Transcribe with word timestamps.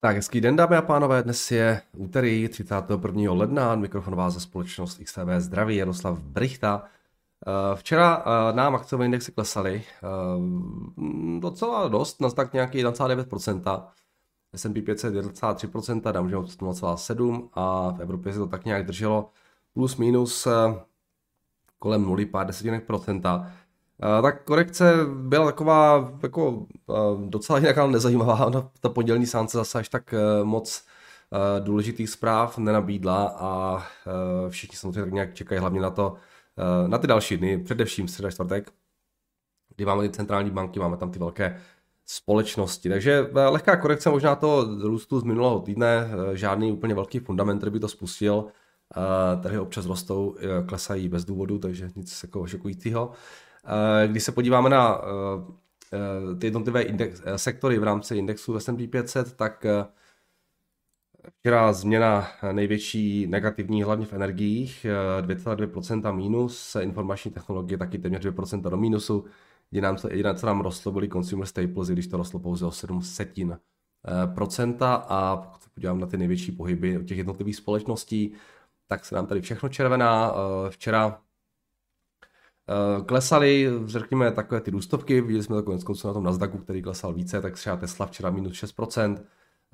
Tak, 0.00 0.16
hezký 0.16 0.40
den, 0.40 0.56
dámy 0.56 0.76
a 0.76 0.82
pánové. 0.82 1.22
Dnes 1.22 1.50
je 1.50 1.82
úterý 1.96 2.48
31. 2.48 3.32
ledna. 3.32 3.74
Mikrofonová 3.74 4.30
ze 4.30 4.40
společnost 4.40 5.00
XTV 5.04 5.28
zdraví 5.38 5.76
Jaroslav 5.76 6.18
Brichta. 6.18 6.82
Eh, 7.46 7.76
včera 7.76 8.24
eh, 8.26 8.52
nám 8.56 8.74
akciové 8.74 9.04
indexy 9.04 9.32
klesaly 9.32 9.82
eh, 9.84 11.40
docela 11.40 11.88
dost, 11.88 12.20
na 12.20 12.30
tak 12.30 12.52
nějaký 12.52 12.84
1,9%, 12.84 13.88
S&P 14.54 14.82
500 14.82 15.14
1,3%, 15.14 16.12
Dow 16.12 16.30
Jones 16.30 16.58
0,7% 16.58 17.48
a 17.54 17.92
v 17.92 18.00
Evropě 18.00 18.32
se 18.32 18.38
to 18.38 18.46
tak 18.46 18.64
nějak 18.64 18.86
drželo 18.86 19.30
plus 19.72 19.96
minus 19.96 20.48
kolem 21.78 22.02
0, 22.02 22.24
pár 22.30 22.46
desetinek 22.46 22.86
procenta. 22.86 23.52
Tak 24.22 24.44
korekce 24.44 24.94
byla 25.14 25.46
taková 25.46 26.12
jako 26.22 26.66
docela 27.16 27.58
jinak, 27.58 27.78
ale 27.78 27.92
nezajímavá. 27.92 28.50
Ta 28.80 28.88
pondělní 28.88 29.26
sánce 29.26 29.58
zase 29.58 29.78
až 29.78 29.88
tak 29.88 30.14
moc 30.42 30.84
důležitých 31.60 32.10
zpráv 32.10 32.58
nenabídla 32.58 33.36
a 33.38 33.82
všichni 34.48 34.76
samozřejmě 34.76 35.00
tak 35.00 35.12
nějak 35.12 35.34
čekají 35.34 35.60
hlavně 35.60 35.80
na 35.80 35.90
to, 35.90 36.14
na 36.86 36.98
ty 36.98 37.06
další 37.06 37.36
dny, 37.36 37.58
především 37.58 38.08
středa 38.08 38.30
čtvrtek, 38.30 38.72
kdy 39.76 39.84
máme 39.84 40.02
ty 40.02 40.10
centrální 40.10 40.50
banky, 40.50 40.80
máme 40.80 40.96
tam 40.96 41.10
ty 41.10 41.18
velké 41.18 41.60
společnosti. 42.06 42.88
Takže 42.88 43.30
lehká 43.48 43.76
korekce 43.76 44.10
možná 44.10 44.34
to 44.34 44.68
růstu 44.80 45.20
z 45.20 45.24
minulého 45.24 45.60
týdne, 45.60 46.10
žádný 46.32 46.72
úplně 46.72 46.94
velký 46.94 47.18
fundament, 47.18 47.58
který 47.58 47.72
by 47.72 47.80
to 47.80 47.88
spustil. 47.88 48.44
Trhy 49.42 49.58
občas 49.58 49.86
rostou, 49.86 50.36
klesají 50.66 51.08
bez 51.08 51.24
důvodu, 51.24 51.58
takže 51.58 51.90
nic 51.96 52.22
jako 52.22 52.46
šokujícího. 52.46 53.10
Eh, 53.68 54.08
když 54.08 54.22
se 54.24 54.32
podíváme 54.32 54.70
na 54.70 55.00
eh, 55.00 55.52
eh, 55.92 56.34
ty 56.34 56.46
jednotlivé 56.46 56.82
index, 56.82 57.22
sektory 57.36 57.78
v 57.78 57.82
rámci 57.84 58.16
indexu 58.16 58.60
S&P 58.60 58.86
500, 58.86 59.32
tak 59.36 59.66
včera 61.38 61.72
změna 61.72 62.28
největší 62.52 63.26
negativní 63.26 63.82
hlavně 63.82 64.06
v 64.06 64.12
energiích, 64.12 64.86
2,2% 65.20 66.16
minus, 66.16 66.76
informační 66.80 67.30
technologie 67.30 67.78
taky 67.78 67.98
téměř 67.98 68.26
2% 68.26 68.70
do 68.70 68.76
minusu, 68.76 69.24
jediné, 69.72 69.94
jediné, 70.10 70.34
co 70.34 70.46
nám 70.46 70.60
rostlo, 70.60 70.92
byly 70.92 71.08
consumer 71.08 71.46
staples, 71.46 71.88
když 71.88 72.06
to 72.06 72.16
rostlo 72.16 72.40
pouze 72.40 72.66
o 72.66 72.70
7 72.70 73.02
setin 73.02 73.58
procenta 74.34 74.94
a 74.94 75.36
pokud 75.36 75.62
se 75.62 75.70
podívám 75.74 76.00
na 76.00 76.06
ty 76.06 76.16
největší 76.16 76.52
pohyby 76.52 77.04
těch 77.04 77.18
jednotlivých 77.18 77.56
společností, 77.56 78.32
tak 78.86 79.04
se 79.04 79.14
nám 79.14 79.26
tady 79.26 79.40
všechno 79.40 79.68
červená. 79.68 80.34
Včera 80.68 81.20
klesaly, 83.06 83.70
řekněme, 83.86 84.32
takové 84.32 84.60
ty 84.60 84.70
růstovky, 84.70 85.20
viděli 85.20 85.44
jsme 85.44 85.56
to 85.56 85.62
konec 85.62 85.84
konců 85.84 86.08
na 86.08 86.14
tom 86.14 86.24
Nasdaqu, 86.24 86.58
který 86.58 86.82
klesal 86.82 87.12
více, 87.12 87.42
tak 87.42 87.54
třeba 87.54 87.76
Tesla 87.76 88.06
včera 88.06 88.30
minus 88.30 88.52
6%, 88.52 89.22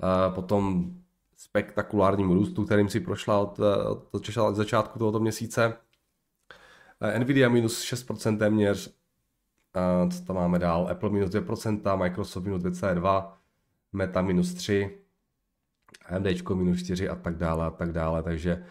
eh, 0.03 0.31
potom 0.35 0.91
spektakulárním 1.37 2.31
růstu, 2.31 2.65
kterým 2.65 2.89
si 2.89 2.99
prošla 2.99 3.39
od, 3.39 3.59
eh, 3.59 4.41
od, 4.41 4.55
začátku 4.55 4.99
tohoto 4.99 5.19
měsíce. 5.19 5.73
Nvidia 7.17 7.49
minus 7.49 7.81
6% 7.81 8.37
téměř, 8.37 8.95
co 10.11 10.25
tam 10.25 10.35
máme 10.35 10.59
dál, 10.59 10.87
Apple 10.91 11.09
minus 11.09 11.29
2%, 11.29 11.97
Microsoft 11.97 12.43
minus 12.43 12.61
2,2%, 12.61 13.33
Meta 13.93 14.21
minus 14.21 14.53
3%, 14.53 14.91
AMD 16.05 16.55
minus 16.55 16.79
4 16.79 17.09
a 17.09 17.15
tak 17.15 17.37
dále 17.37 17.65
a 17.65 17.69
tak 17.69 17.91
dále, 17.91 18.23
takže 18.23 18.51
Eh, 18.53 18.65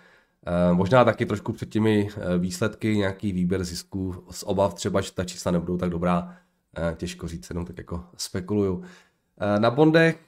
možná 0.73 1.05
taky 1.05 1.27
trošku 1.27 1.53
před 1.53 1.69
těmi 1.69 2.09
eh, 2.17 2.39
výsledky, 2.39 2.97
nějaký 2.97 3.33
výběr 3.33 3.64
zisků 3.64 4.25
z 4.31 4.42
obav 4.42 4.75
třeba, 4.75 5.01
že 5.01 5.12
ta 5.12 5.25
čísla 5.25 5.53
nebudou 5.53 5.77
tak 5.77 5.91
dobrá, 5.91 6.36
eh, 6.77 6.95
těžko 6.97 7.28
říct, 7.28 7.51
jenom 7.51 7.64
tak 7.64 7.78
jako 7.78 8.05
spekuluju. 8.17 8.83
Na 9.59 9.70
bondech 9.70 10.19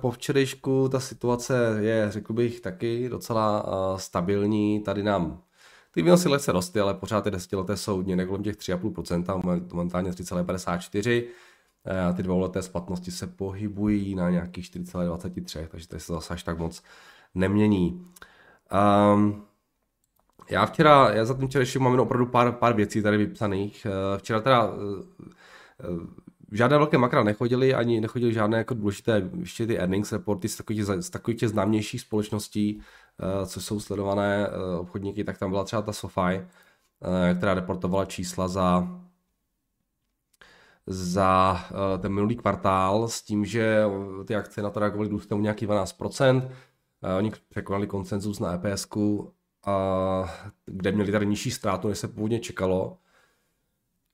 po 0.00 0.10
včerejšku 0.10 0.88
ta 0.88 1.00
situace 1.00 1.76
je, 1.80 2.10
řekl 2.10 2.32
bych, 2.32 2.60
taky 2.60 3.08
docela 3.08 3.66
stabilní. 3.96 4.80
Tady 4.80 5.02
nám 5.02 5.42
ty 5.94 6.02
výnosy 6.02 6.28
lehce 6.28 6.52
rostly, 6.52 6.80
ale 6.80 6.94
pořád 6.94 7.24
ty 7.24 7.30
desetileté 7.30 7.76
jsou 7.76 8.02
někde 8.02 8.26
kolem 8.26 8.42
těch 8.42 8.56
3,5%, 8.56 9.66
momentálně 9.72 10.10
3,54%. 10.10 11.24
A 12.08 12.12
ty 12.12 12.22
dvouleté 12.22 12.62
splatnosti 12.62 13.10
se 13.10 13.26
pohybují 13.26 14.14
na 14.14 14.30
nějakých 14.30 14.64
4,23, 14.64 15.66
takže 15.70 15.88
to 15.88 15.98
se 15.98 16.12
zase 16.12 16.34
až 16.34 16.42
tak 16.42 16.58
moc 16.58 16.82
nemění. 17.34 18.06
Um, 19.14 19.44
já 20.50 20.66
včera, 20.66 21.10
já 21.12 21.24
za 21.24 21.34
tím 21.34 21.48
včerejším 21.48 21.82
mám 21.82 22.00
opravdu 22.00 22.26
pár, 22.26 22.52
pár 22.52 22.74
věcí 22.76 23.02
tady 23.02 23.16
vypsaných. 23.16 23.86
Eh, 23.86 24.18
včera 24.18 24.40
teda 24.40 24.70
eh, 24.70 25.24
eh, 25.80 26.06
žádné 26.52 26.76
velké 26.78 26.98
makra 26.98 27.22
nechodily, 27.22 27.74
ani 27.74 28.00
nechodily 28.00 28.32
žádné 28.32 28.58
jako 28.58 28.74
důležité 28.74 29.30
ještě 29.40 29.66
ty 29.66 29.78
earnings 29.78 30.12
reporty 30.12 30.48
z 30.48 30.56
takových, 30.56 30.84
z 30.84 31.10
takových 31.10 31.40
těch 31.40 31.48
známějších 31.48 32.00
společností, 32.00 32.82
co 33.46 33.60
jsou 33.60 33.80
sledované 33.80 34.48
obchodníky, 34.78 35.24
tak 35.24 35.38
tam 35.38 35.50
byla 35.50 35.64
třeba 35.64 35.82
ta 35.82 35.92
SoFi, 35.92 36.46
která 37.38 37.54
reportovala 37.54 38.04
čísla 38.04 38.48
za 38.48 38.88
za 40.86 41.60
ten 41.98 42.12
minulý 42.12 42.36
kvartál 42.36 43.08
s 43.08 43.22
tím, 43.22 43.44
že 43.44 43.84
ty 44.24 44.34
akce 44.34 44.62
na 44.62 44.70
to 44.70 44.80
reagovaly 44.80 45.08
růstem 45.08 45.42
nějaký 45.42 45.66
12%. 45.66 46.50
Oni 47.18 47.32
překonali 47.48 47.86
konsenzus 47.86 48.40
na 48.40 48.54
EPS 48.54 48.86
kde 50.66 50.92
měli 50.92 51.12
tady 51.12 51.26
nižší 51.26 51.50
ztrátu, 51.50 51.88
než 51.88 51.98
se 51.98 52.08
původně 52.08 52.40
čekalo. 52.40 52.98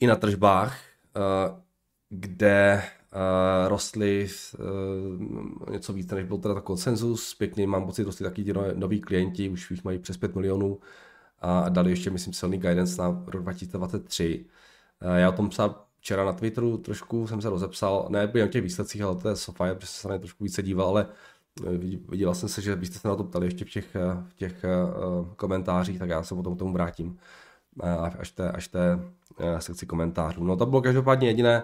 I 0.00 0.06
na 0.06 0.16
tržbách, 0.16 0.78
kde 2.08 2.82
rostly 3.68 4.28
něco 5.70 5.92
víc, 5.92 6.10
než 6.10 6.24
byl 6.24 6.38
teda 6.38 6.60
konsenzus. 6.60 7.34
Pěkně 7.34 7.66
mám 7.66 7.86
pocit, 7.86 8.04
rostly 8.04 8.24
taky 8.24 8.44
ti 8.44 8.52
noví 8.74 9.00
klienti, 9.00 9.48
už 9.48 9.70
jich 9.70 9.84
mají 9.84 9.98
přes 9.98 10.16
5 10.16 10.34
milionů 10.34 10.78
a 11.38 11.68
dali 11.68 11.90
ještě, 11.90 12.10
myslím, 12.10 12.34
silný 12.34 12.58
guidance 12.58 13.02
na 13.02 13.24
rok 13.26 13.42
2023. 13.42 14.46
Já 15.16 15.28
o 15.28 15.32
tom 15.32 15.48
psal 15.48 15.84
včera 15.98 16.24
na 16.24 16.32
Twitteru 16.32 16.78
trošku, 16.78 17.26
jsem 17.26 17.40
se 17.40 17.50
rozepsal, 17.50 18.06
ne 18.08 18.32
o 18.44 18.48
těch 18.48 18.62
výsledcích, 18.62 19.02
ale 19.02 19.16
to 19.16 19.28
je 19.28 19.36
Sofia, 19.36 19.74
protože 19.74 19.86
se 19.86 20.08
na 20.08 20.14
ně 20.14 20.20
trošku 20.20 20.44
více 20.44 20.62
díval, 20.62 20.88
ale 20.88 21.06
Viděl 22.08 22.34
jsem 22.34 22.48
se, 22.48 22.62
že 22.62 22.76
byste 22.76 22.98
se 22.98 23.08
na 23.08 23.16
to 23.16 23.24
ptali 23.24 23.46
ještě 23.46 23.64
v 23.64 23.70
těch, 23.70 23.96
v 24.28 24.34
těch 24.34 24.64
uh, 24.64 25.26
komentářích, 25.36 25.98
tak 25.98 26.08
já 26.08 26.22
se 26.22 26.34
potom 26.34 26.56
k 26.56 26.58
tomu 26.58 26.72
vrátím 26.72 27.18
až 28.18 28.30
té, 28.30 28.50
až 28.50 28.68
té 28.68 28.98
sekci 29.58 29.86
komentářů. 29.86 30.44
No 30.44 30.56
to 30.56 30.66
bylo 30.66 30.82
každopádně 30.82 31.28
jediné, 31.28 31.62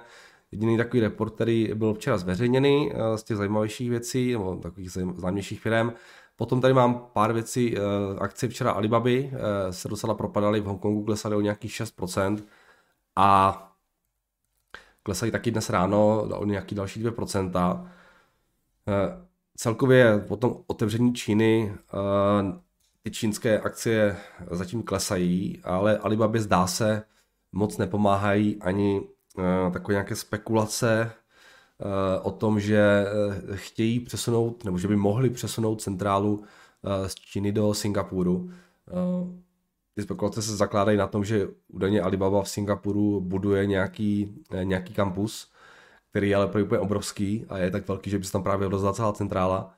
jediný 0.52 0.76
takový 0.76 1.00
report, 1.00 1.34
který 1.34 1.70
byl 1.74 1.94
včera 1.94 2.18
zveřejněný 2.18 2.92
z 3.16 3.22
těch 3.22 3.36
zajímavějších 3.36 3.90
věcí, 3.90 4.32
nebo 4.32 4.56
takových 4.56 4.90
známějších 4.90 5.60
firm. 5.60 5.90
Potom 6.36 6.60
tady 6.60 6.74
mám 6.74 7.06
pár 7.12 7.32
věcí, 7.32 7.76
akcie 8.18 8.50
včera 8.50 8.70
Alibaby 8.70 9.30
se 9.70 9.88
docela 9.88 10.14
propadaly, 10.14 10.60
v 10.60 10.64
Hongkongu 10.64 11.04
klesaly 11.04 11.36
o 11.36 11.40
nějakých 11.40 11.72
6% 11.72 12.42
a 13.16 13.62
klesají 15.02 15.32
taky 15.32 15.50
dnes 15.50 15.70
ráno 15.70 16.22
o 16.22 16.44
nějaký 16.44 16.74
další 16.74 17.04
2%. 17.04 17.86
Celkově 19.56 20.19
po 20.28 20.37
tom 20.37 20.56
otevření 20.67 21.15
Číny 21.15 21.72
uh, 21.93 22.59
ty 23.03 23.11
čínské 23.11 23.61
akcie 23.61 24.17
zatím 24.50 24.83
klesají, 24.83 25.61
ale 25.65 25.99
Alibaba 25.99 26.39
zdá 26.39 26.67
se 26.67 27.03
moc 27.53 27.78
nepomáhají 27.78 28.56
ani 28.61 29.00
uh, 29.00 29.72
takové 29.72 29.94
nějaké 29.94 30.17
spekulace 30.17 31.11
uh, 31.78 32.27
o 32.27 32.31
tom, 32.31 32.61
že 32.61 33.05
chtějí 33.55 34.00
přesunout, 34.00 34.65
nebo 34.65 34.78
že 34.78 34.89
by 34.89 34.97
mohli 34.97 35.31
přesunout 35.31 35.83
centrálu 35.83 36.44
z 37.06 37.15
Číny 37.15 37.53
do 37.53 37.75
Singapuru. 37.75 38.50
Ty 39.94 40.03
spekulace 40.03 40.43
se 40.43 40.56
zakládají 40.56 40.99
na 40.99 41.06
tom, 41.06 41.25
že 41.25 41.49
údajně 41.69 42.00
Alibaba 42.00 42.43
v 42.43 42.49
Singapuru 42.49 43.21
buduje 43.21 43.67
nějaký, 43.67 44.34
nějaký 44.62 44.94
kampus, 44.94 45.52
který 46.11 46.29
je 46.29 46.37
ale 46.37 46.47
pro 46.47 46.62
úplně 46.62 46.79
obrovský 46.79 47.47
a 47.49 47.58
je 47.58 47.70
tak 47.70 47.88
velký, 47.88 48.11
že 48.11 48.19
by 48.19 48.25
se 48.25 48.32
tam 48.32 48.43
právě 48.43 48.67
odezvala 48.67 48.93
celá 48.93 49.12
centrála, 49.12 49.75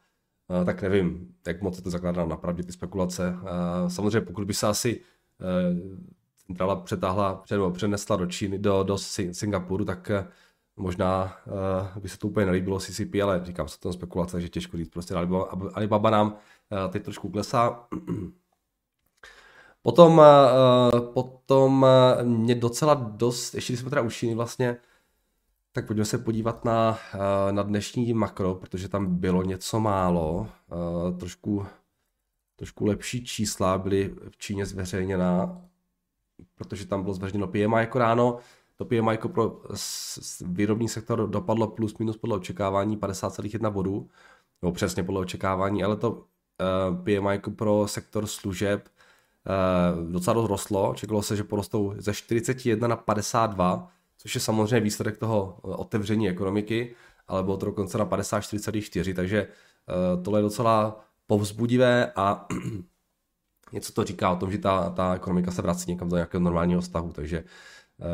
uh, 0.48 0.64
tak 0.64 0.82
nevím, 0.82 1.34
jak 1.46 1.62
moc 1.62 1.76
je 1.76 1.82
to 1.82 1.90
zakládá 1.90 2.26
na 2.26 2.36
pravdě 2.36 2.62
ty 2.62 2.72
spekulace. 2.72 3.36
Uh, 3.42 3.88
samozřejmě 3.88 4.20
pokud 4.20 4.44
by 4.44 4.54
se 4.54 4.66
asi 4.66 5.00
uh, 5.00 5.98
centrála 6.46 6.76
přetáhla, 6.76 7.42
nebo 7.50 7.70
přenesla 7.70 8.16
do 8.16 8.26
Číny, 8.26 8.58
do, 8.58 8.82
do 8.82 8.98
Singapuru, 9.32 9.84
tak 9.84 10.10
možná 10.76 11.36
by 12.00 12.08
se 12.08 12.18
to 12.18 12.28
úplně 12.28 12.46
nelíbilo 12.46 12.80
CCP, 12.80 13.14
ale 13.22 13.40
říkám 13.44 13.68
se 13.68 13.80
to 13.80 13.92
spekulace, 13.92 14.40
že 14.40 14.48
těžko 14.48 14.76
říct. 14.76 14.88
Prostě 14.88 15.14
Alibaba, 15.14 15.48
Alibaba 15.74 16.10
nám 16.10 16.36
teď 16.88 17.04
trošku 17.04 17.28
klesá. 17.28 17.86
Potom, 19.82 20.22
potom 21.14 21.86
mě 22.22 22.54
docela 22.54 22.94
dost, 22.94 23.54
ještě 23.54 23.72
když 23.72 23.80
jsme 23.80 23.90
teda 23.90 24.02
u 24.02 24.10
Číny 24.10 24.34
vlastně, 24.34 24.76
tak 25.78 25.86
pojďme 25.86 26.04
se 26.04 26.18
podívat 26.18 26.64
na, 26.64 26.98
eh, 27.14 27.52
na 27.52 27.62
dnešní 27.62 28.14
makro, 28.14 28.54
protože 28.54 28.88
tam 28.88 29.16
bylo 29.16 29.42
něco 29.42 29.80
málo. 29.80 30.48
Eh, 30.72 31.18
trošku, 31.18 31.66
trošku 32.56 32.86
lepší 32.86 33.24
čísla 33.24 33.78
byly 33.78 34.14
v 34.30 34.36
Číně 34.36 34.66
zveřejněna, 34.66 35.60
protože 36.54 36.86
tam 36.86 37.02
bylo 37.02 37.14
zveřejněno 37.14 37.46
PMI 37.46 37.80
jako 37.80 37.98
ráno. 37.98 38.38
To 38.76 38.84
PMI 38.84 39.10
jako 39.10 39.28
pro 39.28 39.60
výrobní 40.46 40.88
sektor 40.88 41.28
dopadlo 41.30 41.66
plus 41.66 41.98
minus 41.98 42.16
podle 42.16 42.36
očekávání 42.36 42.96
50,1 42.96 43.70
bodů. 43.70 44.08
nebo 44.62 44.72
přesně 44.72 45.02
podle 45.02 45.20
očekávání, 45.20 45.84
ale 45.84 45.96
to 45.96 46.10
uh, 46.10 47.04
PMI 47.04 47.38
pro 47.56 47.88
sektor 47.88 48.26
služeb 48.26 48.88
docela 50.10 50.46
rostlo. 50.46 50.94
Čekalo 50.94 51.22
se, 51.22 51.36
že 51.36 51.44
porostou 51.44 51.94
ze 51.98 52.14
41 52.14 52.88
na 52.88 52.96
52, 52.96 53.90
což 54.18 54.34
je 54.34 54.40
samozřejmě 54.40 54.80
výsledek 54.80 55.18
toho 55.18 55.58
otevření 55.62 56.28
ekonomiky, 56.28 56.94
ale 57.28 57.42
bylo 57.42 57.56
to 57.56 57.66
dokonce 57.66 57.98
na 57.98 58.06
54,4, 58.06 59.14
takže 59.14 59.48
uh, 60.16 60.22
tohle 60.22 60.38
je 60.38 60.42
docela 60.42 61.00
povzbudivé 61.26 62.12
a 62.16 62.46
něco 63.72 63.92
to 63.92 64.04
říká 64.04 64.30
o 64.30 64.36
tom, 64.36 64.52
že 64.52 64.58
ta, 64.58 64.90
ta 64.90 65.14
ekonomika 65.14 65.50
se 65.50 65.62
vrací 65.62 65.90
někam 65.90 66.08
do 66.08 66.16
nějakého 66.16 66.42
normálního 66.42 66.82
stavu, 66.82 67.12
takže 67.12 67.44
uh, 67.98 68.06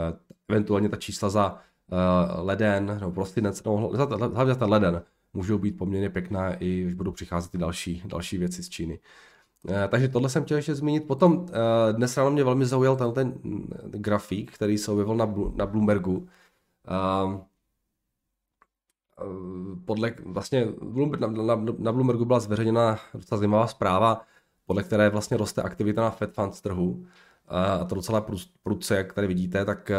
eventuálně 0.48 0.88
ta 0.88 0.96
čísla 0.96 1.30
za 1.30 1.58
leden, 2.36 2.86
nebo 3.00 3.12
prosinec, 3.12 3.62
no, 3.64 3.90
hlavně 4.34 4.54
ten 4.54 4.70
leden, 4.70 5.02
můžou 5.34 5.58
být 5.58 5.78
poměrně 5.78 6.10
pěkná, 6.10 6.54
i 6.54 6.82
když 6.82 6.94
budou 6.94 7.12
přicházet 7.12 7.50
ty 7.50 7.58
další, 7.58 8.02
další 8.04 8.38
věci 8.38 8.62
z 8.62 8.68
Číny. 8.68 8.98
Uh, 9.68 9.74
takže 9.88 10.08
tohle 10.08 10.28
jsem 10.28 10.44
chtěl 10.44 10.56
ještě 10.56 10.74
zmínit. 10.74 11.06
Potom 11.06 11.36
uh, 11.36 11.46
dnes 11.92 12.16
ráno 12.16 12.30
mě 12.30 12.44
velmi 12.44 12.66
zaujal 12.66 12.96
ten, 12.96 13.12
ten 13.12 13.34
grafik, 13.90 14.52
který 14.52 14.78
se 14.78 14.92
objevil 14.92 15.16
na, 15.16 15.34
na 15.54 15.66
Bloombergu. 15.66 16.28
Uh, 17.28 17.40
podle 19.84 20.14
vlastně 20.24 20.68
na, 21.18 21.26
na, 21.26 21.64
na 21.78 21.92
Bloombergu 21.92 22.24
byla 22.24 22.40
zveřejněna 22.40 22.98
docela 23.14 23.38
zajímavá 23.38 23.66
zpráva, 23.66 24.20
podle 24.66 24.82
které 24.82 25.10
vlastně 25.10 25.36
roste 25.36 25.62
aktivita 25.62 26.02
na 26.02 26.10
Fed 26.10 26.34
Funds 26.34 26.60
trhu. 26.60 27.06
A 27.48 27.84
to 27.84 27.94
docela 27.94 28.26
prudce, 28.62 28.96
jak 28.96 29.12
tady 29.12 29.26
vidíte, 29.26 29.64
tak 29.64 29.90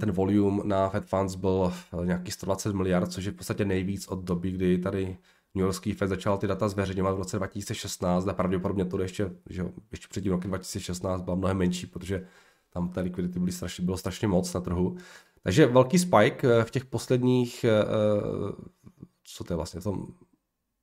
ten 0.00 0.12
volume 0.12 0.62
na 0.64 0.88
Fed 0.88 1.04
Funds 1.04 1.34
byl 1.34 1.72
nějaký 2.04 2.30
120 2.30 2.74
miliard, 2.74 3.12
což 3.12 3.24
je 3.24 3.32
v 3.32 3.34
podstatě 3.34 3.64
nejvíc 3.64 4.08
od 4.08 4.24
doby, 4.24 4.50
kdy 4.50 4.78
tady 4.78 5.18
New 5.56 5.62
Yorkský 5.62 5.92
Fed 5.92 6.08
začal 6.08 6.38
ty 6.38 6.46
data 6.46 6.68
zveřejňovat 6.68 7.12
v 7.12 7.18
roce 7.18 7.36
2016 7.36 8.28
a 8.28 8.32
pravděpodobně 8.32 8.84
to 8.84 9.02
ještě, 9.02 9.30
že 9.50 9.64
ještě 9.90 10.06
před 10.10 10.20
tím 10.20 10.32
rokem 10.32 10.50
2016 10.50 11.22
byla 11.22 11.36
mnohem 11.36 11.56
menší, 11.56 11.86
protože 11.86 12.26
tam 12.70 12.88
té 12.88 13.00
likvidity 13.00 13.38
byly 13.38 13.52
strašně, 13.52 13.84
bylo 13.84 13.96
strašně 13.96 14.28
moc 14.28 14.54
na 14.54 14.60
trhu. 14.60 14.96
Takže 15.42 15.66
velký 15.66 15.98
spike 15.98 16.48
eh, 16.48 16.64
v 16.64 16.70
těch 16.70 16.84
posledních, 16.84 17.64
eh, 17.64 17.84
co 19.24 19.44
to 19.44 19.52
je 19.52 19.56
vlastně, 19.56 19.80
v 19.80 19.84
tom, 19.84 20.06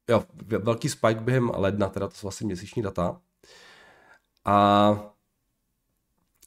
jo, 0.10 0.24
velký 0.60 0.90
spike 0.90 1.22
během 1.22 1.52
ledna, 1.56 1.90
teda 1.90 2.08
to 2.08 2.16
jsou 2.16 2.28
vlastně 2.28 2.46
měsíční 2.46 2.81
data. 2.81 3.22
A 4.46 5.14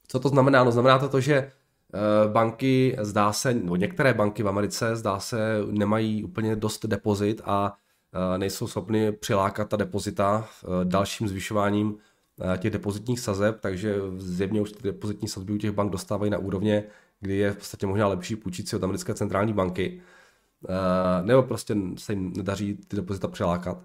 co 0.09 0.21
to 0.21 0.29
znamená? 0.29 0.65
No 0.65 0.73
znamená 0.73 0.99
to 0.99 1.09
to, 1.09 1.21
že 1.21 1.35
eh, 1.35 1.53
banky 2.33 2.97
zdá 3.01 3.33
se, 3.33 3.55
no 3.55 3.77
některé 3.77 4.15
banky 4.15 4.43
v 4.43 4.49
Americe 4.49 4.97
zdá 4.97 5.21
se 5.21 5.59
nemají 5.71 6.25
úplně 6.25 6.57
dost 6.57 6.87
depozit 6.87 7.41
a 7.45 7.77
nejsou 8.37 8.67
schopny 8.67 9.13
přilákat 9.13 9.69
ta 9.69 9.77
depozita 9.77 10.49
dalším 10.85 11.29
zvyšováním 11.29 11.97
těch 12.59 12.71
depozitních 12.71 13.21
sazeb, 13.21 13.61
takže 13.61 13.97
zjevně 14.19 14.61
už 14.61 14.73
ty 14.73 14.83
depozitní 14.83 15.29
sazby 15.29 15.53
u 15.53 15.59
těch 15.59 15.73
bank 15.73 15.93
dostávají 15.93 16.31
na 16.31 16.39
úrovně, 16.39 16.85
kdy 17.21 17.37
je 17.37 17.53
v 17.53 17.57
podstatě 17.57 17.87
možná 17.87 18.09
lepší 18.09 18.37
půjčit 18.37 18.69
si 18.69 18.77
od 18.77 18.85
americké 18.85 19.15
centrální 19.15 19.53
banky, 19.53 20.01
nebo 21.23 21.43
prostě 21.43 21.77
se 21.97 22.13
jim 22.13 22.33
nedaří 22.37 22.75
ty 22.89 22.97
depozita 22.97 23.29
přelákat. 23.29 23.85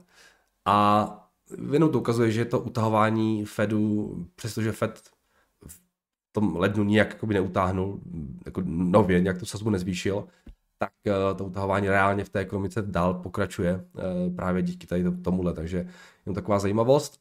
A 0.65 1.29
jenom 1.71 1.91
to 1.91 1.99
ukazuje, 1.99 2.31
že 2.31 2.45
to 2.45 2.59
utahování 2.59 3.45
Fedu, 3.45 4.15
přestože 4.35 4.71
Fed 4.71 5.01
v 5.67 5.79
tom 6.31 6.55
lednu 6.55 6.83
nijak 6.83 7.23
neutáhnul, 7.23 7.99
jako 8.45 8.61
nově, 8.65 9.21
nějak 9.21 9.37
tu 9.37 9.45
sazbu 9.45 9.69
nezvýšil, 9.69 10.27
tak 10.81 10.93
to 11.37 11.45
utahování 11.45 11.89
reálně 11.89 12.23
v 12.23 12.29
té 12.29 12.39
ekonomice 12.39 12.81
dál 12.81 13.13
pokračuje 13.13 13.85
právě 14.35 14.61
díky 14.61 14.87
tady 14.87 15.03
tomuhle, 15.21 15.53
takže 15.53 15.77
jenom 16.25 16.35
taková 16.35 16.59
zajímavost 16.59 17.19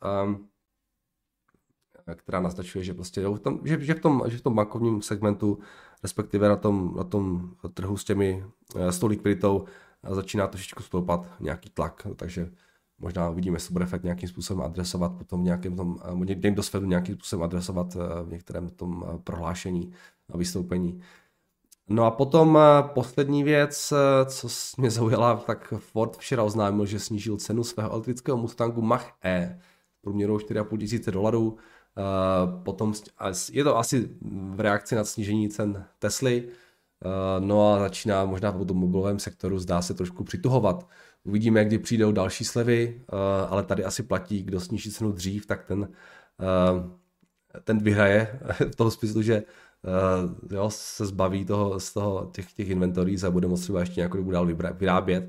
která 2.15 2.41
naznačuje, 2.41 2.85
že 2.85 2.95
prostě 2.95 3.25
že, 3.65 3.81
že, 3.81 3.95
v 3.95 4.01
tom, 4.01 4.23
že 4.27 4.39
v 4.39 4.43
tom 4.43 4.55
bankovním 4.55 5.03
segmentu, 5.03 5.59
respektive 6.03 6.49
na 6.49 6.57
tom, 6.57 6.95
na 6.97 7.05
tom 7.05 7.51
trhu 7.75 7.97
s 7.97 8.05
těmi, 8.05 8.45
eh, 8.77 8.93
s 8.93 8.99
tou 8.99 9.07
likviditou 9.07 9.65
začíná 10.11 10.47
trošičku 10.47 10.83
stoupat 10.83 11.27
nějaký 11.41 11.71
tlak, 11.71 12.07
takže 12.17 12.51
možná 12.99 13.31
uvidíme, 13.31 13.57
jestli 13.57 13.73
bude 13.73 13.87
Fed 13.87 14.05
nějakým 14.05 14.29
způsobem 14.29 14.65
adresovat 14.65 15.13
potom 15.13 15.41
v 15.41 15.45
nějakém 15.45 15.77
tom, 15.77 15.99
eh, 16.05 16.25
někde 16.25 16.51
do 16.51 16.63
Fedu 16.63 16.87
nějakým 16.87 17.15
způsobem 17.15 17.43
adresovat 17.43 17.97
eh, 17.97 18.23
v 18.23 18.31
některém 18.31 18.69
tom 18.69 19.05
prohlášení 19.25 19.93
a 20.33 20.37
vystoupení. 20.37 21.01
No 21.91 22.05
a 22.05 22.11
potom 22.11 22.59
poslední 22.95 23.45
věc, 23.45 23.93
co 24.27 24.49
mě 24.79 24.91
zaujala, 24.91 25.37
tak 25.37 25.75
Ford 25.79 26.17
včera 26.17 26.43
oznámil, 26.43 26.87
že 26.87 26.99
snížil 26.99 27.37
cenu 27.37 27.65
svého 27.65 27.93
elektrického 27.93 28.39
Mustangu 28.39 28.83
Mach-E 28.83 29.61
průměrou 30.01 30.37
4,5 30.37 30.79
tisíce 30.79 31.11
dolarů 31.11 31.59
Eh, 31.99 32.63
potom 32.63 32.93
je 33.53 33.65
to 33.65 33.79
asi 33.79 34.09
v 34.55 34.61
reakci 34.61 34.95
na 34.95 35.05
snížení 35.05 35.49
cen 35.49 35.85
Tesly, 35.99 36.49
eh, 36.49 37.41
no 37.41 37.73
a 37.73 37.79
začíná 37.79 38.25
možná 38.25 38.51
v 38.51 38.65
tom 38.65 38.77
mobilovém 38.77 39.19
sektoru 39.19 39.59
zdá 39.59 39.83
se 39.83 39.95
trošku 39.95 40.25
přituhovat. 40.25 40.89
Uvidíme, 41.25 41.65
kdy 41.65 41.79
přijdou 41.79 42.13
další 42.13 42.45
slevy, 42.45 43.03
eh, 43.03 43.47
ale 43.49 43.63
tady 43.63 43.85
asi 43.85 44.03
platí, 44.03 44.43
kdo 44.43 44.61
sníží 44.61 44.91
cenu 44.93 45.13
dřív, 45.13 45.47
tak 45.47 45.65
ten, 45.65 45.89
ten 47.65 47.79
vyhraje 47.79 48.41
v 48.73 48.77
tom 48.77 48.91
smyslu, 48.91 49.23
že 49.23 49.43
jo, 50.51 50.71
se 50.71 51.07
zbaví 51.07 51.45
toho, 51.45 51.81
z 51.81 51.93
toho, 51.93 52.31
těch, 52.35 52.53
těch 52.53 52.69
inventorí 52.69 53.17
a 53.27 53.31
bude 53.31 53.49
moct 53.49 53.61
třeba 53.61 53.81
ještě 53.81 54.01
nějakou 54.01 54.17
dobu 54.17 54.31
dál 54.31 54.47
vyrábět, 54.75 55.25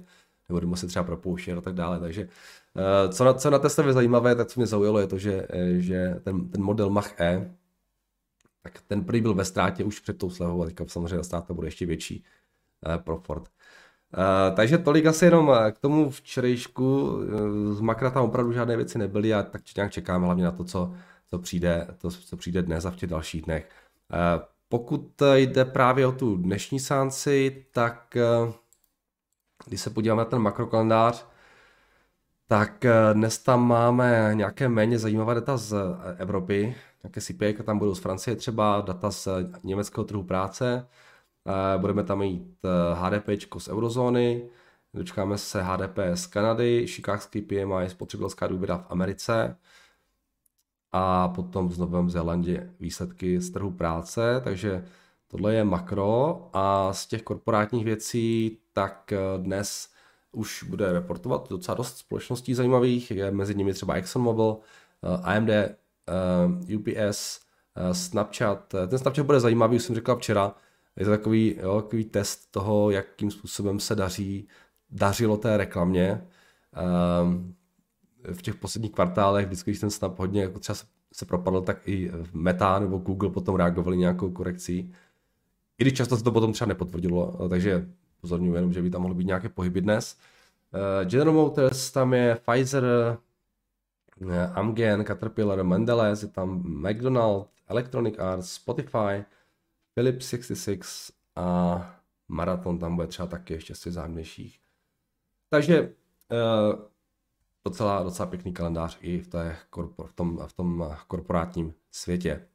nebo 0.49 0.55
bude 0.55 0.65
muset 0.65 0.87
třeba 0.87 1.03
propouštět 1.03 1.57
a 1.57 1.61
tak 1.61 1.73
dále. 1.73 1.99
Takže 1.99 2.27
Eh, 2.77 3.09
co 3.13 3.23
na, 3.23 3.33
co 3.33 3.49
na 3.49 3.59
Tesla 3.59 3.93
zajímavé, 3.93 4.35
tak 4.35 4.47
co 4.47 4.59
mě 4.59 4.67
zaujalo, 4.67 4.99
je 4.99 5.07
to, 5.07 5.17
že, 5.17 5.47
eh, 5.49 5.79
že 5.79 6.19
ten, 6.23 6.49
ten 6.49 6.63
model 6.63 6.89
Mach 6.89 7.21
E, 7.21 7.55
tak 8.63 8.81
ten 8.87 9.03
prý 9.03 9.21
byl 9.21 9.33
ve 9.33 9.45
ztrátě 9.45 9.83
už 9.83 9.99
před 9.99 10.17
tou 10.17 10.29
slevou, 10.29 10.63
a 10.63 10.65
teďka 10.65 10.85
samozřejmě 10.87 11.23
ztráta 11.23 11.53
bude 11.53 11.67
ještě 11.67 11.85
větší 11.85 12.23
uh, 12.87 13.03
pro 13.03 13.17
Ford. 13.17 13.43
Uh, 14.17 14.55
takže 14.55 14.77
tolik 14.77 15.05
asi 15.05 15.25
jenom 15.25 15.55
k 15.71 15.79
tomu 15.79 16.09
včerejšku. 16.09 17.03
Uh, 17.07 17.73
z 17.73 17.81
makra 17.81 18.09
tam 18.09 18.25
opravdu 18.25 18.53
žádné 18.53 18.77
věci 18.77 18.97
nebyly 18.97 19.33
a 19.33 19.43
tak 19.43 19.61
nějak 19.77 19.91
čekáme 19.91 20.25
hlavně 20.25 20.43
na 20.43 20.51
to, 20.51 20.63
co, 20.63 20.93
co, 21.29 21.39
přijde, 21.39 21.87
to, 21.97 22.11
co 22.11 22.37
přijde 22.37 22.61
dnes 22.61 22.85
a 22.85 22.91
v 22.91 22.95
těch 22.95 23.09
dalších 23.09 23.41
dnech. 23.41 23.69
Pokud 24.69 25.21
jde 25.35 25.65
právě 25.65 26.07
o 26.07 26.11
tu 26.11 26.37
dnešní 26.37 26.79
sánci, 26.79 27.65
tak 27.71 28.17
uh, 28.45 28.53
když 29.65 29.81
se 29.81 29.89
podíváme 29.89 30.19
na 30.19 30.25
ten 30.25 30.39
makrokalendář, 30.39 31.25
tak 32.51 32.85
eh, 32.85 33.13
dnes 33.13 33.37
tam 33.37 33.67
máme 33.67 34.31
nějaké 34.33 34.69
méně 34.69 34.99
zajímavé 34.99 35.35
data 35.35 35.57
z 35.57 35.73
eh, 35.73 36.15
Evropy, 36.17 36.75
nějaké 37.03 37.21
CPI, 37.21 37.53
tam 37.53 37.79
budou 37.79 37.95
z 37.95 37.99
Francie 37.99 38.35
třeba, 38.35 38.81
data 38.81 39.11
z 39.11 39.27
německého 39.63 40.03
trhu 40.03 40.23
práce, 40.23 40.87
eh, 41.47 41.77
budeme 41.77 42.03
tam 42.03 42.19
mít 42.19 42.57
HDP 42.93 43.29
z 43.57 43.67
eurozóny, 43.67 44.49
dočkáme 44.93 45.37
se 45.37 45.61
HDP 45.61 45.97
z 46.13 46.27
Kanady, 46.27 46.87
Chicagský 46.87 47.41
PMI, 47.41 47.89
spotřebitelská 47.89 48.47
důvěra 48.47 48.77
v 48.77 48.85
Americe 48.89 49.57
a 50.91 51.27
potom 51.27 51.69
v 51.69 51.77
Novém 51.77 52.09
Zélandě 52.09 52.69
výsledky 52.79 53.39
z 53.41 53.51
trhu 53.51 53.71
práce, 53.71 54.41
takže 54.43 54.85
tohle 55.27 55.53
je 55.53 55.63
makro 55.63 56.49
a 56.53 56.93
z 56.93 57.07
těch 57.07 57.23
korporátních 57.23 57.85
věcí 57.85 58.57
tak 58.73 59.13
dnes 59.37 59.91
už 60.31 60.63
bude 60.63 60.91
reportovat 60.91 61.49
docela 61.49 61.75
dost 61.75 61.97
společností 61.97 62.53
zajímavých, 62.53 63.11
je 63.11 63.31
mezi 63.31 63.55
nimi 63.55 63.73
třeba 63.73 63.93
ExxonMobil, 63.93 64.57
eh, 65.03 65.21
AMD, 65.23 65.49
eh, 65.49 65.75
UPS, 66.75 67.39
eh, 67.75 67.93
Snapchat. 67.93 68.75
Ten 68.87 68.99
Snapchat 68.99 69.25
bude 69.25 69.39
zajímavý, 69.39 69.75
už 69.75 69.83
jsem 69.83 69.95
říkal 69.95 70.17
včera, 70.17 70.55
je 70.95 71.05
to 71.05 71.11
takový, 71.11 71.55
jo, 71.61 71.81
takový 71.81 72.05
test 72.05 72.51
toho, 72.51 72.91
jakým 72.91 73.31
způsobem 73.31 73.79
se 73.79 73.95
daří, 73.95 74.47
dařilo 74.89 75.37
té 75.37 75.57
reklamě. 75.57 76.27
V 78.33 78.41
těch 78.41 78.55
posledních 78.55 78.91
kvartálech, 78.91 79.45
vždycky, 79.45 79.71
když 79.71 79.79
ten 79.79 79.91
Snap 79.91 80.19
hodně 80.19 80.41
jako 80.41 80.59
třeba 80.59 80.77
se 81.13 81.25
propadl, 81.25 81.61
tak 81.61 81.87
i 81.87 82.11
Meta 82.33 82.79
nebo 82.79 82.97
Google 82.97 83.29
potom 83.29 83.55
reagovali 83.55 83.97
nějakou 83.97 84.31
korekcí. 84.31 84.93
I 85.77 85.83
když 85.83 85.93
často 85.93 86.17
se 86.17 86.23
to 86.23 86.31
potom 86.31 86.53
třeba 86.53 86.67
nepotvrdilo, 86.67 87.49
takže 87.49 87.87
Pozorňuji 88.21 88.55
jenom, 88.55 88.73
že 88.73 88.81
by 88.81 88.89
tam 88.89 89.01
mohly 89.01 89.17
být 89.17 89.27
nějaké 89.27 89.49
pohyby 89.49 89.81
dnes. 89.81 90.17
Uh, 90.73 91.09
General 91.09 91.33
Motors, 91.33 91.91
tam 91.91 92.13
je 92.13 92.37
Pfizer, 92.45 92.83
uh, 94.21 94.33
Amgen, 94.53 95.03
Caterpillar, 95.03 95.63
Mendelez, 95.63 96.23
je 96.23 96.29
tam 96.29 96.63
McDonald, 96.65 97.49
Electronic 97.67 98.19
Arts, 98.19 98.53
Spotify, 98.53 99.25
Philips 99.93 100.29
66 100.29 101.13
a 101.35 102.01
Marathon 102.27 102.79
tam 102.79 102.95
bude 102.95 103.07
třeba 103.07 103.27
taky 103.27 103.53
ještě 103.53 103.75
z 103.75 103.87
zájemnějších. 103.87 104.59
Takže 105.49 105.93
docela, 107.65 108.03
docela 108.03 108.29
pěkný 108.29 108.53
kalendář 108.53 108.97
i 109.01 109.19
v, 109.19 109.27
té, 109.27 109.57
v, 110.05 110.13
tom, 110.13 110.39
v 110.47 110.53
tom 110.53 110.95
korporátním 111.07 111.73
světě. 111.91 112.47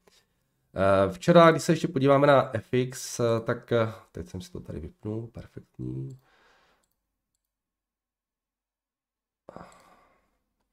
Eh, 0.77 1.13
včera, 1.13 1.51
když 1.51 1.63
se 1.63 1.73
ještě 1.73 1.89
podíváme 1.89 2.27
na 2.27 2.53
FX, 2.61 3.21
eh, 3.21 3.41
tak 3.41 3.73
eh, 3.73 3.93
teď 4.13 4.29
jsem 4.29 4.41
si 4.41 4.53
to 4.53 4.61
tady 4.61 4.81
vypnul, 4.81 5.27
perfektní. 5.27 6.21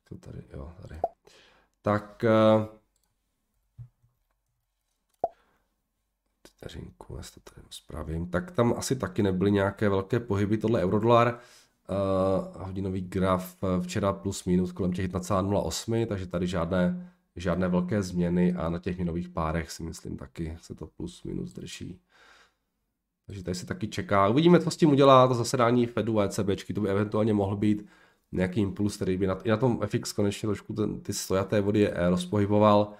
to 0.10 0.18
tady, 0.18 0.44
jo, 0.54 0.74
tady. 0.82 1.00
Tak 1.82 2.26
vteřinku, 6.48 7.16
já 7.18 7.24
to 7.34 7.54
tady 7.54 7.68
spravím, 7.70 8.30
tak 8.30 8.52
tam 8.52 8.74
asi 8.78 8.96
taky 8.96 9.24
nebyly 9.24 9.52
nějaké 9.52 9.90
velké 9.90 10.20
pohyby, 10.20 10.58
tohle 10.58 10.84
eurodolar, 10.84 11.40
uh, 11.90 12.62
hodinový 12.66 13.02
graf 13.02 13.58
včera 13.82 14.14
plus 14.14 14.46
minus 14.46 14.72
kolem 14.72 14.94
těch 14.94 15.10
1,08, 15.10 16.08
takže 16.08 16.28
tady 16.28 16.48
žádné, 16.48 17.12
žádné 17.36 17.68
velké 17.68 18.04
změny 18.04 18.54
a 18.54 18.70
na 18.70 18.80
těch 18.80 18.98
měnových 18.98 19.30
párech 19.30 19.72
si 19.72 19.84
myslím 19.84 20.18
taky 20.18 20.58
se 20.62 20.76
to 20.76 20.88
plus 20.88 21.24
minus 21.24 21.54
drží. 21.54 22.00
Takže 23.26 23.44
tady 23.44 23.56
se 23.56 23.66
taky 23.66 23.88
čeká. 23.88 24.28
Uvidíme, 24.28 24.60
co 24.60 24.72
s 24.72 24.78
tím 24.78 24.90
udělá 24.90 25.28
to 25.28 25.34
zasedání 25.34 25.86
Fedu 25.86 26.20
a 26.20 26.24
ECBčky. 26.24 26.74
To 26.74 26.82
by 26.82 26.90
eventuálně 26.90 27.34
mohl 27.34 27.56
být 27.56 27.86
nějaký 28.32 28.62
impuls, 28.62 28.96
který 28.96 29.18
by 29.18 29.28
na, 29.28 29.38
i 29.44 29.50
na 29.50 29.58
tom 29.58 29.80
FX 29.86 30.14
konečně 30.14 30.48
trošku 30.48 30.74
ten, 30.74 31.00
ty 31.00 31.14
stojaté 31.14 31.62
vody 31.62 31.92
eh, 31.92 32.10
rozpohyboval. 32.10 32.94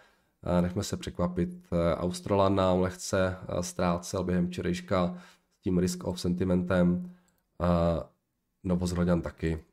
Eh, 0.44 0.62
nechme 0.62 0.84
se 0.84 0.98
překvapit. 0.98 1.50
Eh, 1.72 1.96
Australan 1.96 2.56
nám 2.56 2.80
lehce 2.80 3.38
ztrácel 3.62 4.24
během 4.24 4.48
včerejška 4.48 5.18
s 5.60 5.62
tím 5.62 5.78
risk-off 5.78 6.20
sentimentem. 6.20 7.12
Novozhledan 8.64 9.22
taky. 9.22 9.64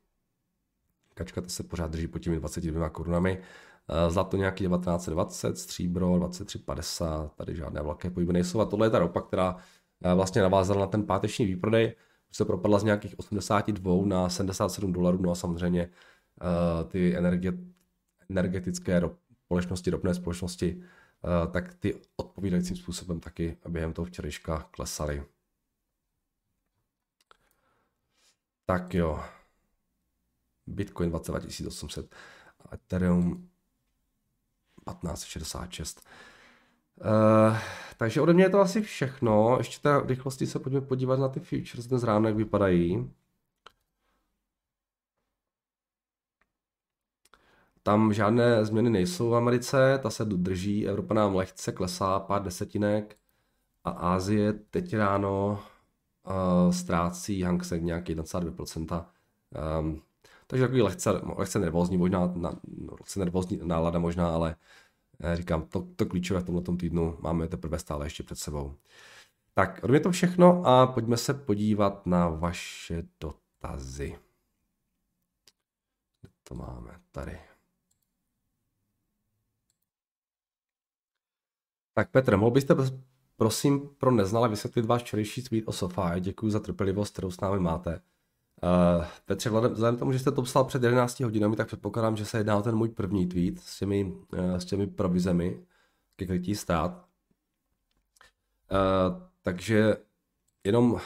Kačka 1.15 1.43
se 1.47 1.63
pořád 1.63 1.91
drží 1.91 2.07
pod 2.07 2.19
těmi 2.19 2.37
22 2.37 2.89
korunami. 2.89 3.43
Zlato 4.09 4.37
nějaký 4.37 4.65
1920, 4.65 5.59
stříbro 5.59 6.19
2350, 6.19 7.35
tady 7.35 7.57
žádné 7.57 7.83
velké 7.83 8.11
pohyby 8.11 8.33
nejsou. 8.33 8.61
A 8.61 8.65
tohle 8.65 8.87
je 8.87 8.91
ta 8.91 8.99
ropa, 8.99 9.21
která 9.21 9.57
vlastně 10.15 10.43
navázala 10.43 10.81
na 10.81 10.87
ten 10.87 11.07
páteční 11.07 11.47
výprodej, 11.47 11.95
se 12.33 12.45
propadla 12.45 12.79
z 12.79 12.85
nějakých 12.85 13.19
82 13.19 14.07
na 14.07 14.29
77 14.29 14.93
dolarů, 14.93 15.19
no 15.23 15.31
a 15.31 15.35
samozřejmě 15.35 15.91
uh, 16.43 16.89
ty 16.91 17.17
energie, 17.17 17.53
energetické 18.31 19.01
společnosti, 19.45 19.91
ropné 19.91 20.15
společnosti, 20.15 20.83
tak 21.51 21.75
ty 21.75 21.95
odpovídajícím 22.17 22.77
způsobem 22.77 23.21
taky 23.21 23.57
během 23.69 23.93
toho 23.93 24.07
včerejška 24.07 24.69
klesaly. 24.71 25.25
Tak 28.71 28.95
jo. 28.95 29.21
Bitcoin 30.67 31.11
22 31.11 31.69
800, 31.69 32.15
Ethereum 32.73 33.49
1566. 34.85 36.07
Uh, 37.01 37.59
takže 37.97 38.21
ode 38.21 38.33
mě 38.33 38.45
je 38.45 38.51
to 38.51 38.61
asi 38.61 38.83
všechno. 38.83 39.55
Ještě 39.59 39.79
ta 39.83 40.01
rychlosti 40.01 40.47
se 40.47 40.59
pojďme 40.59 40.81
podívat 40.81 41.21
na 41.21 41.29
ty 41.29 41.41
futures 41.41 41.87
dnes 41.87 42.03
ráno, 42.03 42.29
jak 42.29 42.37
vypadají. 42.37 43.11
Tam 47.83 48.13
žádné 48.13 48.65
změny 48.65 48.91
nejsou 48.91 49.31
v 49.31 49.37
Americe, 49.37 49.99
ta 50.03 50.11
se 50.11 50.25
drží, 50.25 50.89
Evropa 50.89 51.15
nám 51.15 51.35
lehce 51.35 51.73
klesá, 51.73 52.21
pár 52.21 52.43
desetinek 52.43 53.17
a 53.85 53.91
Ázie 53.91 54.53
teď 54.53 54.95
ráno 54.97 55.63
uh, 56.31 56.73
ztrácí 56.73 57.43
Hang 57.43 57.65
Seng 57.65 57.83
nějaký 57.83 58.15
1,2%. 58.15 59.07
Um, 59.81 60.03
takže 60.47 60.65
takový 60.65 60.83
lehce, 60.83 61.11
lehce 61.37 61.59
nervózní, 61.59 61.97
možná, 61.97 62.33
na, 62.35 62.55
lehce 62.91 63.19
nervózní 63.19 63.61
nálada 63.63 63.99
možná, 63.99 64.35
ale 64.35 64.57
Eh, 65.23 65.37
říkám, 65.37 65.67
to, 65.67 65.83
to 65.97 66.07
klíčové 66.07 66.41
v 66.41 66.45
tomto 66.45 66.77
týdnu 66.77 67.19
máme 67.21 67.49
teprve 67.49 67.79
stále 67.79 68.07
ještě 68.07 68.23
před 68.23 68.39
sebou. 68.39 68.77
Tak, 69.55 69.81
od 69.85 69.91
mě 69.91 70.01
to 70.01 70.11
všechno 70.11 70.67
a 70.67 70.87
pojďme 70.87 71.17
se 71.17 71.35
podívat 71.35 72.07
na 72.07 72.29
vaše 72.29 73.03
dotazy. 73.21 74.19
Kde 76.21 76.31
to 76.43 76.55
máme? 76.55 77.01
Tady. 77.13 77.41
Tak 81.95 82.11
Petr, 82.11 82.37
mohl 82.37 82.51
byste 82.51 82.75
prosím 83.41 83.89
pro 83.99 84.11
neznale 84.11 84.49
vysvětlit 84.49 84.87
váš 84.87 85.03
včerejší 85.03 85.43
tweet 85.43 85.65
o 85.69 85.73
Sofii. 85.73 86.21
Děkuji 86.21 86.51
za 86.51 86.61
trpělivost, 86.61 87.13
kterou 87.13 87.31
s 87.31 87.41
námi 87.41 87.61
máte. 87.61 88.01
Uh, 88.99 89.05
Petře, 89.25 89.51
vzhledem 89.51 89.97
tomu, 89.97 90.13
že 90.13 90.19
jste 90.19 90.31
to 90.31 90.43
psal 90.43 90.65
před 90.65 90.83
11 90.83 91.21
hodinami, 91.21 91.57
tak 91.57 91.67
předpokládám, 91.67 92.17
že 92.17 92.25
se 92.25 92.39
jedná 92.39 92.57
o 92.57 92.63
ten 92.63 92.77
můj 92.77 92.89
první 92.89 93.27
tweet 93.27 93.59
s 93.59 93.79
těmi, 93.79 94.05
uh, 94.05 94.55
s 94.57 94.65
těmi 94.65 94.87
provizemi 94.87 95.63
ke 96.17 96.27
krytí 96.27 96.55
stát. 96.55 97.05
Uh, 98.71 99.23
takže 99.43 99.97
jenom, 100.65 100.93
uh, 100.93 101.01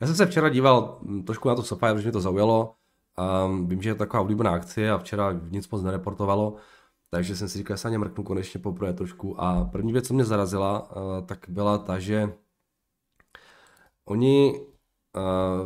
já 0.00 0.06
jsem 0.06 0.16
se 0.16 0.26
včera 0.26 0.48
díval 0.48 0.98
hm, 1.02 1.22
trošku 1.22 1.48
na 1.48 1.54
to 1.54 1.62
Sofia, 1.62 1.94
protože 1.94 2.06
mě 2.06 2.12
to 2.12 2.20
zaujalo. 2.20 2.74
Um, 3.46 3.68
vím, 3.68 3.82
že 3.82 3.90
je 3.90 3.94
to 3.94 3.98
taková 3.98 4.20
oblíbená 4.20 4.50
akcie 4.50 4.90
a 4.90 4.98
včera 4.98 5.40
nic 5.50 5.70
moc 5.70 5.82
nereportovalo, 5.82 6.56
takže 7.10 7.36
jsem 7.36 7.48
si 7.48 7.58
říkal, 7.58 7.76
že 7.76 7.80
se 7.80 7.88
na 7.88 7.92
ně 7.92 7.98
mrknu 7.98 8.24
konečně 8.24 8.60
poprvé 8.60 8.92
trošku. 8.92 9.40
A 9.40 9.64
první 9.64 9.92
věc, 9.92 10.06
co 10.06 10.14
mě 10.14 10.24
zarazila, 10.24 10.96
uh, 10.96 11.26
tak 11.26 11.44
byla 11.48 11.78
ta, 11.78 11.98
že 11.98 12.32
oni 14.04 14.60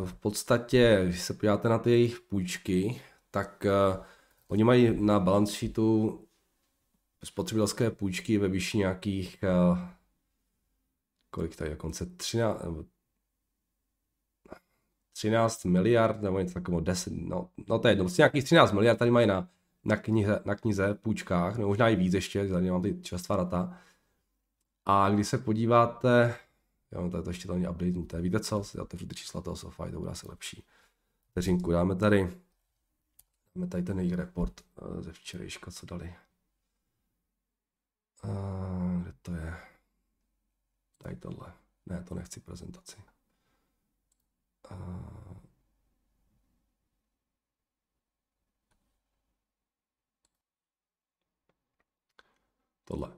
v 0.05 0.13
podstatě, 0.13 1.01
když 1.03 1.21
se 1.21 1.33
podíváte 1.33 1.69
na 1.69 1.79
ty 1.79 1.91
jejich 1.91 2.19
půjčky, 2.19 3.01
tak 3.31 3.65
uh, 3.65 4.03
oni 4.47 4.63
mají 4.63 5.05
na 5.05 5.19
balance 5.19 5.53
sheetu 5.53 6.19
spotřebitelské 7.23 7.91
půjčky 7.91 8.37
ve 8.37 8.47
výši 8.47 8.77
nějakých 8.77 9.43
kolik 11.35 11.55
tady 11.55 11.69
dokonce 11.69 12.05
13, 12.05 12.59
13 15.13 15.65
miliard 15.65 16.21
nebo 16.21 16.39
něco 16.39 16.53
takového 16.53 16.81
10, 16.81 17.13
no, 17.15 17.49
no 17.67 17.79
to 17.79 17.87
je 17.87 17.91
jedno, 17.91 18.03
prostě 18.03 18.21
nějakých 18.21 18.43
13 18.43 18.71
miliard 18.71 18.99
tady 18.99 19.11
mají 19.11 19.27
na, 19.27 19.49
na, 19.85 19.97
knize, 19.97 20.39
na 20.45 20.55
knize, 20.55 20.93
půjčkách, 20.93 21.57
nebo 21.57 21.67
možná 21.67 21.89
i 21.89 21.95
víc 21.95 22.13
ještě, 22.13 22.47
tady 22.47 22.71
mám 22.71 22.81
ty 22.81 23.01
čerstvá 23.01 23.35
data. 23.35 23.77
A 24.85 25.09
když 25.09 25.27
se 25.27 25.37
podíváte 25.37 26.35
Jo, 26.91 27.09
to, 27.09 27.23
to 27.23 27.29
ještě 27.29 27.47
tam 27.47 27.65
update. 27.69 28.21
Víte 28.21 28.39
co? 28.39 28.63
Si 28.63 28.79
otevřu 28.79 29.07
ty 29.07 29.15
čísla 29.15 29.41
toho 29.41 29.55
SoFi, 29.55 29.91
to 29.91 29.99
bude 29.99 30.11
asi 30.11 30.27
lepší. 30.29 30.65
Vteřinku, 31.27 31.71
dáme 31.71 31.95
tady 31.95 32.41
dáme 33.55 33.67
tady 33.67 33.83
ten 33.83 33.99
jejich 33.99 34.13
report 34.13 34.61
uh, 34.81 35.01
ze 35.01 35.13
včerejška, 35.13 35.71
co 35.71 35.85
dali. 35.85 36.15
Uh, 38.23 39.01
kde 39.01 39.13
to 39.21 39.31
je? 39.31 39.57
Tady 40.97 41.15
tohle. 41.15 41.53
Ne, 41.85 42.03
to 42.03 42.15
nechci 42.15 42.39
prezentaci. 42.39 42.97
Uh, 44.71 45.34
tohle. 52.85 53.11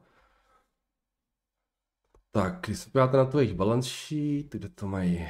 Tak, 2.32 2.62
když 2.66 2.80
se 2.80 2.90
podíváte 2.90 3.18
na 3.18 3.26
to 3.26 3.40
jejich 3.40 3.56
balance 3.56 3.90
sheet, 3.90 4.52
kde 4.52 4.70
to 4.70 4.88
mají? 4.88 5.28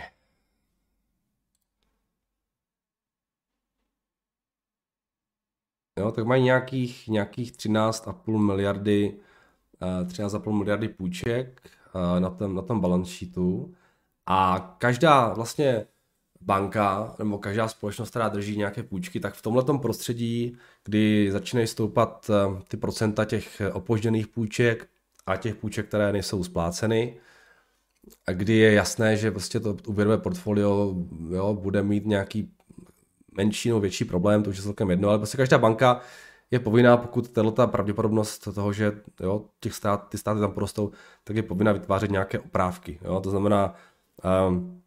Jo, 5.99 6.11
tak 6.11 6.25
mají 6.25 6.43
nějakých, 6.43 7.07
nějakých 7.07 7.51
13,5 7.51 8.37
miliardy, 8.37 9.19
13,5 9.81 10.49
eh, 10.49 10.57
miliardy 10.57 10.89
půjček 10.89 11.69
eh, 11.95 12.19
na 12.19 12.29
tom, 12.29 12.55
na 12.55 12.61
tom 12.61 12.81
balance 12.81 13.11
sheetu. 13.11 13.75
A 14.25 14.59
každá 14.79 15.33
vlastně 15.33 15.87
banka 16.47 17.15
nebo 17.19 17.37
každá 17.37 17.67
společnost, 17.67 18.09
která 18.09 18.29
drží 18.29 18.57
nějaké 18.57 18.83
půjčky, 18.83 19.19
tak 19.19 19.33
v 19.33 19.41
tomhle 19.41 19.63
prostředí, 19.81 20.57
kdy 20.85 21.31
začínají 21.31 21.67
stoupat 21.67 22.29
eh, 22.29 22.61
ty 22.67 22.77
procenta 22.77 23.25
těch 23.25 23.61
opožděných 23.73 24.27
půjček, 24.27 24.87
a 25.27 25.37
těch 25.37 25.55
půjček, 25.55 25.87
které 25.87 26.13
nejsou 26.13 26.43
spláceny, 26.43 27.17
a 28.27 28.31
kdy 28.31 28.53
je 28.53 28.73
jasné, 28.73 29.17
že 29.17 29.31
prostě 29.31 29.59
to 29.59 29.77
úvěrové 29.87 30.17
portfolio 30.17 30.95
jo, 31.29 31.53
bude 31.53 31.83
mít 31.83 32.05
nějaký 32.05 32.53
menší 33.37 33.69
nebo 33.69 33.79
větší 33.79 34.05
problém, 34.05 34.43
to 34.43 34.49
už 34.49 34.57
je 34.57 34.63
celkem 34.63 34.89
jedno, 34.89 35.09
ale 35.09 35.17
prostě 35.17 35.37
každá 35.37 35.57
banka 35.57 36.01
je 36.51 36.59
povinná, 36.59 36.97
pokud 36.97 37.29
tato 37.29 37.67
pravděpodobnost 37.67 38.47
toho, 38.55 38.73
že 38.73 38.91
jo, 39.19 39.45
těch 39.59 39.73
stát, 39.73 40.09
ty 40.09 40.17
státy 40.17 40.39
tam 40.39 40.51
porostou, 40.51 40.91
tak 41.23 41.35
je 41.35 41.43
povinná 41.43 41.71
vytvářet 41.71 42.11
nějaké 42.11 42.39
oprávky. 42.39 42.99
Jo? 43.01 43.19
To 43.19 43.29
znamená 43.29 43.75
um, 44.49 44.81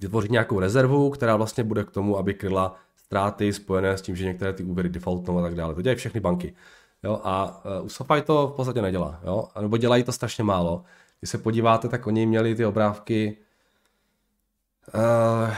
vytvořit 0.00 0.30
nějakou 0.30 0.60
rezervu, 0.60 1.10
která 1.10 1.36
vlastně 1.36 1.64
bude 1.64 1.84
k 1.84 1.90
tomu, 1.90 2.18
aby 2.18 2.34
kryla 2.34 2.76
ztráty 2.96 3.52
spojené 3.52 3.98
s 3.98 4.02
tím, 4.02 4.16
že 4.16 4.24
některé 4.24 4.52
ty 4.52 4.62
úvěry 4.62 4.88
defaultnou 4.88 5.38
a 5.38 5.42
tak 5.42 5.54
dále. 5.54 5.74
To 5.74 5.82
dělají 5.82 5.98
všechny 5.98 6.20
banky. 6.20 6.54
Jo, 7.02 7.20
a 7.24 7.64
uh, 7.80 7.86
u 7.86 7.88
SoFi 7.88 8.22
to 8.22 8.48
v 8.48 8.56
podstatě 8.56 8.82
nedělá, 8.82 9.20
jo, 9.24 9.48
nebo 9.60 9.76
dělají 9.76 10.04
to 10.04 10.12
strašně 10.12 10.44
málo. 10.44 10.84
Když 11.20 11.30
se 11.30 11.38
podíváte, 11.38 11.88
tak 11.88 12.06
oni 12.06 12.26
měli 12.26 12.54
ty 12.54 12.64
obrávky, 12.64 13.36
uh, 14.94 15.54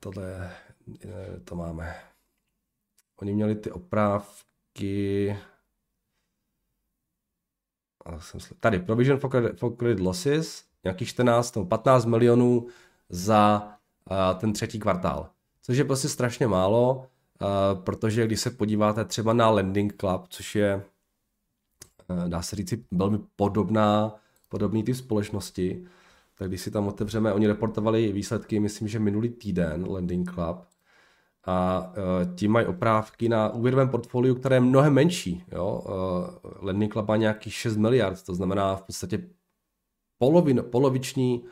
tohle, 0.00 0.50
uh, 0.86 1.10
to 1.44 1.54
máme, 1.54 1.94
oni 3.16 3.34
měli 3.34 3.54
ty 3.54 3.70
oprávky, 3.70 5.36
tady 8.60 8.78
provision 8.78 9.18
for 9.18 9.30
credit, 9.30 9.58
for 9.58 9.76
credit 9.76 10.00
losses, 10.00 10.64
nějakých 10.84 11.08
14 11.08 11.56
nebo 11.56 11.66
15 11.66 12.04
milionů 12.04 12.66
za 13.10 13.72
uh, 14.10 14.16
ten 14.40 14.52
třetí 14.52 14.78
kvartál, 14.78 15.28
což 15.62 15.78
je 15.78 15.84
prostě 15.84 16.08
strašně 16.08 16.46
málo. 16.48 17.06
protože 17.74 18.26
když 18.26 18.40
se 18.40 18.50
podíváte 18.50 19.04
třeba 19.04 19.32
na 19.32 19.50
Landing 19.50 19.96
Club, 20.00 20.26
což 20.28 20.54
je, 20.56 20.82
dá 22.28 22.42
se 22.42 22.56
říct, 22.56 22.74
velmi 22.90 23.18
podobná, 23.36 24.14
podobný 24.48 24.82
typ 24.82 24.96
společnosti, 24.96 25.84
tak 26.38 26.48
když 26.48 26.60
si 26.60 26.70
tam 26.70 26.88
otevřeme, 26.88 27.32
oni 27.32 27.46
reportovali 27.46 28.12
výsledky, 28.12 28.60
myslím, 28.60 28.88
že 28.88 28.98
minulý 28.98 29.28
týden 29.28 29.86
Landing 29.88 30.32
Club, 30.34 30.64
a 31.44 31.86
uh, 31.96 32.34
ti 32.34 32.48
mají 32.48 32.66
oprávky 32.66 33.28
na 33.28 33.48
úvěrovém 33.48 33.88
portfoliu, 33.88 34.34
které 34.34 34.56
je 34.56 34.60
mnohem 34.60 34.94
menší. 34.94 35.44
Jo? 35.52 35.82
Uh, 35.84 36.50
Landing 36.66 36.92
Club 36.92 37.08
má 37.08 37.16
nějakých 37.16 37.54
6 37.54 37.76
miliard, 37.76 38.22
to 38.22 38.34
znamená 38.34 38.76
v 38.76 38.82
podstatě 38.82 39.28
polovin, 40.18 40.64
poloviční, 40.70 41.44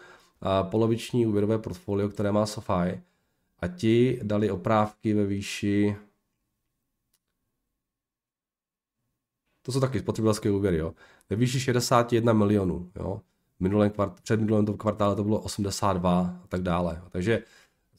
poloviční 0.63 1.27
úvěrové 1.27 1.59
portfolio, 1.59 2.09
které 2.09 2.33
má 2.33 2.47
SoFi. 2.47 3.03
A 3.59 3.69
ti 3.77 4.21
dali 4.23 4.51
oprávky 4.51 5.15
ve 5.15 5.27
výši 5.27 5.97
to 9.69 9.73
jsou 9.73 9.81
taky 9.81 10.01
spotřebitelské 10.01 10.51
úvěry, 10.51 10.77
jo, 10.77 10.95
ve 11.31 11.37
výši 11.37 11.61
61 11.61 12.33
milionů, 12.33 12.91
jo. 12.97 13.21
Minulém 13.61 13.91
kvart, 13.91 14.21
před 14.21 14.41
minulém 14.41 14.67
kvartále 14.67 15.17
to 15.17 15.25
bylo 15.25 15.41
82 15.41 16.21
a 16.45 16.47
tak 16.49 16.63
dále. 16.63 17.03
Takže 17.11 17.43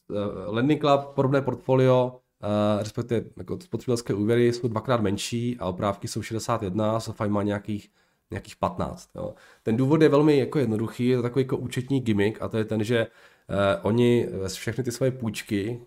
uh, 0.08 0.18
Lending 0.48 0.82
Club, 0.82 1.06
podobné 1.06 1.42
portfolio, 1.42 2.20
uh, 2.44 2.80
respektive 2.80 3.26
jako 3.38 3.60
spotřebitelské 3.62 4.14
úvěry 4.14 4.54
jsou 4.54 4.68
dvakrát 4.68 5.02
menší 5.02 5.58
a 5.60 5.66
oprávky 5.66 6.08
jsou 6.08 6.22
61, 6.22 7.00
SoFi 7.00 7.28
má 7.28 7.44
nějakých, 7.44 7.92
nějakých 8.32 8.56
15. 8.56 9.10
Jo. 9.16 9.34
Ten 9.64 9.78
důvod 9.78 10.02
je 10.02 10.10
velmi 10.10 10.38
jako 10.38 10.60
jednoduchý, 10.60 11.08
je 11.08 11.18
to 11.18 11.24
takový 11.24 11.46
jako 11.46 11.58
účetní 11.58 12.00
gimmick 12.00 12.42
a 12.42 12.48
to 12.48 12.58
je 12.58 12.66
ten, 12.66 12.84
že 12.84 13.08
uh, 13.08 13.56
oni 13.82 14.28
všechny 14.48 14.84
ty 14.84 14.92
svoje 14.92 15.12
půjčky, 15.12 15.82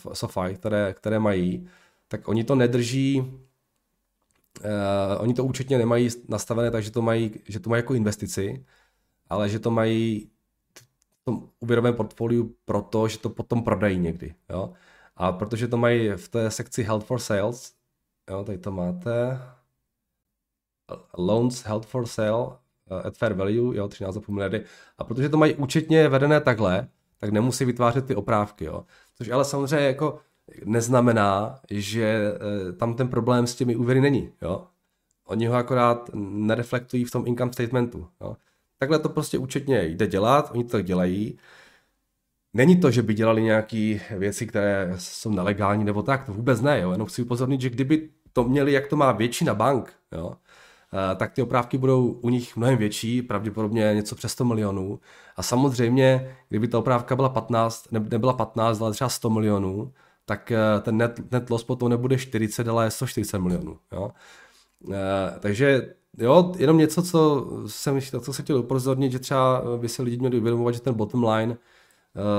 uh, 0.00 0.12
SoFi, 0.12 0.54
které, 0.54 0.94
které 0.94 1.18
mají, 1.18 1.68
tak 2.08 2.28
oni 2.28 2.44
to 2.44 2.54
nedrží 2.54 3.38
Uh, 4.64 5.22
oni 5.22 5.34
to 5.34 5.44
účetně 5.44 5.78
nemají 5.78 6.08
nastavené 6.28 6.70
takže 6.70 6.90
to 6.90 7.02
mají, 7.02 7.40
že 7.48 7.60
to 7.60 7.70
mají 7.70 7.78
jako 7.78 7.94
investici, 7.94 8.64
ale 9.28 9.48
že 9.48 9.58
to 9.58 9.70
mají 9.70 10.30
tom 11.28 11.48
úvěrovém 11.60 11.94
portfoliu 11.94 12.56
proto, 12.64 13.08
že 13.08 13.18
to 13.18 13.30
potom 13.30 13.62
prodají 13.62 13.98
někdy. 13.98 14.34
Jo? 14.50 14.72
A 15.16 15.32
protože 15.32 15.68
to 15.68 15.76
mají 15.76 16.10
v 16.10 16.28
té 16.28 16.50
sekci 16.50 16.82
Held 16.82 17.04
for 17.04 17.18
Sales, 17.18 17.72
jo, 18.30 18.44
tady 18.44 18.58
to 18.58 18.72
máte, 18.72 19.40
loans 21.18 21.64
held 21.64 21.86
for 21.86 22.06
sale 22.06 22.46
uh, 22.90 23.06
at 23.06 23.16
fair 23.16 23.34
value, 23.34 23.76
jo, 23.76 23.86
13,5 23.86 24.32
miliardy. 24.32 24.64
A 24.98 25.04
protože 25.04 25.28
to 25.28 25.36
mají 25.36 25.54
účetně 25.54 26.08
vedené 26.08 26.40
takhle, 26.40 26.88
tak 27.18 27.30
nemusí 27.30 27.64
vytvářet 27.64 28.06
ty 28.06 28.14
oprávky, 28.14 28.64
jo. 28.64 28.84
Což 29.14 29.28
ale 29.28 29.44
samozřejmě 29.44 29.86
jako 29.86 30.18
neznamená, 30.64 31.60
že 31.70 32.32
uh, 32.32 32.76
tam 32.76 32.94
ten 32.94 33.08
problém 33.08 33.46
s 33.46 33.54
těmi 33.54 33.76
úvěry 33.76 34.00
není, 34.00 34.32
jo. 34.42 34.66
Oni 35.26 35.46
ho 35.46 35.54
akorát 35.54 36.10
nereflektují 36.14 37.04
v 37.04 37.10
tom 37.10 37.26
income 37.26 37.52
statementu, 37.52 38.08
jo. 38.20 38.36
Takhle 38.78 38.98
to 38.98 39.08
prostě 39.08 39.38
účetně 39.38 39.84
jde 39.84 40.06
dělat, 40.06 40.50
oni 40.54 40.64
to 40.64 40.70
tak 40.70 40.84
dělají. 40.84 41.38
Není 42.54 42.80
to, 42.80 42.90
že 42.90 43.02
by 43.02 43.14
dělali 43.14 43.42
nějaké 43.42 44.00
věci, 44.16 44.46
které 44.46 44.94
jsou 44.98 45.30
nelegální 45.30 45.84
nebo 45.84 46.02
tak, 46.02 46.26
to 46.26 46.32
vůbec 46.32 46.60
ne, 46.60 46.80
jo. 46.80 46.92
jenom 46.92 47.06
chci 47.06 47.22
upozornit, 47.22 47.60
že 47.60 47.70
kdyby 47.70 48.10
to 48.32 48.44
měli, 48.44 48.72
jak 48.72 48.86
to 48.86 48.96
má 48.96 49.12
většina 49.12 49.54
bank, 49.54 49.92
jo, 50.12 50.32
eh, 50.34 50.47
tak 51.16 51.32
ty 51.32 51.42
oprávky 51.42 51.78
budou 51.78 52.06
u 52.06 52.28
nich 52.28 52.56
mnohem 52.56 52.78
větší, 52.78 53.22
pravděpodobně 53.22 53.90
něco 53.94 54.14
přes 54.14 54.32
100 54.32 54.44
milionů. 54.44 55.00
A 55.36 55.42
samozřejmě, 55.42 56.36
kdyby 56.48 56.68
ta 56.68 56.78
oprávka 56.78 57.16
byla 57.16 57.28
15, 57.28 57.92
ne, 57.92 58.00
nebyla 58.00 58.32
15, 58.32 58.80
ale 58.80 58.92
třeba 58.92 59.08
100 59.08 59.30
milionů, 59.30 59.92
tak 60.24 60.52
eh, 60.52 60.80
ten 60.82 60.96
net, 60.96 61.32
net 61.32 61.50
loss 61.50 61.64
potom 61.64 61.88
nebude 61.88 62.18
40, 62.18 62.68
ale 62.68 62.90
140 62.90 63.38
milionů. 63.38 63.78
Jo. 63.92 64.10
Eh, 64.92 65.38
takže 65.40 65.94
Jo, 66.20 66.52
jenom 66.58 66.78
něco, 66.78 67.02
co 67.02 67.46
jsem, 67.66 68.00
co 68.00 68.32
jsem 68.32 68.44
chtěl 68.44 68.58
upozornit, 68.58 69.12
že 69.12 69.18
třeba 69.18 69.62
by 69.76 69.88
se 69.88 70.02
lidi 70.02 70.18
měli 70.18 70.38
uvědomovat, 70.38 70.74
že 70.74 70.80
ten 70.80 70.94
bottom 70.94 71.24
line 71.24 71.56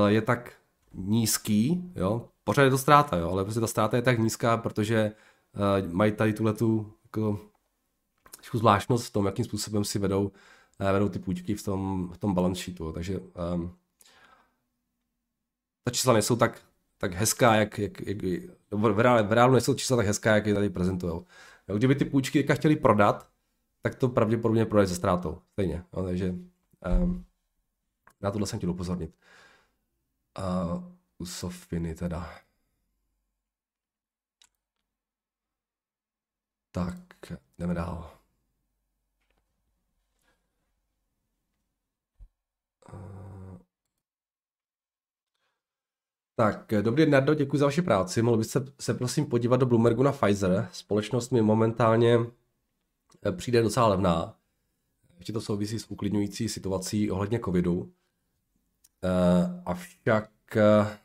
je 0.08 0.22
tak 0.22 0.54
nízký, 0.94 1.92
jo, 1.96 2.28
pořád 2.44 2.64
je 2.64 2.70
to 2.70 2.78
ztráta, 2.78 3.18
jo, 3.18 3.30
ale 3.32 3.44
prostě 3.44 3.60
ta 3.60 3.68
ztráta 3.68 3.98
je 3.98 4.04
tak 4.04 4.20
nízká, 4.20 4.58
protože 4.58 5.12
mají 5.92 6.12
tady 6.12 6.34
tuhle 6.34 6.54
tu 6.54 6.94
jako, 7.04 7.40
zvláštnost 8.54 9.08
v 9.08 9.14
tom, 9.14 9.26
jakým 9.26 9.46
způsobem 9.46 9.84
si 9.84 10.00
vedou, 10.00 10.24
uh, 10.80 10.92
vedou 10.92 11.10
ty 11.10 11.20
půjčky 11.20 11.56
v 11.56 11.64
tom, 11.64 12.12
v 12.14 12.18
tom 12.18 12.34
balance 12.34 12.64
sheetu, 12.64 12.92
takže 12.92 13.20
um, 13.20 13.78
ta 15.84 15.92
čísla 15.92 16.14
nejsou 16.14 16.36
tak, 16.36 16.62
tak 16.98 17.14
hezká, 17.14 17.56
jak, 17.56 17.80
jak, 17.80 18.02
jak 18.02 18.18
v, 18.72 19.00
reálu, 19.00 19.28
v 19.28 19.32
reálu 19.32 19.54
nejsou 19.54 19.74
čísla 19.74 19.98
tak 19.98 20.06
hezká, 20.06 20.36
jak 20.36 20.46
je 20.46 20.54
tady 20.54 20.70
prezentují. 20.70 21.22
Kdyby 21.78 21.96
ty 21.96 22.06
půjčky 22.06 22.48
chtěli 22.54 22.76
prodat, 22.76 23.30
tak 23.82 23.96
to 23.96 24.10
pravděpodobně 24.10 24.66
prodají 24.66 24.88
se 24.88 24.96
ztrátou. 24.96 25.42
Stejně. 25.52 25.84
No, 25.94 26.04
takže 26.04 26.36
um, 27.02 27.26
na 28.22 28.32
tohle 28.32 28.48
jsem 28.48 28.60
chtěl 28.60 28.70
upozornit. 28.70 29.16
Uh, 30.38 30.84
u 31.18 31.26
Sofiny 31.26 31.96
teda. 31.96 32.40
Tak, 36.72 36.96
jdeme 37.58 37.74
dál. 37.74 38.19
Tak, 46.40 46.74
dobrý 46.82 47.04
den, 47.04 47.12
Nardo, 47.12 47.34
děkuji 47.34 47.58
za 47.58 47.66
vaši 47.66 47.82
práci. 47.82 48.22
Mohl 48.22 48.38
byste 48.38 48.60
se 48.80 48.94
prosím 48.94 49.26
podívat 49.26 49.58
do 49.58 49.66
Bloombergu 49.66 50.04
na 50.04 50.12
Pfizer. 50.12 50.70
Společnost 50.72 51.30
mi 51.30 51.42
momentálně 51.42 52.18
Eh, 53.26 53.32
přijde 53.32 53.62
docela 53.62 53.88
levná. 53.88 54.38
Ještě 55.18 55.34
to 55.34 55.42
souvisí 55.42 55.80
s 55.80 55.92
uklidňující 55.92 56.50
situací 56.50 57.12
ohledně 57.12 57.40
covidu. 57.40 57.94
Eh, 59.04 59.62
avšak 59.66 60.58
eh, 60.58 61.00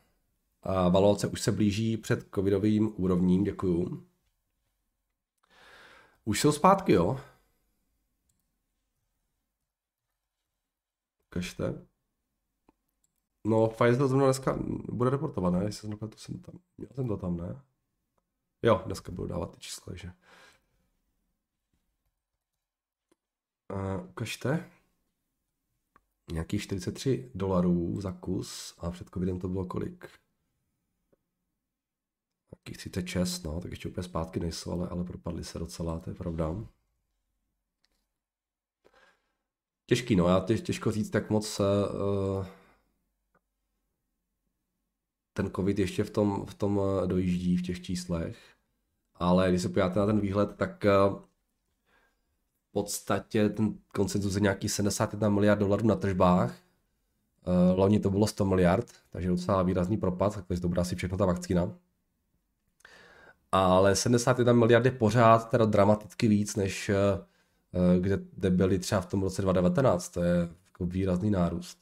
valorizace 0.89 1.27
už 1.27 1.41
se 1.41 1.51
blíží 1.51 1.97
před 1.97 2.27
covidovým 2.35 2.93
úrovním, 2.97 3.43
děkuju. 3.43 4.05
Už 6.25 6.41
jsou 6.41 6.51
zpátky, 6.51 6.91
jo? 6.93 7.19
Ukažte. 11.31 11.85
No, 13.45 13.67
Pfizer 13.67 14.07
zrovna 14.07 14.25
dneska 14.25 14.57
bude 14.91 15.09
reportovat, 15.09 15.53
ne? 15.53 15.63
Jestli 15.63 15.89
jsem 15.89 15.97
to 15.97 16.17
jsem 16.17 16.39
tam, 16.39 16.59
měl 16.77 16.89
jsem 16.95 17.07
to 17.07 17.17
tam, 17.17 17.37
ne? 17.37 17.61
Jo, 18.63 18.81
dneska 18.85 19.11
budu 19.11 19.27
dávat 19.27 19.51
ty 19.51 19.59
čísla, 19.59 19.95
že? 19.95 20.11
Uh, 23.73 24.09
ukažte. 24.09 24.69
Nějakých 26.31 26.61
43 26.61 27.31
dolarů 27.35 28.01
za 28.01 28.11
kus 28.11 28.75
a 28.77 28.91
před 28.91 29.09
covidem 29.09 29.39
to 29.39 29.47
bylo 29.47 29.65
kolik? 29.65 30.09
Nějakých 32.51 32.77
36, 32.77 33.43
no, 33.43 33.61
tak 33.61 33.71
ještě 33.71 33.89
úplně 33.89 34.03
zpátky 34.03 34.39
nejsou, 34.39 34.71
ale, 34.71 34.89
ale 34.89 35.03
propadly 35.03 35.43
se 35.43 35.59
docela, 35.59 35.99
to 35.99 36.09
je 36.09 36.15
pravda. 36.15 36.55
Těžký, 39.85 40.15
no, 40.15 40.27
já 40.27 40.39
těž, 40.39 40.61
těžko 40.61 40.91
říct, 40.91 41.09
tak 41.09 41.29
moc 41.29 41.59
uh, 41.59 42.45
ten 45.35 45.51
covid 45.55 45.79
ještě 45.79 46.03
v 46.03 46.09
tom, 46.09 46.45
v 46.45 46.53
tom 46.53 46.81
eh, 47.03 47.07
dojíždí 47.07 47.57
v 47.57 47.61
těch 47.61 47.81
číslech. 47.81 48.37
Ale 49.15 49.49
když 49.49 49.61
se 49.61 49.69
podíváte 49.69 49.99
na 49.99 50.05
ten 50.05 50.19
výhled, 50.19 50.55
tak 50.55 50.85
uh, 51.09 51.19
podstatě 52.71 53.49
ten 53.49 53.73
koncenzus 53.87 54.35
je 54.35 54.41
nějaký 54.41 54.69
71 54.69 55.29
miliard 55.29 55.59
dolarů 55.59 55.87
na 55.87 55.95
tržbách. 55.95 56.55
Uh, 57.47 57.79
loni 57.79 57.99
to 57.99 58.09
bylo 58.09 58.27
100 58.27 58.45
miliard, 58.45 58.93
takže 59.09 59.29
docela 59.29 59.63
výrazný 59.63 59.97
propad, 59.97 60.45
takže 60.47 60.61
to 60.61 60.67
bude 60.67 60.81
asi 60.81 60.95
všechno 60.95 61.17
ta 61.17 61.25
vakcína. 61.25 61.71
Ale 63.51 63.95
71 63.95 64.53
miliard 64.53 64.85
je 64.85 64.91
pořád 64.91 65.49
teda 65.49 65.65
dramaticky 65.65 66.27
víc, 66.27 66.55
než 66.55 66.91
kde, 67.99 68.19
kde 68.33 68.49
byli 68.49 68.79
třeba 68.79 69.01
v 69.01 69.05
tom 69.05 69.21
roce 69.23 69.41
2019. 69.41 70.09
To 70.09 70.23
je 70.23 70.49
jako 70.65 70.85
výrazný 70.85 71.31
nárůst. 71.31 71.77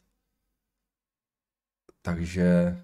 Takže 2.02 2.78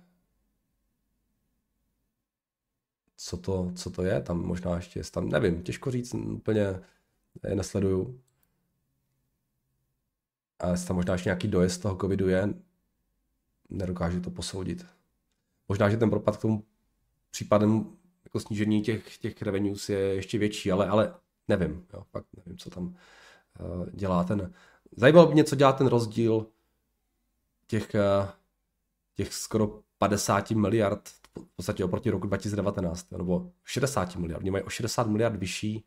co 3.22 3.38
to, 3.38 3.72
co 3.76 3.90
to 3.90 4.04
je? 4.04 4.22
Tam 4.22 4.46
možná 4.46 4.76
ještě 4.76 5.02
tam, 5.12 5.30
nevím, 5.30 5.64
těžko 5.64 5.92
říct 5.92 6.14
úplně 6.14 6.62
je 7.48 7.56
nesleduju. 7.56 8.22
A 10.60 10.74
tam 10.88 10.96
možná 10.96 11.14
ještě 11.14 11.28
nějaký 11.28 11.48
dojezd 11.48 11.82
toho 11.82 11.98
covidu 11.98 12.28
je, 12.28 12.54
nedokážu 13.70 14.22
to 14.22 14.32
posoudit. 14.32 14.86
Možná, 15.70 15.90
že 15.90 15.98
ten 15.98 16.10
propad 16.10 16.38
k 16.38 16.42
tomu 16.42 16.64
případem 17.32 17.98
jako 18.24 18.40
snížení 18.40 18.82
těch, 18.82 19.18
těch 19.18 19.42
revenues 19.42 19.90
je 19.90 20.00
ještě 20.00 20.38
větší, 20.38 20.72
ale, 20.72 20.88
ale 20.88 21.14
nevím, 21.48 21.86
jo, 21.94 22.04
fakt 22.12 22.26
nevím, 22.38 22.58
co 22.58 22.70
tam 22.70 22.86
uh, 22.88 23.90
dělá 23.94 24.24
ten. 24.24 24.54
Zajímalo 24.96 25.28
by 25.28 25.34
mě, 25.34 25.44
co 25.44 25.56
dělá 25.56 25.74
ten 25.74 25.88
rozdíl 25.88 26.46
těch, 27.68 27.92
uh, 27.94 28.30
těch 29.16 29.34
skoro 29.34 29.80
50 29.98 30.52
miliard 30.52 31.19
v 31.38 31.56
podstatě 31.56 31.86
oproti 31.86 32.10
roku 32.10 32.28
2019, 32.28 33.12
nebo 33.12 33.52
60 33.66 34.16
miliard. 34.16 34.42
Oni 34.42 34.52
mají 34.52 34.64
o 34.64 34.70
60 34.70 35.08
miliard 35.08 35.36
vyšší, 35.36 35.86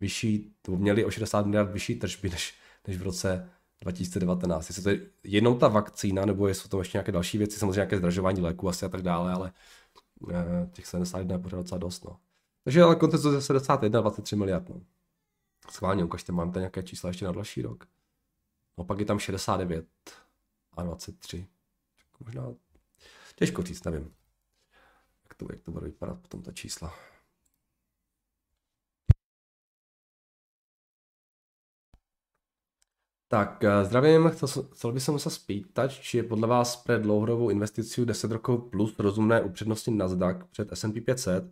vyšší 0.00 0.54
to 0.62 0.76
měli 0.76 1.04
o 1.04 1.10
60 1.10 1.46
miliard 1.46 1.70
vyšší 1.70 1.94
tržby 1.94 2.30
než, 2.30 2.54
než 2.86 2.96
v 2.96 3.02
roce 3.02 3.50
2019. 3.80 4.68
Jestli 4.68 4.82
to 4.82 4.90
je 4.90 5.00
jenom 5.24 5.58
ta 5.58 5.68
vakcína, 5.68 6.24
nebo 6.24 6.48
jsou 6.48 6.68
to 6.68 6.78
ještě 6.78 6.98
nějaké 6.98 7.12
další 7.12 7.38
věci, 7.38 7.58
samozřejmě 7.58 7.76
nějaké 7.76 7.98
zdražování 7.98 8.40
léku 8.40 8.68
asi 8.68 8.86
a 8.86 8.88
tak 8.88 9.02
dále, 9.02 9.32
ale 9.32 9.52
eh, 10.30 10.68
těch 10.72 10.86
71 10.86 11.34
je 11.34 11.38
pořád 11.38 11.56
docela 11.56 11.78
dost. 11.78 12.04
No. 12.04 12.16
Takže 12.64 12.82
ale 12.82 12.96
kontext 12.96 13.24
je 13.24 13.40
71, 13.40 14.00
23 14.00 14.36
miliard. 14.36 14.68
No. 14.68 14.80
Schválně, 15.70 16.04
ukažte, 16.04 16.32
mám 16.32 16.52
tam 16.52 16.60
nějaké 16.60 16.82
čísla 16.82 17.08
ještě 17.08 17.24
na 17.24 17.32
další 17.32 17.62
rok. 17.62 17.86
No 18.78 18.84
pak 18.84 18.98
je 18.98 19.04
tam 19.04 19.18
69 19.18 19.86
a 20.72 20.82
23. 20.82 21.46
Možná 22.24 22.54
těžko 23.34 23.62
říct, 23.62 23.84
nevím. 23.84 24.14
Jak 25.32 25.38
to, 25.38 25.46
jak 25.50 25.62
to 25.62 25.70
bude 25.70 25.86
vypadat 25.86 26.18
potom 26.20 26.42
ta 26.42 26.52
čísla. 26.52 26.94
Tak, 33.28 33.64
eh, 33.64 33.84
zdravím, 33.84 34.28
chcel, 34.28 34.48
chcel 34.72 34.92
bych 34.92 35.02
se 35.02 35.30
spýtat, 35.30 35.92
či 35.92 36.16
je 36.16 36.22
podle 36.22 36.48
vás 36.48 36.76
pre 36.76 36.98
dlouhodobou 36.98 37.50
investici 37.50 38.06
10 38.06 38.30
rokov 38.30 38.70
plus 38.70 38.98
rozumné 38.98 39.42
upřednostnit 39.42 39.96
Nasdaq 39.96 40.44
před 40.50 40.72
S&P 40.72 41.00
500? 41.00 41.44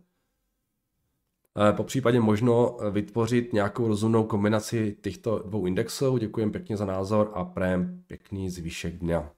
Eh, 1.69 1.73
po 1.73 1.83
případě 1.83 2.19
možno 2.19 2.77
vytvořit 2.91 3.53
nějakou 3.53 3.87
rozumnou 3.87 4.23
kombinaci 4.23 4.97
těchto 5.01 5.39
dvou 5.39 5.65
indexů. 5.65 6.17
Děkujem 6.17 6.51
pěkně 6.51 6.77
za 6.77 6.85
názor 6.85 7.31
a 7.33 7.45
prém 7.45 8.03
pěkný 8.07 8.49
zvyšek 8.49 8.97
dňa. 8.97 9.31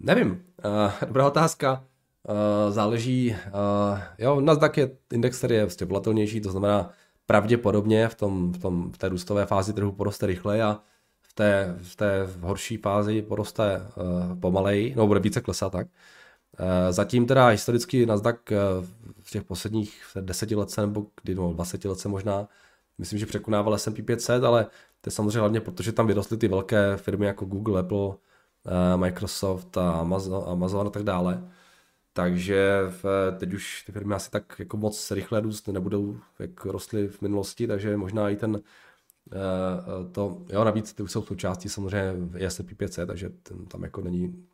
Nevím, 0.00 0.44
eh, 0.64 1.06
dobrá 1.06 1.26
otázka. 1.26 1.88
Záleží, 2.70 3.36
jo, 4.18 4.40
Nasdaq 4.40 4.72
je 4.76 4.90
index, 5.12 5.38
který 5.38 5.54
je 5.54 5.64
vlastně 5.64 5.86
volatilnější, 5.86 6.40
to 6.40 6.50
znamená 6.50 6.90
pravděpodobně 7.26 8.08
v, 8.08 8.14
tom, 8.14 8.52
v, 8.52 8.58
tom, 8.58 8.92
v 8.92 8.98
té 8.98 9.08
růstové 9.08 9.46
fázi 9.46 9.72
trhu 9.72 9.92
poroste 9.92 10.26
rychleji 10.26 10.62
a 10.62 10.80
té, 11.36 11.76
v 11.82 11.96
té 11.96 12.28
horší 12.40 12.76
fázi 12.76 13.22
poroste 13.22 13.82
uh, 13.96 14.40
pomaleji, 14.40 14.94
nebo 14.94 15.06
bude 15.06 15.20
více 15.20 15.40
klesat 15.40 15.72
tak. 15.72 15.86
Zatím 16.90 17.26
teda 17.26 17.48
historicky 17.48 18.06
Nasdaq 18.06 18.38
v 19.22 19.30
těch 19.30 19.44
posledních 19.44 20.02
deseti 20.20 20.54
let 20.54 20.76
nebo 20.76 21.06
kdy, 21.22 21.34
no, 21.34 21.52
20 21.52 21.84
let 21.84 22.06
možná, 22.06 22.48
myslím, 22.98 23.18
že 23.18 23.26
překonával 23.26 23.78
S&P 23.78 24.02
500, 24.02 24.44
ale 24.44 24.64
to 25.00 25.08
je 25.08 25.12
samozřejmě 25.12 25.38
hlavně 25.38 25.60
protože 25.60 25.92
tam 25.92 26.06
vyrostly 26.06 26.36
ty 26.36 26.48
velké 26.48 26.96
firmy 26.96 27.26
jako 27.26 27.44
Google, 27.44 27.80
Apple, 27.80 28.14
Microsoft 28.96 29.76
a 29.76 29.92
Amazon, 29.92 30.44
Amazon 30.46 30.86
a 30.86 30.90
tak 30.90 31.02
dále. 31.02 31.42
Takže 32.16 32.82
v, 33.02 33.04
teď 33.38 33.54
už 33.54 33.82
ty 33.82 33.92
firmy 33.92 34.14
asi 34.14 34.30
tak 34.30 34.54
jako 34.58 34.76
moc 34.76 35.10
rychle 35.10 35.40
růst 35.40 35.68
nebudou, 35.68 36.18
jak 36.38 36.64
rostly 36.64 37.08
v 37.08 37.22
minulosti, 37.22 37.66
takže 37.66 37.96
možná 37.96 38.30
i 38.30 38.36
ten 38.36 38.62
Eh, 39.32 39.38
eh, 39.38 40.12
to, 40.12 40.44
jo, 40.52 40.64
navíc 40.64 40.92
ty 40.92 41.08
jsou 41.08 41.22
součástí 41.22 41.68
samozřejmě 41.68 42.14
S&P 42.48 42.74
500, 42.74 43.06
takže 43.06 43.28
ten, 43.28 43.66
tam 43.66 43.82
jako 43.82 44.00
není 44.00 44.46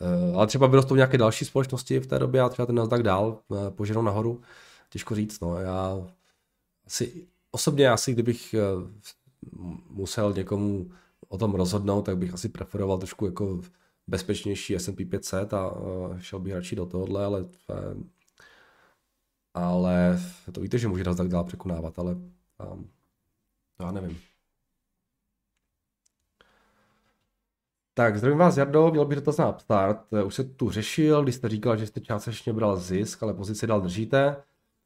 eh, 0.00 0.36
ale 0.36 0.46
třeba 0.46 0.66
vyrostou 0.66 0.94
nějaké 0.94 1.18
další 1.18 1.44
společnosti 1.44 2.00
v 2.00 2.06
té 2.06 2.18
době 2.18 2.40
a 2.40 2.48
třeba 2.48 2.66
ten 2.66 2.74
Nasdaq 2.74 3.02
dál 3.02 3.40
poženou 3.70 4.02
nahoru. 4.02 4.40
Těžko 4.90 5.14
říct, 5.14 5.40
no. 5.40 5.56
Já 5.56 6.06
asi, 6.86 7.26
osobně 7.50 7.90
asi, 7.90 8.12
kdybych 8.12 8.54
musel 9.90 10.32
někomu 10.32 10.90
o 11.28 11.38
tom 11.38 11.54
rozhodnout, 11.54 12.02
tak 12.02 12.18
bych 12.18 12.34
asi 12.34 12.48
preferoval 12.48 12.98
trošku 12.98 13.26
jako 13.26 13.60
bezpečnější 14.08 14.74
S&P 14.74 15.04
500 15.04 15.54
a 15.54 15.74
šel 16.18 16.38
bych 16.38 16.54
radši 16.54 16.76
do 16.76 16.86
tohohle, 16.86 17.24
ale 17.24 17.48
ale 19.54 20.18
to 20.52 20.60
víte, 20.60 20.78
že 20.78 20.88
může 20.88 21.04
Nasdaq 21.04 21.28
dál 21.30 21.44
překonávat, 21.44 21.98
ale 21.98 22.14
um, 22.72 22.90
já 23.80 23.92
nevím. 23.92 24.18
Tak, 27.94 28.18
zdravím 28.18 28.38
vás, 28.38 28.56
Jardo, 28.56 28.90
měl 28.90 29.04
bych 29.04 29.16
dotaz 29.16 29.36
na 29.36 29.50
Upstart. 29.50 30.12
Už 30.26 30.34
se 30.34 30.44
tu 30.44 30.70
řešil, 30.70 31.22
když 31.22 31.34
jste 31.34 31.48
říkal, 31.48 31.76
že 31.76 31.86
jste 31.86 32.00
částečně 32.00 32.52
bral 32.52 32.76
zisk, 32.76 33.22
ale 33.22 33.34
pozici 33.34 33.66
dál 33.66 33.80
držíte. 33.80 34.36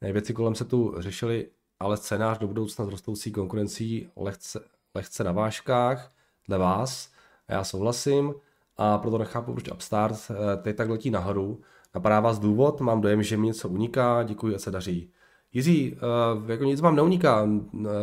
Věci 0.01 0.33
kolem 0.33 0.55
se 0.55 0.65
tu 0.65 0.95
řešily, 0.97 1.49
ale 1.79 1.97
scénář 1.97 2.37
do 2.37 2.47
budoucna 2.47 2.85
s 2.85 2.87
rostoucí 2.87 3.31
konkurencí 3.31 4.09
lehce, 4.15 4.59
lehce 4.95 5.23
na 5.23 5.31
vážkách 5.31 6.13
dle 6.47 6.57
vás. 6.57 7.11
A 7.47 7.53
já 7.53 7.63
souhlasím 7.63 8.33
a 8.77 8.97
proto 8.97 9.17
nechápu, 9.17 9.53
proč 9.53 9.71
Upstart 9.71 10.31
eh, 10.31 10.57
teď 10.57 10.75
tak 10.75 10.89
letí 10.89 11.09
nahoru. 11.09 11.61
Napadá 11.95 12.19
vás 12.19 12.39
důvod, 12.39 12.81
mám 12.81 13.01
dojem, 13.01 13.23
že 13.23 13.37
mi 13.37 13.47
něco 13.47 13.69
uniká, 13.69 14.23
děkuji 14.23 14.55
a 14.55 14.59
se 14.59 14.71
daří. 14.71 15.11
Jiří, 15.55 15.93
uh, 15.93 16.49
jako 16.49 16.63
nic 16.63 16.81
vám 16.81 16.95
neuniká. 16.95 17.47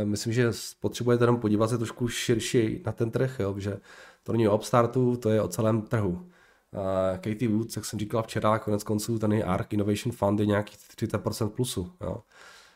Myslím, 0.05 0.33
že 0.33 0.51
potřebujete 0.81 1.23
jenom 1.23 1.37
podívat 1.37 1.71
se 1.71 1.79
trošku 1.79 2.09
širší 2.09 2.83
na 2.87 2.93
ten 2.93 3.11
trh, 3.11 3.41
jo, 3.41 3.55
že 3.59 3.81
to 4.23 4.33
není 4.33 4.49
o 4.49 4.55
upstartu, 4.55 5.17
to 5.17 5.31
je 5.31 5.43
o 5.43 5.49
celém 5.49 5.83
trhu. 5.83 6.27
Katie 7.15 7.49
Woods, 7.49 7.77
jak 7.77 7.85
jsem 7.85 7.99
říkal 7.99 8.23
včera, 8.23 8.59
konec 8.59 8.85
konců 8.85 9.19
ten 9.19 9.43
ARK 9.47 9.73
Innovation 9.73 10.13
Fund 10.13 10.41
je 10.41 10.47
nějaký 10.47 10.77
30% 10.97 11.49
plusu. 11.49 11.93
Jo. 12.01 12.23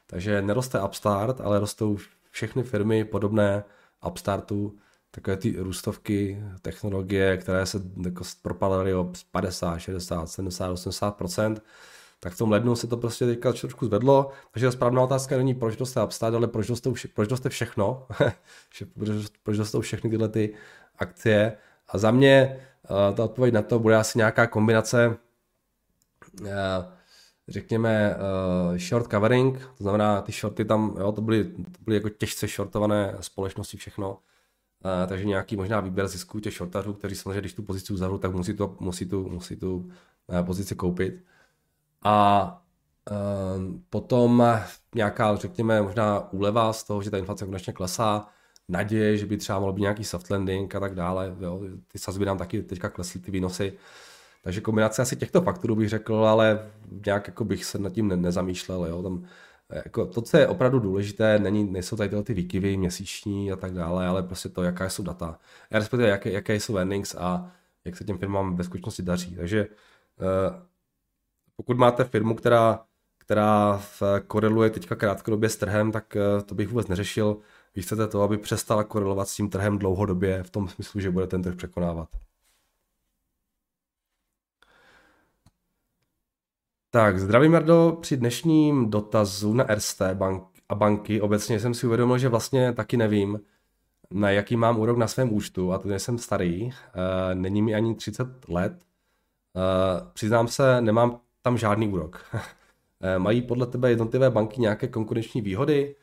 Takže 0.07 0.43
neroste 0.43 0.83
upstart, 0.83 1.41
ale 1.41 1.61
rostou 1.61 1.97
všechny 2.31 2.63
firmy 2.63 3.05
podobné 3.05 3.65
upstartu, 4.07 4.77
takové 5.15 5.37
ty 5.37 5.57
růstovky, 5.59 6.43
technologie, 6.63 7.37
které 7.37 7.67
se 7.67 7.81
jako 8.05 8.25
propadaly 8.43 8.95
o 8.95 9.13
50, 9.33 9.79
60, 9.79 10.27
70, 10.27 10.73
80% 10.73 11.57
tak 12.25 12.33
v 12.33 12.39
tom 12.39 12.51
lednu 12.51 12.77
se 12.77 12.87
to 12.87 12.97
prostě 12.97 13.27
teďka 13.27 13.53
trošku 13.53 13.87
zvedlo. 13.87 14.31
Takže 14.51 14.67
ta 14.67 14.73
správná 14.73 15.03
otázka 15.03 15.37
není, 15.37 15.55
proč 15.55 15.77
doste 15.77 16.05
Upstart, 16.05 16.35
ale 16.35 16.49
proč 16.49 16.67
doste, 16.67 16.91
proč 17.15 17.29
doste 17.29 17.49
všechno, 17.49 18.07
proč 19.43 19.57
doste 19.57 19.81
všechny 19.81 20.11
tyhle 20.11 20.29
ty 20.29 20.55
akcie. 20.99 21.57
A 21.89 21.99
za 21.99 22.11
mě 22.11 22.61
uh, 22.91 23.17
ta 23.17 23.25
odpověď 23.25 23.55
na 23.55 23.63
to 23.63 23.79
bude 23.79 23.97
asi 23.97 24.19
nějaká 24.19 24.47
kombinace, 24.47 25.17
uh, 26.41 26.49
řekněme, 27.49 28.17
uh, 28.17 28.77
short 28.77 29.11
covering, 29.11 29.59
to 29.59 29.85
znamená, 29.85 30.23
ty 30.23 30.33
shorty 30.33 30.65
tam, 30.65 30.97
jo, 30.99 31.13
to 31.13 31.21
byly, 31.21 31.45
to 31.45 31.79
byly 31.81 31.97
jako 31.97 32.09
těžce 32.09 32.47
shortované 32.47 33.17
společnosti 33.21 33.77
všechno, 33.77 34.19
uh, 34.85 35.09
takže 35.09 35.25
nějaký 35.25 35.57
možná 35.57 35.81
výběr 35.81 36.09
zisků 36.09 36.41
těch 36.41 36.55
shortařů, 36.55 36.93
kteří 36.93 37.15
samozřejmě, 37.15 37.41
když 37.41 37.55
tu 37.55 37.63
pozici 37.63 37.93
uzavřou, 37.93 38.19
tak 38.19 38.33
musí, 38.33 38.55
to, 38.55 38.77
musí 38.81 39.07
tu, 39.07 39.29
musí 39.29 39.57
tu 39.57 39.77
uh, 39.77 40.43
pozici 40.47 40.75
koupit. 40.75 41.25
A 42.03 42.47
uh, 43.11 43.75
potom 43.91 44.45
nějaká, 44.95 45.37
řekněme, 45.37 45.83
možná 45.83 46.33
úleva 46.33 46.73
z 46.73 46.85
toho, 46.85 47.03
že 47.03 47.11
ta 47.11 47.19
inflace 47.19 47.45
konečně 47.45 47.73
klesá, 47.73 48.27
naděje, 48.69 49.17
že 49.19 49.27
by 49.27 49.37
třeba 49.37 49.61
mohl 49.61 49.73
být 49.73 49.81
nějaký 49.81 50.05
soft 50.05 50.31
landing 50.31 50.75
a 50.75 50.81
tak 50.81 50.95
dále. 50.95 51.37
Jo. 51.41 51.61
Ty 51.89 51.99
sazby 51.99 52.25
nám 52.25 52.39
taky 52.39 52.63
teďka 52.63 52.89
klesly 52.89 53.21
ty 53.21 53.31
výnosy. 53.31 53.73
Takže 54.43 54.61
kombinace 54.61 55.03
asi 55.03 55.17
těchto 55.17 55.43
faktorů 55.43 55.77
bych 55.77 55.89
řekl, 55.89 56.15
ale 56.15 56.71
nějak 57.07 57.27
jako 57.27 57.45
bych 57.45 57.65
se 57.65 57.79
nad 57.79 57.93
tím 57.93 58.09
ne- 58.09 58.17
nezamýšlel. 58.17 58.87
Jo. 58.87 59.03
Tam, 59.03 59.25
jako 59.73 60.07
to, 60.07 60.23
co 60.23 60.37
je 60.37 60.49
opravdu 60.49 60.79
důležité, 60.79 61.39
není, 61.39 61.65
nejsou 61.65 61.97
tady 61.97 62.23
ty 62.23 62.35
výkyvy 62.35 62.77
měsíční 62.77 63.53
a 63.53 63.57
tak 63.57 63.75
dále, 63.75 64.07
ale 64.07 64.23
prostě 64.23 64.49
to, 64.49 64.63
jaká 64.63 64.89
jsou 64.89 65.03
data, 65.03 65.39
respektive 65.71 66.09
jaké, 66.09 66.31
jaké 66.31 66.55
jsou 66.55 66.77
earnings 66.77 67.15
a 67.15 67.53
jak 67.85 67.97
se 67.97 68.05
těm 68.05 68.19
firmám 68.19 68.57
ve 68.57 68.65
skutečnosti 68.65 69.03
daří. 69.03 69.37
Takže 69.37 69.67
uh, 69.67 70.57
pokud 71.57 71.77
máte 71.77 72.05
firmu, 72.05 72.35
která, 72.35 72.85
která 73.19 73.83
koreluje 74.27 74.71
teďka 74.71 74.97
krátkodobě 74.97 75.49
s 75.49 75.57
trhem, 75.57 75.93
tak 75.93 76.17
eh, 76.17 76.43
to 76.43 76.55
bych 76.55 76.69
vůbec 76.69 76.87
neřešil. 76.89 77.39
Vy 77.75 77.83
chcete 77.83 78.09
to, 78.09 78.23
aby 78.23 78.39
přestala 78.39 78.85
korelovat 78.85 79.29
s 79.29 79.37
tím 79.37 79.51
trhem 79.51 79.79
dlouhodobě, 79.79 80.43
v 80.43 80.51
tom 80.51 80.69
smyslu, 80.69 81.01
že 81.01 81.11
bude 81.11 81.27
ten 81.27 81.43
trh 81.43 81.57
překonávat. 81.57 82.09
Tak, 86.95 87.19
zdravím 87.19 87.53
Jardo, 87.53 87.99
při 88.01 88.17
dnešním 88.17 88.91
dotazu 88.91 89.55
na 89.55 89.65
RST 89.65 90.03
bank 90.15 90.43
a 90.69 90.75
banky 90.75 91.21
obecně 91.21 91.61
jsem 91.61 91.75
si 91.75 91.87
uvědomil, 91.87 92.19
že 92.19 92.29
vlastně 92.29 92.73
taky 92.73 92.97
nevím, 92.97 93.41
na 94.11 94.31
jaký 94.31 94.57
mám 94.57 94.79
úrok 94.79 94.99
na 94.99 95.09
svém 95.09 95.33
účtu 95.33 95.73
a 95.73 95.79
to 95.79 95.89
jsem 95.89 96.19
starý, 96.19 96.71
e, 96.71 96.71
není 97.35 97.63
mi 97.63 97.75
ani 97.75 97.95
30 97.95 98.49
let. 98.49 98.73
E, 98.73 98.81
přiznám 100.13 100.49
se, 100.49 100.81
nemám 100.81 101.21
tam 101.43 101.59
žádný 101.59 101.89
úrok. 101.89 102.25
Eh, 103.01 103.19
mají 103.19 103.43
podle 103.43 103.67
tebe 103.67 103.91
jednotlivé 103.91 104.31
banky 104.31 104.61
nějaké 104.61 104.89
konkurenční 104.89 105.41
výhody? 105.41 105.97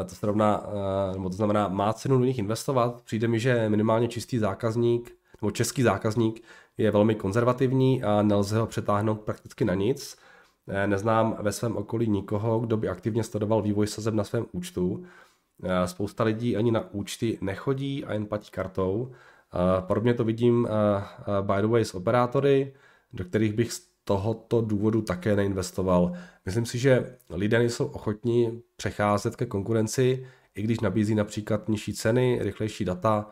Eh, 0.00 0.04
to, 0.04 0.14
srovná, 0.14 0.66
eh, 0.66 1.12
nebo 1.12 1.28
to 1.28 1.36
znamená, 1.36 1.68
má 1.68 1.92
cenu 1.92 2.18
do 2.18 2.24
nich 2.24 2.38
investovat? 2.38 3.02
Přijde 3.04 3.28
mi, 3.28 3.40
že 3.40 3.68
minimálně 3.68 4.08
čistý 4.08 4.38
zákazník, 4.38 5.16
nebo 5.42 5.50
český 5.50 5.82
zákazník 5.82 6.42
je 6.78 6.90
velmi 6.90 7.14
konzervativní 7.14 8.02
a 8.02 8.22
nelze 8.22 8.58
ho 8.58 8.66
přetáhnout 8.66 9.20
prakticky 9.20 9.64
na 9.64 9.74
nic. 9.74 10.16
Neznám 10.86 11.36
ve 11.40 11.52
svém 11.52 11.76
okolí 11.76 12.10
nikoho, 12.10 12.60
kdo 12.60 12.76
by 12.76 12.88
aktivně 12.88 13.24
sledoval 13.24 13.62
vývoj 13.62 13.86
sazeb 13.86 14.14
na 14.14 14.24
svém 14.24 14.46
účtu. 14.52 15.04
Spousta 15.84 16.24
lidí 16.24 16.56
ani 16.56 16.72
na 16.72 16.90
účty 16.94 17.38
nechodí 17.40 18.04
a 18.04 18.12
jen 18.12 18.26
platí 18.26 18.50
kartou. 18.50 19.12
Podobně 19.80 20.14
to 20.14 20.24
vidím 20.24 20.68
by 21.40 21.62
the 21.62 21.66
way 21.66 21.84
s 21.84 21.94
operátory. 21.94 22.72
do 23.12 23.24
kterých 23.24 23.52
bych 23.52 23.72
z 23.72 23.90
tohoto 24.04 24.60
důvodu 24.60 25.02
také 25.02 25.36
neinvestoval. 25.36 26.12
Myslím 26.46 26.66
si, 26.66 26.78
že 26.78 27.16
lidé 27.30 27.58
nejsou 27.58 27.86
ochotní 27.86 28.62
přecházet 28.76 29.36
ke 29.36 29.46
konkurenci, 29.46 30.26
i 30.54 30.62
když 30.62 30.80
nabízí 30.80 31.14
například 31.14 31.68
nižší 31.68 31.94
ceny, 31.94 32.38
rychlejší 32.42 32.84
data 32.84 33.30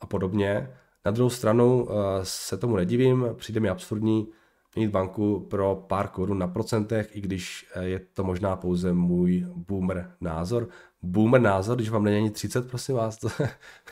a 0.00 0.06
podobně. 0.06 0.70
Na 1.04 1.10
druhou 1.10 1.30
stranu 1.30 1.88
se 2.22 2.56
tomu 2.56 2.76
nedivím, 2.76 3.26
přijde 3.36 3.60
mi 3.60 3.68
absurdní 3.68 4.28
mít 4.76 4.90
banku 4.90 5.40
pro 5.50 5.84
pár 5.86 6.08
korun 6.08 6.38
na 6.38 6.46
procentech, 6.46 7.16
i 7.16 7.20
když 7.20 7.66
je 7.80 7.98
to 7.98 8.24
možná 8.24 8.56
pouze 8.56 8.92
můj 8.92 9.46
boomer 9.54 10.12
názor. 10.20 10.68
Boomer 11.02 11.40
názor, 11.40 11.76
když 11.76 11.90
vám 11.90 12.04
není 12.04 12.16
ani 12.16 12.30
30, 12.30 12.68
prosím 12.68 12.94
vás, 12.94 13.16
to, 13.16 13.28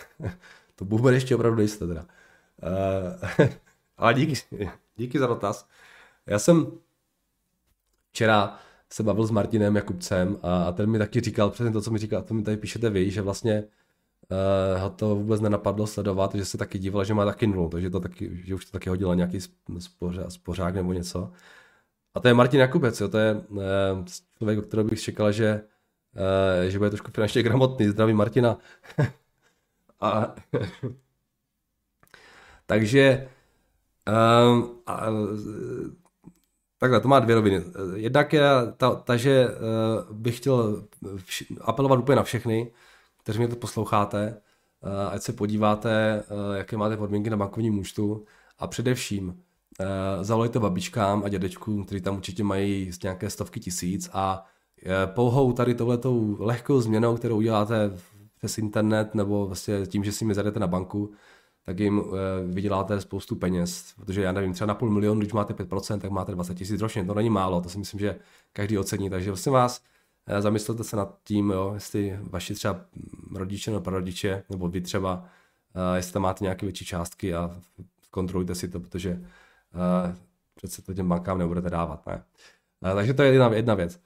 to 0.76 0.84
boomer 0.84 1.14
ještě 1.14 1.34
opravdu 1.34 1.58
nejste 1.58 1.86
teda. 1.86 2.06
Uh, 2.62 3.46
ale 3.96 4.14
díky, 4.14 4.34
díky 4.96 5.18
za 5.18 5.26
dotaz. 5.26 5.68
Já 6.26 6.38
jsem 6.38 6.66
včera 8.10 8.58
se 8.90 9.02
bavil 9.02 9.26
s 9.26 9.30
Martinem 9.30 9.76
Jakubcem 9.76 10.38
a 10.42 10.72
ten 10.72 10.90
mi 10.90 10.98
taky 10.98 11.20
říkal 11.20 11.50
přesně 11.50 11.72
to, 11.72 11.80
co 11.80 11.90
mi 11.90 11.98
říkal, 11.98 12.22
to 12.22 12.34
mi 12.34 12.42
tady 12.42 12.56
píšete 12.56 12.90
vy, 12.90 13.10
že 13.10 13.22
vlastně 13.22 13.64
uh, 14.30 14.82
ho 14.82 14.90
to 14.90 15.16
vůbec 15.16 15.40
nenapadlo 15.40 15.86
sledovat, 15.86 16.34
že 16.34 16.44
se 16.44 16.58
taky 16.58 16.78
díval, 16.78 17.04
že 17.04 17.14
má 17.14 17.24
taky 17.24 17.46
nulu, 17.46 17.68
takže 17.68 17.90
to 17.90 18.00
taky, 18.00 18.42
že 18.44 18.54
už 18.54 18.64
to 18.64 18.72
taky 18.72 18.88
hodilo 18.88 19.14
nějaký 19.14 19.38
spořák, 19.78 20.32
spořák 20.32 20.74
nebo 20.74 20.92
něco. 20.92 21.32
A 22.14 22.20
to 22.20 22.28
je 22.28 22.34
Martin 22.34 22.60
Jakubec, 22.60 23.00
jo, 23.00 23.08
to 23.08 23.18
je 23.18 23.34
uh, 23.34 23.60
člověk, 24.38 24.58
o 24.58 24.62
kterého 24.62 24.88
bych 24.88 25.02
čekal, 25.02 25.32
že, 25.32 25.62
uh, 26.62 26.70
že 26.70 26.78
bude 26.78 26.90
trošku 26.90 27.10
finančně 27.10 27.42
gramotný. 27.42 27.88
Zdraví 27.88 28.12
Martina. 28.12 28.58
a, 30.00 30.34
takže 32.66 33.28
um, 34.08 34.82
a, 34.86 35.06
takhle, 36.78 37.00
to 37.00 37.08
má 37.08 37.20
dvě 37.20 37.34
roviny. 37.34 37.64
Jednak 37.94 38.32
je 38.32 38.42
ta, 38.76 38.94
ta 38.94 39.16
že 39.16 39.48
uh, 39.48 40.16
bych 40.16 40.36
chtěl 40.36 40.84
apelovat 41.60 41.98
úplně 41.98 42.16
na 42.16 42.22
všechny, 42.22 42.72
kteří 43.24 43.38
mě 43.38 43.48
to 43.48 43.56
posloucháte, 43.56 44.40
uh, 44.80 44.90
ať 45.14 45.22
se 45.22 45.32
podíváte, 45.32 46.22
uh, 46.30 46.56
jaké 46.56 46.76
máte 46.76 46.96
podmínky 46.96 47.30
na 47.30 47.36
bankovním 47.36 47.78
účtu. 47.78 48.24
A 48.58 48.66
především 48.66 49.28
uh, 49.28 49.34
zavolejte 50.22 50.58
babičkám 50.58 51.22
a 51.24 51.28
dědečkům, 51.28 51.84
kteří 51.84 52.00
tam 52.00 52.16
určitě 52.16 52.44
mají 52.44 52.90
nějaké 53.02 53.30
stovky 53.30 53.60
tisíc. 53.60 54.10
A 54.12 54.46
uh, 54.86 55.14
pouhou 55.14 55.52
tady 55.52 55.74
touhletou 55.74 56.36
lehkou 56.40 56.80
změnou, 56.80 57.16
kterou 57.16 57.36
uděláte 57.36 57.90
přes 58.38 58.58
internet 58.58 59.14
nebo 59.14 59.46
vlastně 59.46 59.86
tím, 59.86 60.04
že 60.04 60.12
si 60.12 60.24
mi 60.24 60.34
zadete 60.34 60.60
na 60.60 60.66
banku, 60.66 61.12
tak 61.66 61.80
jim 61.80 62.04
vyděláte 62.46 63.00
spoustu 63.00 63.36
peněz, 63.36 63.94
protože 63.96 64.22
já 64.22 64.32
nevím, 64.32 64.52
třeba 64.52 64.66
na 64.66 64.74
půl 64.74 64.90
milionu, 64.90 65.20
když 65.20 65.32
máte 65.32 65.54
5%, 65.54 66.00
tak 66.00 66.10
máte 66.10 66.32
20 66.32 66.54
tisíc 66.54 66.80
ročně, 66.80 67.04
to 67.04 67.14
není 67.14 67.30
málo, 67.30 67.60
to 67.60 67.68
si 67.68 67.78
myslím, 67.78 68.00
že 68.00 68.18
každý 68.52 68.78
ocení, 68.78 69.10
takže 69.10 69.30
vlastně 69.30 69.52
vás 69.52 69.80
Eh, 69.80 69.93
zamyslete 70.38 70.84
se 70.84 70.96
nad 70.96 71.18
tím, 71.24 71.50
jo, 71.50 71.70
jestli 71.74 72.18
vaši 72.22 72.54
třeba 72.54 72.80
rodiče 73.34 73.70
nebo 73.70 73.80
prarodiče, 73.80 74.44
nebo 74.50 74.68
vy 74.68 74.80
třeba, 74.80 75.14
uh, 75.14 75.96
jestli 75.96 76.12
tam 76.12 76.22
máte 76.22 76.44
nějaké 76.44 76.66
větší 76.66 76.84
částky 76.84 77.34
a 77.34 77.60
kontrolujte 78.10 78.54
si 78.54 78.68
to, 78.68 78.80
protože 78.80 79.10
uh, 79.10 80.16
přece 80.54 80.82
to 80.82 80.94
těm 80.94 81.08
bankám 81.08 81.38
nebudete 81.38 81.70
dávat. 81.70 82.06
Ne? 82.06 82.24
Takže 82.94 83.14
to 83.14 83.22
je 83.22 83.32
jedna, 83.32 83.48
jedna 83.48 83.74
věc. 83.74 84.00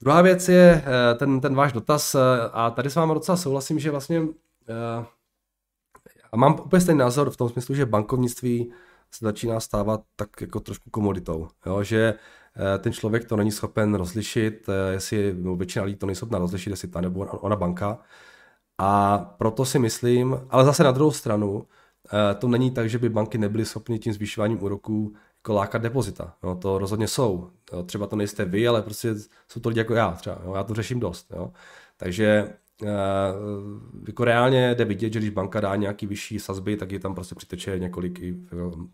Druhá 0.00 0.22
věc 0.22 0.48
je 0.48 0.84
ten, 1.18 1.40
ten 1.40 1.54
váš 1.54 1.72
dotaz 1.72 2.16
a 2.52 2.70
tady 2.70 2.90
s 2.90 2.94
vámi 2.94 3.14
docela 3.14 3.36
souhlasím, 3.36 3.78
že 3.78 3.90
vlastně 3.90 4.22
a 6.32 6.36
mám 6.36 6.60
úplně 6.60 6.80
stejný 6.80 6.98
názor 6.98 7.30
v 7.30 7.36
tom 7.36 7.48
smyslu, 7.48 7.74
že 7.74 7.86
bankovnictví 7.86 8.72
se 9.10 9.24
začíná 9.24 9.60
stávat 9.60 10.00
tak 10.16 10.40
jako 10.40 10.60
trošku 10.60 10.90
komoditou, 10.90 11.48
jo? 11.66 11.82
že 11.82 12.14
Eh, 12.14 12.18
ten 12.78 12.92
člověk 12.92 13.24
to 13.24 13.36
není 13.36 13.52
schopen 13.52 13.94
rozlišit, 13.94 14.68
eh, 14.68 14.92
jestli 14.92 15.34
no, 15.38 15.56
většina 15.56 15.84
lidí 15.84 15.96
to 15.96 16.06
nejsou 16.06 16.18
schopna 16.18 16.38
rozlišit, 16.38 16.70
jestli 16.70 16.88
ta 16.88 17.00
nebo 17.00 17.20
ona 17.20 17.56
banka. 17.56 17.98
A 18.78 19.18
proto 19.38 19.64
si 19.64 19.78
myslím, 19.78 20.40
ale 20.50 20.64
zase 20.64 20.84
na 20.84 20.92
druhou 20.92 21.12
stranu, 21.12 21.66
eh, 22.12 22.34
to 22.34 22.48
není 22.48 22.70
tak, 22.70 22.90
že 22.90 22.98
by 22.98 23.08
banky 23.08 23.38
nebyly 23.38 23.64
schopny 23.64 23.98
tím 23.98 24.12
zvyšováním 24.12 24.62
úroků 24.62 25.14
jako 25.38 25.54
lákat 25.54 25.82
depozita. 25.82 26.34
No, 26.42 26.56
to 26.56 26.78
rozhodně 26.78 27.08
jsou. 27.08 27.50
Třeba 27.86 28.06
to 28.06 28.16
nejste 28.16 28.44
vy, 28.44 28.68
ale 28.68 28.82
prostě 28.82 29.14
jsou 29.48 29.60
to 29.60 29.68
lidi 29.68 29.80
jako 29.80 29.94
já. 29.94 30.12
Třeba, 30.12 30.38
jo, 30.44 30.54
já 30.54 30.64
to 30.64 30.74
řeším 30.74 31.00
dost. 31.00 31.32
Jo. 31.36 31.52
Takže 31.96 32.52
jako 34.06 34.24
reálně 34.24 34.74
jde 34.74 34.84
vidět, 34.84 35.12
že 35.12 35.18
když 35.18 35.30
banka 35.30 35.60
dá 35.60 35.76
nějaký 35.76 36.06
vyšší 36.06 36.38
sazby, 36.38 36.76
tak 36.76 36.92
je 36.92 36.98
tam 36.98 37.14
prostě 37.14 37.34
přiteče 37.34 37.78
několik 37.78 38.20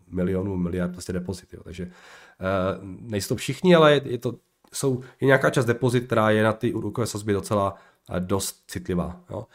milionů, 0.07 0.57
miliard 0.57 0.91
prostě 0.91 1.13
depozit. 1.13 1.53
Jo. 1.53 1.63
Takže 1.63 1.91
Eh, 2.39 2.79
nejsou 3.01 3.35
všichni, 3.35 3.75
ale 3.75 4.01
je 4.03 4.17
to, 4.17 4.35
jsou, 4.73 5.01
je 5.21 5.25
nějaká 5.25 5.49
část 5.49 5.65
depozit, 5.65 6.05
která 6.05 6.29
je 6.29 6.43
na 6.43 6.53
ty 6.53 6.73
úrokové 6.73 7.07
sazby 7.07 7.33
docela 7.33 7.75
eh, 8.09 8.19
dost 8.19 8.63
citlivá. 8.67 9.21
Jo. 9.29 9.45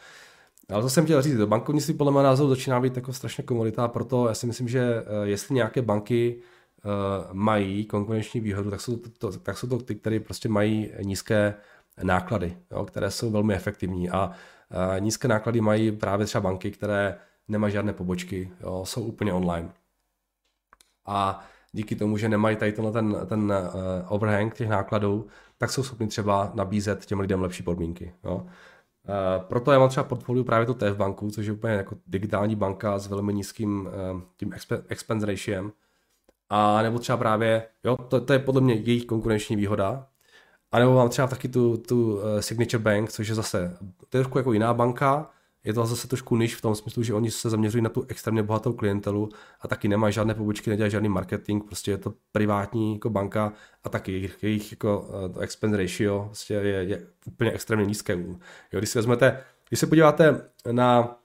Ale 0.69 0.81
to 0.81 0.89
jsem 0.89 1.03
chtěl 1.03 1.21
říct, 1.21 1.37
bankovnictví 1.37 1.93
podle 1.93 2.11
mého 2.13 2.23
názoru 2.23 2.49
začíná 2.49 2.79
být 2.79 2.95
jako 2.95 3.13
strašně 3.13 3.43
komodita, 3.43 3.87
proto 3.87 4.27
já 4.27 4.33
si 4.33 4.47
myslím, 4.47 4.67
že 4.67 4.81
eh, 4.81 5.27
jestli 5.27 5.55
nějaké 5.55 5.81
banky 5.81 6.41
mají 7.31 7.85
konkurenční 7.85 8.41
výhodu, 8.41 8.69
tak 8.69 8.81
jsou 8.81 8.95
to, 8.97 9.31
tak 9.31 9.57
jsou 9.57 9.67
to 9.67 9.77
ty, 9.77 9.95
které 9.95 10.19
prostě 10.19 10.49
mají 10.49 10.91
nízké 11.03 11.53
náklady, 12.03 12.57
jo, 12.71 12.85
které 12.85 13.11
jsou 13.11 13.31
velmi 13.31 13.53
efektivní 13.53 14.09
a 14.09 14.31
nízké 14.99 15.27
náklady 15.27 15.61
mají 15.61 15.91
právě 15.91 16.25
třeba 16.25 16.41
banky, 16.41 16.71
které 16.71 17.17
nemají 17.47 17.73
žádné 17.73 17.93
pobočky, 17.93 18.51
jo, 18.61 18.85
jsou 18.85 19.03
úplně 19.03 19.33
online. 19.33 19.69
A 21.05 21.43
díky 21.71 21.95
tomu, 21.95 22.17
že 22.17 22.29
nemají 22.29 22.55
tady 22.55 22.71
tenhle 22.71 22.91
ten, 22.91 23.17
ten 23.27 23.41
uh, 23.51 23.81
overhang 24.07 24.55
těch 24.55 24.69
nákladů, 24.69 25.27
tak 25.57 25.71
jsou 25.71 25.83
schopni 25.83 26.07
třeba 26.07 26.51
nabízet 26.53 27.05
těm 27.05 27.19
lidem 27.19 27.41
lepší 27.41 27.63
podmínky. 27.63 28.13
Jo. 28.23 28.35
Uh, 28.35 29.43
proto 29.47 29.71
já 29.71 29.79
mám 29.79 29.89
třeba 29.89 30.03
portfolio 30.03 30.43
právě 30.43 30.65
to 30.65 30.73
TF 30.73 30.95
banku, 30.97 31.31
což 31.31 31.45
je 31.45 31.53
úplně 31.53 31.73
jako 31.73 31.95
digitální 32.07 32.55
banka 32.55 32.99
s 32.99 33.07
velmi 33.07 33.33
nízkým 33.33 33.89
tím 34.37 34.53
expense 34.87 35.25
ratiem. 35.25 35.71
A 36.49 36.81
nebo 36.81 36.99
třeba 36.99 37.17
právě, 37.17 37.67
jo, 37.83 37.97
to, 37.97 38.21
to 38.21 38.33
je 38.33 38.39
podle 38.39 38.61
mě 38.61 38.73
jejich 38.73 39.05
konkurenční 39.05 39.55
výhoda. 39.55 40.07
A 40.71 40.79
nebo 40.79 40.95
mám 40.95 41.09
třeba 41.09 41.27
taky 41.27 41.47
tu, 41.47 41.77
tu 41.77 42.15
uh, 42.15 42.21
Signature 42.39 42.83
Bank, 42.83 43.11
což 43.11 43.27
je 43.27 43.35
zase, 43.35 43.77
to 44.09 44.17
je 44.17 44.23
trošku 44.23 44.37
jako 44.37 44.53
jiná 44.53 44.73
banka, 44.73 45.29
je 45.63 45.73
to 45.73 45.85
zase 45.85 46.07
trošku 46.07 46.37
niž 46.37 46.55
v 46.55 46.61
tom 46.61 46.75
smyslu, 46.75 47.03
že 47.03 47.13
oni 47.13 47.31
se 47.31 47.49
zaměřují 47.49 47.83
na 47.83 47.89
tu 47.89 48.05
extrémně 48.07 48.43
bohatou 48.43 48.73
klientelu 48.73 49.29
a 49.61 49.67
taky 49.67 49.87
nemají 49.87 50.13
žádné 50.13 50.33
pobočky, 50.33 50.69
nedělají 50.69 50.91
žádný 50.91 51.09
marketing, 51.09 51.63
prostě 51.63 51.91
je 51.91 51.97
to 51.97 52.13
privátní 52.31 52.93
jako 52.93 53.09
banka 53.09 53.53
a 53.83 53.89
taky 53.89 54.11
jejich, 54.11 54.43
jejich 54.43 54.71
jako 54.71 54.99
uh, 55.35 55.43
expense 55.43 55.77
ratio 55.77 56.25
prostě 56.25 56.53
je, 56.53 56.83
je 56.83 57.07
úplně 57.27 57.51
extrémně 57.51 57.85
nízké. 57.85 58.13
Jo, 58.13 58.79
když 58.79 58.89
si 58.89 58.97
vezmete, 58.97 59.43
když 59.69 59.79
se 59.79 59.87
podíváte 59.87 60.41
na, 60.71 61.17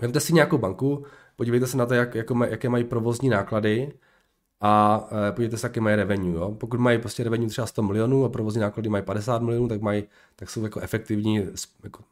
vezmete 0.00 0.20
si 0.20 0.32
nějakou 0.32 0.58
banku, 0.58 1.04
podívejte 1.36 1.66
se 1.66 1.76
na 1.76 1.86
to, 1.86 1.94
jak, 1.94 2.14
jako, 2.14 2.44
jaké 2.44 2.68
mají 2.68 2.84
provozní 2.84 3.28
náklady 3.28 3.92
a 4.60 4.98
uh, 5.12 5.18
podívejte 5.30 5.56
se, 5.56 5.66
jaké 5.66 5.80
mají 5.80 5.96
revenue. 5.96 6.34
Jo? 6.34 6.50
Pokud 6.50 6.80
mají 6.80 6.98
prostě 6.98 7.24
revenue 7.24 7.48
třeba 7.48 7.66
100 7.66 7.82
milionů 7.82 8.24
a 8.24 8.28
provozní 8.28 8.60
náklady 8.60 8.88
mají 8.88 9.04
50 9.04 9.42
milionů, 9.42 9.68
tak, 9.68 9.80
mají, 9.80 10.04
tak 10.36 10.50
jsou 10.50 10.62
jako 10.62 10.80
efektivní 10.80 11.46
jako 11.84 12.02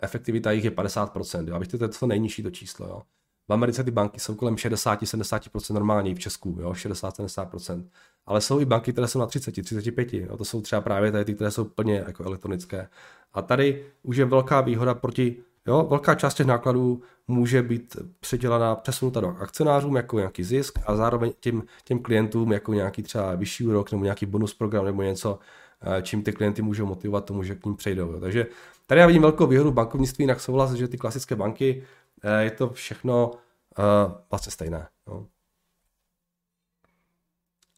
efektivita 0.00 0.52
jich 0.52 0.64
je 0.64 0.70
50%, 0.70 1.48
jo, 1.48 1.54
abyste 1.54 1.78
to 1.78 1.84
je 1.84 1.88
to 1.88 2.06
nejnižší 2.06 2.42
to 2.42 2.50
číslo, 2.50 2.86
jo. 2.86 3.02
V 3.48 3.52
Americe 3.52 3.84
ty 3.84 3.90
banky 3.90 4.20
jsou 4.20 4.34
kolem 4.34 4.54
60-70% 4.54 5.74
normální, 5.74 6.14
v 6.14 6.18
Česku, 6.18 6.56
jo, 6.60 6.70
60-70%. 6.72 7.84
Ale 8.26 8.40
jsou 8.40 8.60
i 8.60 8.64
banky, 8.64 8.92
které 8.92 9.08
jsou 9.08 9.18
na 9.18 9.26
30, 9.26 9.52
35, 9.52 10.14
jo, 10.14 10.36
to 10.36 10.44
jsou 10.44 10.60
třeba 10.60 10.80
právě 10.80 11.12
tady 11.12 11.24
ty, 11.24 11.34
které 11.34 11.50
jsou 11.50 11.64
plně 11.64 12.04
jako 12.06 12.24
elektronické. 12.24 12.88
A 13.32 13.42
tady 13.42 13.86
už 14.02 14.16
je 14.16 14.24
velká 14.24 14.60
výhoda 14.60 14.94
proti, 14.94 15.42
jo, 15.66 15.86
velká 15.90 16.14
část 16.14 16.34
těch 16.34 16.46
nákladů 16.46 17.02
může 17.28 17.62
být 17.62 17.96
předělaná, 18.20 18.76
přesunuta 18.76 19.20
do 19.20 19.28
akcionářům 19.28 19.96
jako 19.96 20.18
nějaký 20.18 20.44
zisk 20.44 20.78
a 20.86 20.96
zároveň 20.96 21.32
těm, 21.40 21.62
těm 21.84 21.98
klientům 21.98 22.52
jako 22.52 22.74
nějaký 22.74 23.02
třeba 23.02 23.34
vyšší 23.34 23.66
úrok 23.66 23.92
nebo 23.92 24.04
nějaký 24.04 24.26
bonus 24.26 24.54
program 24.54 24.84
nebo 24.84 25.02
něco, 25.02 25.38
eh, 25.82 26.02
čím 26.02 26.22
ty 26.22 26.32
klienty 26.32 26.62
můžou 26.62 26.86
motivovat 26.86 27.24
tomu, 27.24 27.42
že 27.42 27.54
k 27.54 27.64
ním 27.64 27.76
přejdou. 27.76 28.12
Jo. 28.12 28.20
Takže 28.20 28.46
Tady 28.90 29.00
já 29.00 29.06
vidím 29.06 29.22
velkou 29.22 29.46
výhodu 29.46 29.72
bankovnictví, 29.72 30.22
jinak 30.22 30.40
souhlas, 30.40 30.72
že 30.72 30.88
ty 30.88 30.98
klasické 30.98 31.36
banky, 31.36 31.84
eh, 32.22 32.42
je 32.42 32.50
to 32.50 32.70
všechno 32.70 33.30
uh, 33.30 34.12
vlastně 34.30 34.52
stejné. 34.52 34.88
No. 35.06 35.26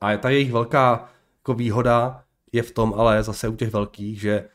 A 0.01 0.17
ta 0.17 0.31
jejich 0.31 0.53
velká 0.53 1.09
jako 1.39 1.55
výhoda 1.55 2.25
je 2.53 2.63
v 2.63 2.71
tom, 2.71 2.95
ale 2.97 3.23
zase 3.23 3.49
u 3.49 3.57
těch 3.57 3.73
velkých, 3.73 4.21
že 4.21 4.49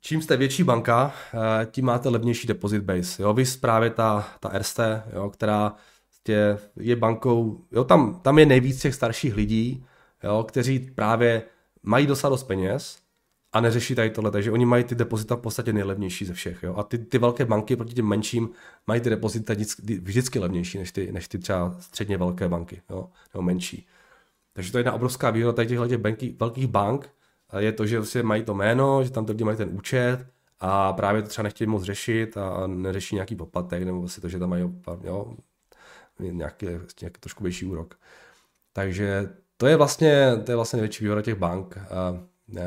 čím 0.00 0.22
jste 0.22 0.36
větší 0.36 0.64
banka, 0.64 1.14
eh, 1.34 1.66
tím 1.66 1.84
máte 1.84 2.08
levnější 2.08 2.46
deposit 2.46 2.82
base. 2.82 3.22
Jo, 3.22 3.34
vy 3.34 3.44
právě 3.60 3.90
ta, 3.90 4.28
ta 4.40 4.48
Erste, 4.48 5.02
jo, 5.12 5.30
která 5.30 5.74
je, 6.28 6.58
je 6.76 6.96
bankou, 6.96 7.64
jo, 7.72 7.84
tam, 7.84 8.20
tam 8.20 8.38
je 8.38 8.46
nejvíc 8.46 8.82
těch 8.82 8.94
starších 8.94 9.34
lidí, 9.34 9.84
jo, 10.24 10.44
kteří 10.48 10.78
právě 10.78 11.42
mají 11.82 12.06
dost 12.06 12.22
dost 12.22 12.44
peněz, 12.44 13.06
a 13.56 13.60
neřeší 13.60 13.94
tady 13.94 14.10
tohle, 14.10 14.30
takže 14.30 14.50
oni 14.50 14.66
mají 14.66 14.84
ty 14.84 14.94
depozita 14.94 15.36
v 15.36 15.40
podstatě 15.40 15.72
nejlevnější 15.72 16.24
ze 16.24 16.34
všech. 16.34 16.62
Jo? 16.62 16.74
A 16.76 16.82
ty, 16.82 16.98
ty 16.98 17.18
velké 17.18 17.44
banky 17.44 17.76
proti 17.76 17.94
těm 17.94 18.06
menším 18.06 18.50
mají 18.86 19.00
ty 19.00 19.10
depozita 19.10 19.52
vždycky, 19.52 19.98
vždycky 19.98 20.38
levnější 20.38 20.78
než 20.78 20.92
ty, 20.92 21.12
než 21.12 21.28
ty 21.28 21.38
třeba 21.38 21.76
středně 21.80 22.18
velké 22.18 22.48
banky, 22.48 22.82
jo? 22.90 23.08
nebo 23.34 23.42
menší. 23.42 23.86
Takže 24.52 24.72
to 24.72 24.78
je 24.78 24.80
jedna 24.80 24.92
obrovská 24.92 25.30
výhoda 25.30 25.52
tady 25.52 25.68
těchto 25.68 25.88
těch 25.88 25.98
banky, 25.98 26.36
velkých 26.40 26.66
bank, 26.66 27.10
je 27.58 27.72
to, 27.72 27.86
že 27.86 28.04
si 28.04 28.22
mají 28.22 28.44
to 28.44 28.54
jméno, 28.54 29.04
že 29.04 29.10
tam 29.10 29.26
ty 29.26 29.32
lidi 29.32 29.44
mají 29.44 29.56
ten 29.56 29.68
účet 29.72 30.26
a 30.60 30.92
právě 30.92 31.22
to 31.22 31.28
třeba 31.28 31.42
nechtějí 31.42 31.68
moc 31.68 31.82
řešit 31.82 32.36
a 32.36 32.66
neřeší 32.66 33.14
nějaký 33.14 33.36
poplatek, 33.36 33.82
nebo 33.82 34.00
vlastně 34.00 34.20
to, 34.20 34.28
že 34.28 34.38
tam 34.38 34.50
mají 34.50 34.62
jo, 35.02 35.36
nějaký, 36.18 36.66
nějaký 37.00 37.20
trošku 37.20 37.42
větší 37.44 37.66
úrok. 37.66 37.98
Takže 38.72 39.28
to 39.56 39.66
je 39.66 39.76
vlastně, 39.76 40.32
to 40.44 40.52
je 40.52 40.56
vlastně 40.56 40.76
největší 40.76 41.04
výhoda 41.04 41.22
těch 41.22 41.34
bank. 41.34 41.78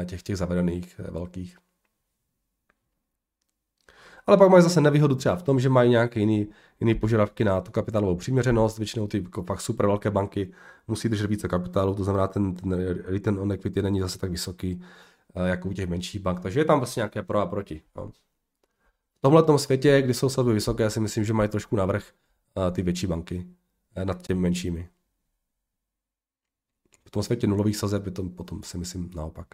Těch, 0.06 0.24
těch 0.24 0.38
zavedených 0.38 1.00
eh, 1.00 1.12
velkých. 1.12 1.58
Ale 4.30 4.38
pak 4.38 4.50
mají 4.50 4.64
zase 4.64 4.82
nevýhodu 4.82 5.16
třeba 5.16 5.36
v 5.36 5.44
tom, 5.44 5.60
že 5.60 5.70
mají 5.70 5.90
nějaké 5.90 6.20
jiný, 6.20 6.48
jiný 6.80 6.96
požadavky 6.96 7.44
na 7.44 7.62
tu 7.62 7.72
kapitálovou 7.72 8.16
přiměřenost. 8.16 8.78
Většinou 8.78 9.08
ty 9.08 9.18
jako 9.18 9.44
fakt 9.44 9.62
super 9.62 9.86
velké 9.86 10.12
banky 10.12 10.54
musí 10.88 11.10
držet 11.10 11.28
více 11.28 11.48
kapitálu, 11.48 11.96
to 11.96 12.04
znamená, 12.04 12.28
ten, 12.28 12.56
ten 12.56 12.74
return 13.06 13.40
on 13.40 13.52
equity 13.52 13.82
není 13.82 14.00
zase 14.00 14.20
tak 14.20 14.32
vysoký 14.32 14.82
eh, 15.36 15.50
jako 15.50 15.70
u 15.70 15.74
těch 15.74 15.90
menších 15.90 16.22
bank. 16.22 16.40
Takže 16.40 16.60
je 16.60 16.66
tam 16.66 16.80
vlastně 16.80 17.00
nějaké 17.00 17.24
pro 17.24 17.40
a 17.40 17.46
proti. 17.46 17.82
No. 17.98 18.12
V 19.18 19.22
tomhle 19.22 19.60
světě, 19.60 20.02
kdy 20.02 20.14
jsou 20.14 20.30
sazby 20.30 20.54
vysoké, 20.54 20.84
já 20.84 20.90
si 20.90 21.00
myslím, 21.00 21.24
že 21.24 21.34
mají 21.34 21.50
trošku 21.50 21.76
navrh 21.76 22.04
eh, 22.68 22.72
ty 22.72 22.82
větší 22.82 23.08
banky 23.08 23.48
nad 24.04 24.22
těmi 24.22 24.42
menšími. 24.42 24.90
V 27.06 27.12
tom 27.12 27.24
světě 27.24 27.48
nulových 27.48 27.78
sazeb 27.78 28.06
je 28.06 28.12
to 28.12 28.24
potom 28.24 28.64
si 28.64 28.78
myslím 28.78 29.12
naopak. 29.16 29.48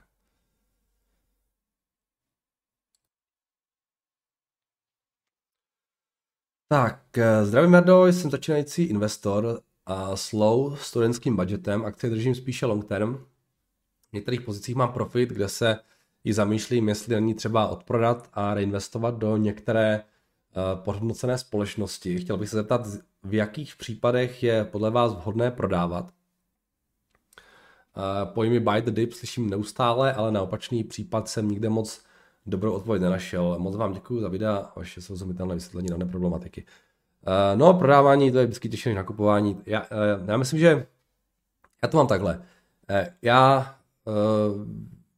Tak, 6.67 7.17
eh, 7.17 7.45
zdravím 7.45 7.73
Jardo, 7.73 8.05
jsem 8.05 8.31
začínající 8.31 8.83
investor 8.83 9.61
a 9.85 10.15
slow 10.15 10.77
studentským 10.77 11.35
budgetem, 11.35 11.85
akcie 11.85 12.09
držím 12.09 12.35
spíše 12.35 12.65
long 12.65 12.85
term. 12.85 13.15
V 14.09 14.13
některých 14.13 14.41
pozicích 14.41 14.75
mám 14.75 14.93
profit, 14.93 15.29
kde 15.29 15.49
se 15.49 15.79
i 16.23 16.33
zamýšlím, 16.33 16.89
jestli 16.89 17.15
není 17.15 17.33
třeba 17.33 17.67
odprodat 17.67 18.29
a 18.33 18.53
reinvestovat 18.53 19.17
do 19.17 19.37
některé 19.37 20.03
uh, 20.03 20.83
podhodnocené 20.83 21.37
společnosti. 21.37 22.19
Chtěl 22.19 22.37
bych 22.37 22.49
se 22.49 22.55
zeptat, 22.55 22.87
v 23.23 23.33
jakých 23.33 23.75
případech 23.75 24.43
je 24.43 24.65
podle 24.65 24.91
vás 24.91 25.13
vhodné 25.13 25.51
prodávat? 25.51 26.05
Uh, 27.97 28.33
pojmy 28.33 28.59
buy 28.59 28.81
the 28.81 28.91
dip 28.91 29.13
slyším 29.13 29.49
neustále, 29.49 30.13
ale 30.13 30.31
na 30.31 30.41
opačný 30.41 30.83
případ 30.83 31.29
jsem 31.29 31.47
nikde 31.47 31.69
moc 31.69 32.05
dobrou 32.45 32.73
odpověď 32.73 33.01
nenašel. 33.01 33.55
Moc 33.59 33.75
vám 33.75 33.93
děkuji 33.93 34.21
za 34.21 34.29
videa 34.29 34.55
a 34.55 34.79
vaše 34.79 35.01
srozumitelné 35.01 35.55
vysvětlení 35.55 35.87
dané 35.87 36.05
problematiky. 36.05 36.65
Uh, 37.27 37.59
no, 37.59 37.73
prodávání, 37.73 38.31
to 38.31 38.37
je 38.37 38.45
vždycky 38.45 38.69
těžší 38.69 38.89
než 38.89 38.95
nakupování. 38.95 39.61
Já, 39.65 39.81
uh, 39.81 40.29
já 40.29 40.37
myslím, 40.37 40.59
že 40.59 40.87
já 41.83 41.89
to 41.89 41.97
mám 41.97 42.07
takhle. 42.07 42.37
Uh, 42.89 43.05
já 43.21 43.75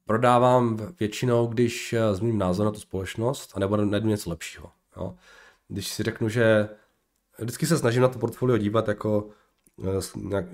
prodávám 0.05 0.77
většinou, 0.99 1.47
když 1.47 1.95
změním 2.13 2.37
názor 2.37 2.65
na 2.65 2.71
tu 2.71 2.79
společnost, 2.79 3.51
anebo 3.55 3.77
najdu 3.77 4.07
něco 4.07 4.29
lepšího. 4.29 4.71
Jo? 4.97 5.15
Když 5.67 5.87
si 5.87 6.03
řeknu, 6.03 6.29
že 6.29 6.69
vždycky 7.39 7.65
se 7.65 7.77
snažím 7.77 8.01
na 8.01 8.07
to 8.07 8.19
portfolio 8.19 8.57
dívat 8.57 8.87
jako, 8.87 9.29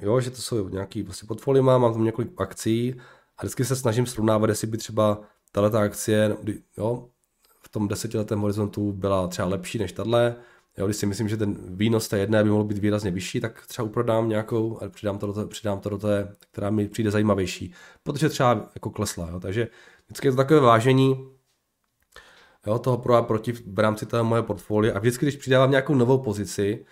jo, 0.01 0.19
že 0.19 0.31
to 0.31 0.41
jsou 0.41 0.69
nějaký 0.69 1.03
prostě 1.03 1.25
portfolio, 1.25 1.63
mám, 1.63 1.81
mám 1.81 1.93
tam 1.93 2.03
několik 2.03 2.41
akcí 2.41 2.95
a 3.37 3.41
vždycky 3.41 3.65
se 3.65 3.75
snažím 3.75 4.05
srovnávat, 4.05 4.49
jestli 4.49 4.67
by 4.67 4.77
třeba 4.77 5.21
tato 5.61 5.77
akcie 5.77 6.37
jo, 6.77 7.09
v 7.61 7.69
tom 7.69 7.87
desetiletém 7.87 8.39
horizontu 8.39 8.91
byla 8.91 9.27
třeba 9.27 9.47
lepší 9.47 9.77
než 9.77 9.91
tahle, 9.91 10.35
Jo, 10.77 10.85
když 10.85 10.97
si 10.97 11.05
myslím, 11.05 11.29
že 11.29 11.37
ten 11.37 11.57
výnos 11.75 12.07
té 12.07 12.17
jedné 12.17 12.43
by 12.43 12.49
mohl 12.49 12.63
být 12.63 12.77
výrazně 12.77 13.11
vyšší, 13.11 13.39
tak 13.39 13.67
třeba 13.67 13.85
uprodám 13.85 14.29
nějakou 14.29 14.83
a 14.83 14.89
přidám 14.89 15.17
to 15.17 15.27
do 15.27 15.33
té, 15.33 15.45
přidám 15.45 15.79
to 15.79 15.89
do 15.89 15.97
té 15.97 16.35
která 16.51 16.69
mi 16.69 16.87
přijde 16.87 17.11
zajímavější, 17.11 17.73
protože 18.03 18.29
třeba 18.29 18.69
jako 18.75 18.89
klesla. 18.89 19.29
Jo. 19.29 19.39
Takže 19.39 19.67
vždycky 20.05 20.27
je 20.27 20.31
to 20.31 20.37
takové 20.37 20.59
vážení 20.59 21.29
jo, 22.67 22.79
toho 22.79 22.97
pro 22.97 23.15
a 23.15 23.21
proti 23.21 23.51
v 23.51 23.79
rámci 23.79 24.05
toho 24.05 24.23
moje 24.23 24.43
portfolia 24.43 24.95
a 24.95 24.99
vždycky, 24.99 25.25
když 25.25 25.35
přidávám 25.35 25.71
nějakou 25.71 25.95
novou 25.95 26.17
pozici, 26.17 26.85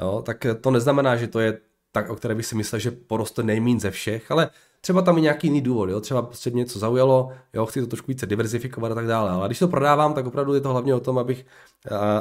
jo, 0.00 0.22
tak 0.26 0.46
to 0.60 0.70
neznamená, 0.70 1.16
že 1.16 1.26
to 1.26 1.40
je 1.40 1.60
tak, 1.92 2.10
o 2.10 2.16
které 2.16 2.34
bych 2.34 2.46
si 2.46 2.54
myslel, 2.54 2.78
že 2.78 2.90
poroste 2.90 3.42
nejmín 3.42 3.80
ze 3.80 3.90
všech, 3.90 4.30
ale 4.30 4.50
třeba 4.86 5.02
tam 5.02 5.16
je 5.16 5.22
nějaký 5.22 5.46
jiný 5.46 5.60
důvod, 5.60 5.88
jo? 5.88 6.00
třeba 6.00 6.22
prostě 6.22 6.50
mě 6.50 6.58
něco 6.58 6.78
zaujalo, 6.78 7.32
jo, 7.52 7.66
chci 7.66 7.80
to 7.80 7.86
trošku 7.86 8.06
více 8.08 8.26
diverzifikovat 8.26 8.92
a 8.92 8.94
tak 8.94 9.06
dále, 9.06 9.30
ale 9.30 9.48
když 9.48 9.58
to 9.58 9.68
prodávám, 9.68 10.14
tak 10.14 10.26
opravdu 10.26 10.54
je 10.54 10.60
to 10.60 10.68
hlavně 10.68 10.94
o 10.94 11.00
tom, 11.00 11.18
abych, 11.18 11.46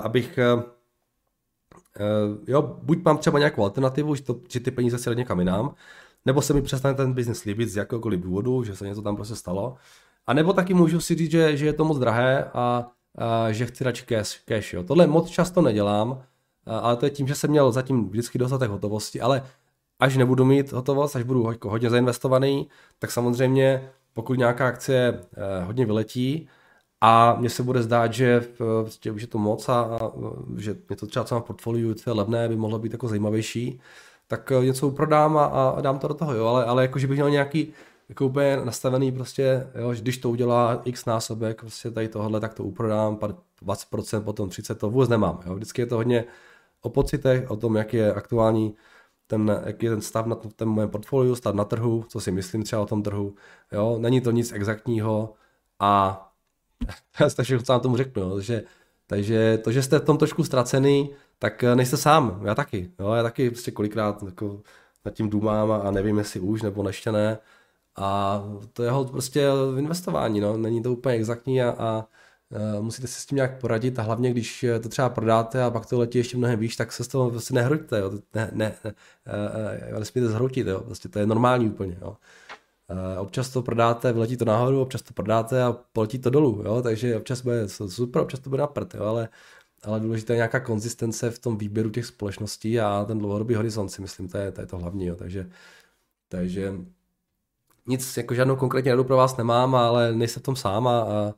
abych 0.02 0.40
jo, 2.48 2.78
buď 2.84 3.04
mám 3.04 3.18
třeba 3.18 3.40
nějakou 3.40 3.64
alternativu, 3.64 4.16
že, 4.16 4.24
to, 4.24 4.40
že 4.50 4.60
ty 4.60 4.72
peníze 4.72 4.98
si 4.98 5.16
někam 5.16 5.40
jinam, 5.40 5.76
nebo 6.26 6.42
se 6.42 6.54
mi 6.54 6.62
přestane 6.62 6.96
ten 6.96 7.14
biznis 7.14 7.44
líbit 7.44 7.70
z 7.70 7.76
jakéhokoliv 7.76 8.20
důvodu, 8.20 8.64
že 8.64 8.76
se 8.76 8.88
něco 8.88 9.02
tam 9.02 9.16
prostě 9.16 9.36
stalo, 9.36 9.76
a 10.28 10.34
nebo 10.34 10.54
taky 10.54 10.74
můžu 10.74 11.00
si 11.00 11.16
říct, 11.16 11.32
že, 11.32 11.58
že 11.58 11.66
je 11.66 11.74
to 11.74 11.86
moc 11.86 12.00
drahé 12.00 12.44
a, 12.54 12.88
a 13.18 13.52
že 13.52 13.66
chci 13.66 13.84
radši 13.84 14.06
cash, 14.06 14.40
cash 14.46 14.74
jo. 14.74 14.84
Tohle 14.84 15.08
moc 15.08 15.30
často 15.30 15.62
nedělám, 15.62 16.24
ale 16.66 16.96
to 16.96 17.06
je 17.06 17.10
tím, 17.10 17.28
že 17.28 17.36
jsem 17.36 17.50
měl 17.50 17.72
zatím 17.72 18.10
vždycky 18.10 18.38
dostatek 18.38 18.70
hotovosti, 18.70 19.22
ale 19.22 19.44
až 20.00 20.18
nebudu 20.18 20.46
mít 20.46 20.72
hotovost, 20.72 21.16
až 21.16 21.24
budu 21.24 21.52
jako 21.52 21.70
hodně 21.70 21.90
zainvestovaný, 21.90 22.68
tak 23.00 23.12
samozřejmě 23.12 23.90
pokud 24.14 24.38
nějaká 24.38 24.68
akcie 24.68 25.22
eh, 25.38 25.64
hodně 25.66 25.86
vyletí 25.86 26.50
a 27.02 27.36
mně 27.40 27.50
se 27.50 27.64
bude 27.64 27.84
zdát, 27.84 28.14
že 28.14 28.42
prostě 28.58 29.12
už 29.12 29.22
je 29.22 29.28
to 29.28 29.38
moc 29.38 29.70
a, 29.70 29.82
a 29.82 30.12
že 30.58 30.76
mě 30.90 30.96
to 30.98 31.08
třeba 31.08 31.26
co 31.26 31.36
mám 31.36 31.42
v 31.44 31.46
portfoliu, 31.46 31.94
co 31.94 32.10
je 32.10 32.14
levné, 32.14 32.50
by 32.50 32.56
mohlo 32.56 32.80
být 32.80 32.92
jako 32.92 33.08
zajímavější, 33.08 33.82
tak 34.28 34.52
eh, 34.52 34.66
něco 34.66 34.92
prodám 34.92 35.38
a, 35.38 35.46
a 35.46 35.82
dám 35.82 36.00
to 36.00 36.08
do 36.08 36.14
toho, 36.14 36.34
jo, 36.34 36.46
ale, 36.46 36.66
ale 36.66 36.82
jako, 36.82 37.00
že 37.00 37.08
bych 37.08 37.18
měl 37.18 37.30
nějaký 37.30 37.74
jako 38.10 38.26
úplně 38.26 38.58
nastavený 38.64 39.12
prostě, 39.12 39.68
jo, 39.76 39.94
že 39.94 40.02
když 40.02 40.18
to 40.18 40.30
udělá 40.30 40.82
x 40.86 41.06
násobek, 41.06 41.62
prostě 41.62 41.92
tady 41.92 42.08
tohle, 42.08 42.40
tak 42.40 42.54
to 42.54 42.64
uprodám, 42.64 43.16
20%, 43.66 44.22
potom 44.24 44.50
30%, 44.50 44.76
to 44.76 44.90
vůbec 44.90 45.10
nemám, 45.10 45.40
jo, 45.46 45.56
vždycky 45.56 45.82
je 45.82 45.86
to 45.86 45.96
hodně 45.96 46.26
o 46.82 46.90
pocitech, 46.90 47.52
o 47.52 47.56
tom, 47.56 47.76
jak 47.76 47.94
je 47.94 48.14
aktuální 48.14 48.76
ten, 49.28 49.62
jaký 49.66 49.86
je 49.86 49.92
ten 49.92 50.02
stav 50.02 50.26
na 50.26 50.36
tom 50.36 50.76
mém 50.76 50.90
portfoliu, 50.90 51.36
stav 51.36 51.56
na 51.56 51.66
trhu, 51.66 52.06
co 52.10 52.20
si 52.20 52.32
myslím 52.32 52.64
třeba 52.64 52.82
o 52.82 52.86
tom 52.86 53.04
trhu. 53.04 53.36
Jo? 53.72 53.98
Není 54.00 54.22
to 54.22 54.32
nic 54.32 54.52
exaktního 54.52 55.34
a 55.80 56.22
já 57.20 57.30
si 57.30 57.36
takže 57.36 57.60
sám 57.60 57.80
tomu 57.80 57.98
řeknu, 57.98 58.24
jo? 58.24 58.40
že 58.40 58.64
takže 59.08 59.58
to, 59.58 59.72
že 59.72 59.84
jste 59.84 60.00
v 60.00 60.06
tom 60.06 60.18
trošku 60.18 60.44
ztracený, 60.44 61.10
tak 61.40 61.64
nejste 61.64 61.98
sám, 61.98 62.42
já 62.46 62.56
taky. 62.56 62.92
Jo? 63.00 63.14
Já 63.14 63.24
taky 63.24 63.50
prostě 63.50 63.72
kolikrát 63.72 64.24
jako 64.24 64.62
nad 65.06 65.14
tím 65.14 65.30
důmám 65.30 65.72
a 65.72 65.92
nevím, 65.92 66.18
jestli 66.18 66.40
už 66.40 66.62
nebo 66.62 66.88
ještě 66.88 67.12
ne. 67.12 67.38
A 67.96 68.42
to 68.74 68.84
je 68.84 68.92
prostě 69.12 69.48
investování, 69.78 70.40
no. 70.40 70.58
není 70.58 70.84
to 70.84 70.92
úplně 70.92 71.16
exaktní 71.16 71.62
a, 71.62 71.70
a 71.70 72.06
musíte 72.82 73.08
si 73.08 73.22
s 73.22 73.26
tím 73.26 73.36
nějak 73.36 73.60
poradit 73.60 74.00
a 74.00 74.02
hlavně, 74.02 74.32
když 74.32 74.64
eh, 74.64 74.80
to 74.80 74.90
třeba 74.90 75.10
prodáte 75.10 75.64
a 75.64 75.72
pak 75.72 75.86
to 75.86 76.00
letí 76.00 76.18
ještě 76.18 76.38
mnohem 76.38 76.60
výš, 76.60 76.76
tak 76.76 76.92
se 76.92 77.04
z 77.04 77.08
toho 77.08 77.30
prostě 77.32 77.54
nehroťte, 77.54 78.00
jo. 78.00 78.12
Ne, 78.34 78.52
ne, 78.54 78.76
ne, 78.86 78.94
ne, 79.92 80.00
nesmíte 80.00 80.28
zhroutit, 80.28 80.68
jo. 80.68 80.82
Prostě 80.82 81.10
to 81.10 81.20
je 81.20 81.26
normální 81.26 81.70
úplně, 81.70 81.98
jo. 82.02 82.18
Občas 83.20 83.50
to 83.50 83.62
prodáte, 83.62 84.14
vyletí 84.14 84.38
to 84.38 84.46
nahoru, 84.46 84.82
občas 84.82 85.02
to 85.02 85.14
prodáte 85.14 85.64
a 85.64 85.74
poletí 85.74 86.20
to 86.20 86.30
dolů, 86.30 86.62
jo. 86.66 86.82
takže 86.82 87.18
občas 87.18 87.42
bude 87.42 87.70
super, 87.70 88.22
občas 88.22 88.40
to 88.40 88.50
bude 88.50 88.60
na 88.62 88.68
prd, 88.68 88.94
jo. 88.94 89.04
ale, 89.04 89.30
ale 89.84 90.00
důležité 90.00 90.34
je 90.34 90.38
nějaká 90.38 90.60
konzistence 90.60 91.32
v 91.32 91.40
tom 91.40 91.58
výběru 91.58 91.90
těch 91.90 92.06
společností 92.06 92.80
a 92.80 93.06
ten 93.08 93.20
dlouhodobý 93.20 93.56
horizont 93.56 93.90
si 93.90 94.02
myslím, 94.02 94.28
to 94.28 94.38
je 94.38 94.52
to, 94.52 94.62
je 94.62 94.68
to 94.68 94.78
hlavní, 94.78 95.06
jo. 95.06 95.16
takže, 95.16 95.50
takže 96.30 96.74
nic, 97.88 98.18
jako 98.18 98.34
žádnou 98.34 98.56
konkrétní 98.56 98.92
radu 98.92 99.04
pro 99.04 99.18
vás 99.18 99.38
nemám, 99.38 99.76
ale 99.76 100.14
nejste 100.14 100.40
v 100.40 100.44
tom 100.44 100.56
sám 100.56 100.88
a, 100.88 101.02
a 101.02 101.34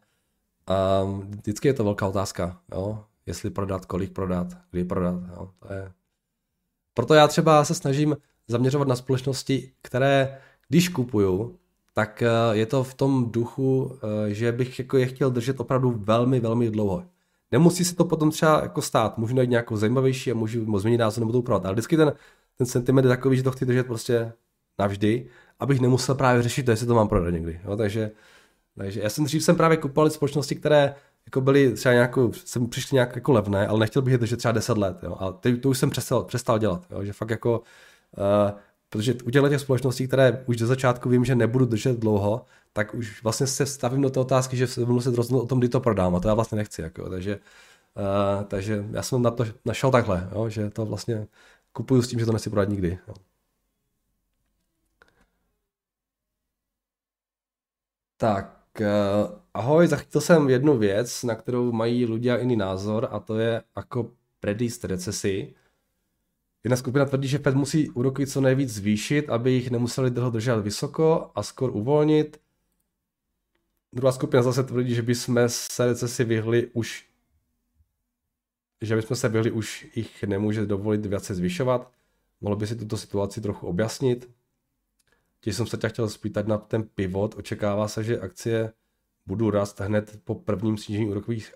a 0.68 1.04
vždycky 1.30 1.68
je 1.68 1.74
to 1.74 1.84
velká 1.84 2.08
otázka, 2.08 2.60
jo? 2.72 3.04
jestli 3.26 3.50
prodat, 3.50 3.86
kolik 3.86 4.12
prodat, 4.12 4.48
kdy 4.72 4.84
prodat. 4.84 5.16
Jo? 5.36 5.50
To 5.60 5.74
je... 5.74 5.92
Proto 6.94 7.14
já 7.14 7.28
třeba 7.28 7.66
se 7.66 7.74
snažím 7.74 8.18
zaměřovat 8.48 8.88
na 8.88 8.96
společnosti, 8.96 9.72
které, 9.82 10.38
když 10.68 10.90
kupuju, 10.90 11.60
tak 11.94 12.22
eh, 12.22 12.30
je 12.52 12.66
to 12.66 12.84
v 12.84 12.94
tom 12.94 13.32
duchu, 13.32 14.00
eh, 14.28 14.34
že 14.34 14.52
bych 14.52 14.80
jako 14.80 14.98
je 14.98 15.06
chtěl 15.06 15.32
držet 15.32 15.60
opravdu 15.60 15.92
velmi, 15.98 16.40
velmi 16.40 16.72
dlouho. 16.72 17.04
Nemusí 17.52 17.86
se 17.86 17.96
to 17.96 18.06
potom 18.06 18.32
třeba 18.32 18.62
jako 18.62 18.82
stát, 18.82 19.18
můžu 19.18 19.36
najít 19.36 19.50
nějakou 19.50 19.78
zajímavější 19.78 20.32
a 20.32 20.36
můžu 20.36 20.80
změnit 20.80 20.98
názor 20.98 21.22
nebo 21.22 21.32
to 21.32 21.42
prodat. 21.42 21.66
Ale 21.66 21.74
vždycky 21.74 21.98
ten, 21.98 22.14
ten 22.58 22.68
sentiment 22.68 23.06
je 23.06 23.10
takový, 23.10 23.38
že 23.38 23.44
to 23.44 23.52
chci 23.52 23.66
držet 23.66 23.88
prostě 23.88 24.34
navždy, 24.80 25.28
abych 25.60 25.80
nemusel 25.80 26.16
právě 26.16 26.44
řešit, 26.44 26.68
jestli 26.68 26.88
to 26.88 26.96
mám 26.96 27.08
prodat 27.08 27.32
někdy. 27.32 27.60
Jo? 27.66 27.78
Takže 27.78 28.12
takže 28.78 29.02
já 29.02 29.10
jsem 29.10 29.26
dřív 29.26 29.44
jsem 29.44 29.56
právě 29.56 29.78
kupoval 29.78 30.10
společnosti, 30.10 30.56
které 30.56 30.96
jako 31.26 31.42
byly 31.42 31.74
třeba 31.74 31.94
nějakou, 31.94 32.34
jsem 32.34 32.68
přišli 32.68 32.96
nějak 32.96 33.16
jako 33.16 33.32
levné, 33.32 33.68
ale 33.68 33.80
nechtěl 33.80 34.02
bych 34.02 34.12
je 34.12 34.18
držet 34.18 34.38
třeba 34.38 34.52
10 34.52 34.78
let, 34.78 34.98
jo. 35.04 35.18
A 35.20 35.32
ty, 35.32 35.58
to 35.58 35.70
už 35.70 35.78
jsem 35.78 35.90
přestal, 35.90 36.24
přestal 36.24 36.60
dělat, 36.60 36.86
jo. 36.92 37.04
že 37.04 37.14
fakt 37.14 37.30
jako, 37.30 37.62
uh, 38.18 38.60
protože 38.90 39.14
u 39.24 39.32
těch 39.32 39.62
společností, 39.62 40.08
které 40.08 40.44
už 40.46 40.58
do 40.58 40.68
začátku 40.68 41.10
vím, 41.10 41.26
že 41.26 41.36
nebudu 41.36 41.66
držet 41.66 42.00
dlouho, 42.00 42.46
tak 42.74 42.94
už 42.94 43.24
vlastně 43.24 43.48
se 43.48 43.66
stavím 43.66 44.02
do 44.02 44.10
té 44.10 44.20
otázky, 44.20 44.58
že 44.58 44.68
se 44.68 44.80
budu 44.80 44.94
muset 44.94 45.16
rozhodnout 45.16 45.44
o 45.44 45.48
tom, 45.48 45.60
kdy 45.60 45.70
to 45.70 45.80
prodám 45.80 46.16
a 46.16 46.20
to 46.20 46.28
já 46.28 46.34
vlastně 46.34 46.56
nechci. 46.56 46.82
Jako, 46.82 47.10
takže, 47.10 47.40
uh, 47.96 48.44
takže 48.44 48.86
já 48.92 49.04
jsem 49.04 49.22
na 49.22 49.32
to 49.32 49.46
našel 49.66 49.92
takhle, 49.92 50.30
jo, 50.32 50.50
že 50.50 50.70
to 50.70 50.86
vlastně 50.86 51.28
kupuju 51.74 52.02
s 52.02 52.08
tím, 52.08 52.20
že 52.20 52.26
to 52.26 52.32
nechci 52.32 52.50
prodat 52.50 52.70
nikdy. 52.70 53.00
Jo. 53.08 53.14
Tak, 58.18 58.57
uh, 58.80 58.88
ahoj, 59.54 59.88
zachytil 59.88 60.22
jsem 60.22 60.50
jednu 60.50 60.78
věc, 60.78 61.24
na 61.24 61.36
kterou 61.36 61.72
mají 61.72 62.06
lidé 62.06 62.38
jiný 62.40 62.56
názor 62.56 63.08
a 63.12 63.20
to 63.20 63.38
je 63.40 63.64
jako 63.78 64.12
predist 64.40 64.86
recesi. 64.86 65.54
Jedna 66.64 66.78
skupina 66.78 67.06
tvrdí, 67.06 67.28
že 67.28 67.38
Fed 67.38 67.56
musí 67.56 67.90
úroky 67.90 68.28
co 68.28 68.42
nejvíc 68.42 68.74
zvýšit, 68.74 69.30
aby 69.30 69.52
jich 69.52 69.72
nemuseli 69.72 70.12
dlouho 70.12 70.30
držet 70.30 70.56
vysoko 70.62 71.32
a 71.36 71.44
skoro 71.44 71.74
uvolnit. 71.74 72.42
Druhá 73.94 74.12
skupina 74.12 74.44
zase 74.44 74.64
tvrdí, 74.64 74.96
že 74.96 75.02
bychom 75.02 75.44
se 75.48 75.86
recesi 75.86 76.24
vyhli 76.24 76.70
už 76.74 77.08
že 78.82 78.96
bychom 78.96 79.18
se 79.18 79.30
vyhli 79.30 79.52
už 79.52 79.88
jich 79.96 80.24
nemůže 80.24 80.66
dovolit 80.66 81.06
více 81.06 81.36
zvyšovat. 81.36 81.92
Mohl 82.42 82.56
by 82.56 82.68
si 82.68 82.76
tuto 82.76 82.98
situaci 82.98 83.42
trochu 83.42 83.68
objasnit? 83.68 84.37
Těž 85.42 85.56
jsem 85.56 85.68
se 85.68 85.78
tě 85.78 85.90
chtěl 85.90 86.10
spýtat 86.10 86.48
na 86.48 86.58
ten 86.58 86.84
pivot. 86.84 87.36
Očekává 87.38 87.88
se, 87.88 88.04
že 88.04 88.20
akcie 88.20 88.74
budou 89.26 89.50
rast 89.50 89.80
hned 89.80 90.20
po 90.24 90.36
prvním 90.36 90.78
snížení 90.78 91.10
úrokových 91.10 91.54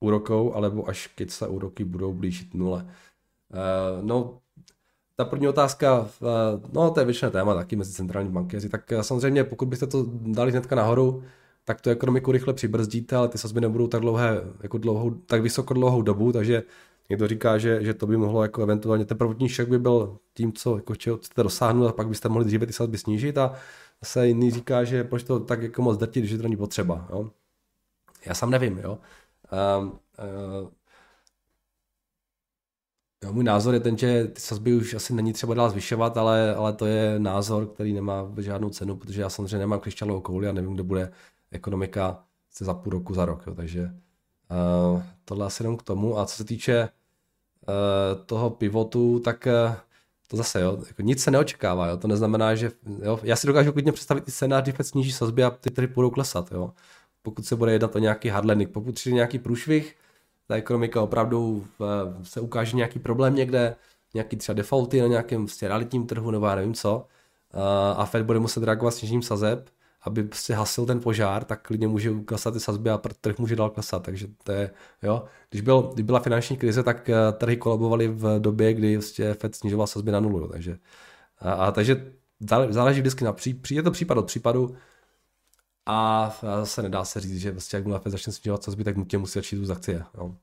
úrokou, 0.00 0.54
alebo 0.54 0.88
až 0.88 1.06
keď 1.06 1.30
se 1.30 1.48
úroky 1.48 1.84
budou 1.84 2.12
blížit 2.12 2.54
nule. 2.54 2.84
Uh, 2.84 4.04
no, 4.04 4.40
ta 5.16 5.24
první 5.24 5.48
otázka, 5.48 6.00
uh, 6.00 6.08
no 6.72 6.90
to 6.90 7.00
je 7.00 7.06
většiné 7.06 7.30
téma 7.30 7.54
taky 7.54 7.76
mezi 7.76 7.92
centrální 7.92 8.30
bankéři, 8.30 8.68
tak 8.68 8.92
uh, 8.92 9.00
samozřejmě 9.00 9.44
pokud 9.44 9.68
byste 9.68 9.86
to 9.86 10.06
dali 10.10 10.50
hnedka 10.50 10.76
nahoru, 10.76 11.22
tak 11.64 11.80
tu 11.80 11.90
ekonomiku 11.90 12.32
rychle 12.32 12.54
přibrzdíte, 12.54 13.16
ale 13.16 13.28
ty 13.28 13.38
sazby 13.38 13.60
nebudou 13.60 13.86
tak 13.86 14.00
dlouhé, 14.00 14.40
jako 14.62 14.78
dlouhou, 14.78 15.10
tak 15.10 15.42
vysoko 15.42 15.74
dlouhou 15.74 16.02
dobu, 16.02 16.32
takže 16.32 16.62
někdo 17.12 17.28
říká, 17.28 17.58
že, 17.58 17.84
že 17.84 17.94
to 17.94 18.06
by 18.06 18.16
mohlo 18.16 18.42
jako 18.42 18.62
eventuálně, 18.62 19.04
ten 19.04 19.18
prvotní 19.18 19.48
šok 19.48 19.68
by 19.68 19.78
byl 19.78 20.18
tím, 20.34 20.52
co 20.52 20.76
jako 20.76 20.94
chcete 20.94 21.42
dosáhnout 21.42 21.86
a 21.86 21.92
pak 21.92 22.08
byste 22.08 22.28
mohli 22.28 22.44
dříve 22.44 22.66
ty 22.66 22.72
sazby 22.72 22.98
snížit 22.98 23.38
a 23.38 23.54
zase 24.00 24.28
jiný 24.28 24.50
říká, 24.50 24.84
že 24.84 25.04
proč 25.04 25.22
to 25.22 25.40
tak 25.40 25.62
jako 25.62 25.82
moc 25.82 25.98
drtit, 25.98 26.24
že 26.24 26.36
to 26.36 26.42
není 26.42 26.56
potřeba. 26.56 27.08
Jo? 27.10 27.30
Já 28.26 28.34
sám 28.34 28.50
nevím, 28.50 28.78
jo. 28.78 28.98
Um, 29.78 29.88
uh, 29.88 30.68
Jo, 33.24 33.32
můj 33.32 33.44
názor 33.44 33.74
je 33.74 33.80
ten, 33.80 33.98
že 33.98 34.24
ty 34.24 34.40
sazby 34.40 34.74
už 34.74 34.94
asi 34.94 35.14
není 35.14 35.32
třeba 35.32 35.54
dál 35.54 35.70
zvyšovat, 35.70 36.16
ale, 36.16 36.54
ale 36.54 36.72
to 36.72 36.86
je 36.86 37.18
názor, 37.18 37.66
který 37.66 37.92
nemá 37.92 38.32
žádnou 38.38 38.70
cenu, 38.70 38.96
protože 38.96 39.20
já 39.20 39.28
samozřejmě 39.28 39.58
nemám 39.58 39.80
křišťálovou 39.80 40.20
kouli 40.20 40.48
a 40.48 40.52
nevím, 40.52 40.74
kde 40.74 40.82
bude 40.82 41.12
ekonomika 41.50 42.24
se 42.50 42.64
za 42.64 42.74
půl 42.74 42.92
roku, 42.92 43.14
za 43.14 43.24
rok. 43.24 43.46
Jo. 43.46 43.54
Takže 43.54 43.82
uh, 43.82 45.02
tohle 45.24 45.46
asi 45.46 45.62
jenom 45.62 45.76
k 45.76 45.82
tomu. 45.82 46.18
A 46.18 46.26
co 46.26 46.36
se 46.36 46.44
týče 46.44 46.88
toho 48.26 48.50
pivotu, 48.50 49.18
tak 49.18 49.46
uh, 49.46 49.76
to 50.28 50.36
zase, 50.36 50.60
jo, 50.60 50.78
jako 50.86 51.02
nic 51.02 51.22
se 51.22 51.30
neočekává, 51.30 51.86
jo. 51.86 51.96
to 51.96 52.08
neznamená, 52.08 52.54
že, 52.54 52.70
jo, 53.02 53.20
já 53.22 53.36
si 53.36 53.46
dokážu 53.46 53.72
klidně 53.72 53.92
představit 53.92 54.28
i 54.28 54.30
scénář, 54.30 54.64
kdy 54.64 54.84
sníží 54.84 55.12
sazby 55.12 55.44
a 55.44 55.50
ty 55.50 55.70
tady 55.70 55.86
budou 55.86 56.10
klesat, 56.10 56.52
jo. 56.52 56.72
Pokud 57.22 57.46
se 57.46 57.56
bude 57.56 57.72
jednat 57.72 57.96
o 57.96 57.98
nějaký 57.98 58.28
hardlanding, 58.28 58.70
pokud 58.70 58.94
přijde 58.94 59.14
nějaký 59.14 59.38
průšvih, 59.38 59.96
ta 60.48 60.54
ekonomika 60.54 61.02
opravdu 61.02 61.66
se 62.22 62.40
ukáže 62.40 62.76
nějaký 62.76 62.98
problém 62.98 63.34
někde, 63.34 63.76
nějaký 64.14 64.36
třeba 64.36 64.54
defaulty 64.54 65.00
na 65.00 65.06
nějakém 65.06 65.46
vlastně 65.46 65.68
realitním 65.68 66.06
trhu 66.06 66.30
nebo 66.30 66.46
já 66.46 66.54
nevím 66.54 66.74
co, 66.74 67.06
a 67.96 68.04
Fed 68.04 68.26
bude 68.26 68.38
muset 68.38 68.64
reagovat 68.64 68.90
snížením 68.90 69.22
sazeb, 69.22 69.70
aby 70.02 70.24
prostě 70.24 70.54
hasil 70.54 70.86
ten 70.86 71.00
požár, 71.00 71.44
tak 71.44 71.62
klidně 71.62 71.88
může 71.88 72.10
klesat 72.24 72.54
ty 72.54 72.60
sazby 72.60 72.90
a 72.90 72.98
trh 73.20 73.38
může 73.38 73.56
dál 73.56 73.70
klesat. 73.70 74.02
Takže 74.02 74.26
to 74.44 74.52
je, 74.52 74.70
jo. 75.02 75.24
Když, 75.50 75.60
byl, 75.62 75.82
když 75.94 76.06
byla 76.06 76.20
finanční 76.20 76.56
krize, 76.56 76.82
tak 76.82 77.08
eh, 77.08 77.32
trhy 77.32 77.56
kolabovaly 77.56 78.08
v 78.08 78.40
době, 78.40 78.74
kdy 78.74 78.96
prostě 78.96 79.34
Fed 79.34 79.54
snižoval 79.54 79.86
sazby 79.86 80.12
na 80.12 80.20
nulu. 80.20 80.48
Takže, 80.48 80.78
a, 81.38 81.52
a, 81.52 81.72
takže 81.72 82.12
záleží 82.70 83.00
vždycky 83.00 83.24
na 83.24 83.32
pří, 83.32 83.60
je 83.70 83.82
to 83.82 83.90
případ 83.90 84.18
od 84.18 84.26
případu 84.26 84.76
a 85.86 86.30
zase 86.42 86.82
nedá 86.82 87.04
se 87.04 87.20
říct, 87.20 87.36
že 87.36 87.52
prostě 87.52 87.76
jakmile 87.76 88.00
Fed 88.00 88.12
začne 88.12 88.32
snižovat 88.32 88.62
sazby, 88.62 88.84
tak 88.84 88.96
nutně 88.96 89.18
musí 89.18 89.32
začít 89.38 89.64
z 89.64 89.70
akcie. 89.70 90.04
Jo. 90.14 90.34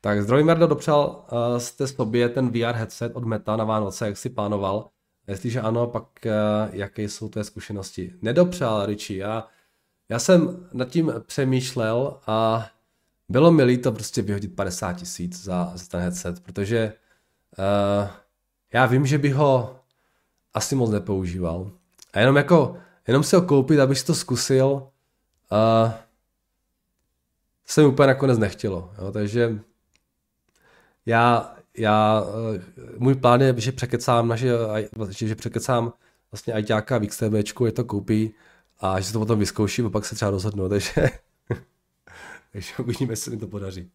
Tak 0.00 0.22
zdravím 0.22 0.46
Merdo, 0.46 0.66
dopřál 0.66 1.26
uh, 1.32 1.58
jste 1.58 1.86
sobě 1.86 2.28
ten 2.28 2.50
VR 2.50 2.74
headset 2.74 3.16
od 3.16 3.24
Meta 3.24 3.56
na 3.56 3.64
Vánoce, 3.64 4.06
jak 4.06 4.16
si 4.16 4.30
plánoval. 4.30 4.90
Jestliže 5.30 5.60
ano, 5.60 5.86
pak 5.86 6.04
uh, 6.26 6.74
jaké 6.74 7.02
jsou 7.02 7.28
tvé 7.28 7.44
zkušenosti? 7.44 8.12
Nedopřál, 8.22 8.86
Richie. 8.86 9.18
Já, 9.18 9.48
já 10.08 10.18
jsem 10.18 10.68
nad 10.72 10.88
tím 10.88 11.12
přemýšlel 11.26 12.20
a 12.26 12.68
bylo 13.28 13.52
mi 13.52 13.62
líto 13.62 13.92
prostě 13.92 14.22
vyhodit 14.22 14.56
50 14.56 14.92
tisíc 14.92 15.44
za, 15.44 15.72
za 15.74 15.86
ten 15.86 16.00
headset, 16.00 16.40
protože 16.40 16.92
uh, 17.58 18.08
já 18.72 18.86
vím, 18.86 19.06
že 19.06 19.18
bych 19.18 19.34
ho 19.34 19.80
asi 20.54 20.74
moc 20.74 20.90
nepoužíval. 20.90 21.70
A 22.12 22.20
jenom 22.20 22.36
jako, 22.36 22.76
jenom 23.06 23.22
si 23.22 23.36
ho 23.36 23.42
koupit, 23.42 23.80
abych 23.80 23.98
si 23.98 24.06
to 24.06 24.14
zkusil, 24.14 24.72
uh, 24.72 25.92
se 27.66 27.80
mi 27.80 27.86
úplně 27.86 28.06
nakonec 28.06 28.38
nechtělo. 28.38 28.92
Jo? 28.98 29.12
Takže 29.12 29.58
já, 31.06 31.56
já, 31.78 32.24
eh, 32.56 32.62
můj 32.98 33.14
plán 33.14 33.40
je, 33.40 33.54
že 33.56 33.72
překecám 33.72 34.28
naše, 34.28 34.48
že, 35.10 35.26
že 35.28 35.34
překecám 35.34 35.92
vlastně 36.30 36.52
ajťáka 36.52 36.98
v 36.98 37.06
XTBčku, 37.06 37.66
je 37.66 37.72
to 37.72 37.84
koupí 37.84 38.34
a 38.78 39.00
že 39.00 39.06
se 39.06 39.12
to 39.12 39.18
potom 39.18 39.38
vyzkouším 39.38 39.86
a 39.86 39.90
pak 39.90 40.04
se 40.04 40.14
třeba 40.14 40.30
rozhodnu, 40.30 40.68
takže, 40.68 41.10
takže 42.52 42.72
uvidíme, 42.78 43.12
jestli 43.12 43.30
mi 43.30 43.36
to 43.36 43.48
podaří. 43.48 43.90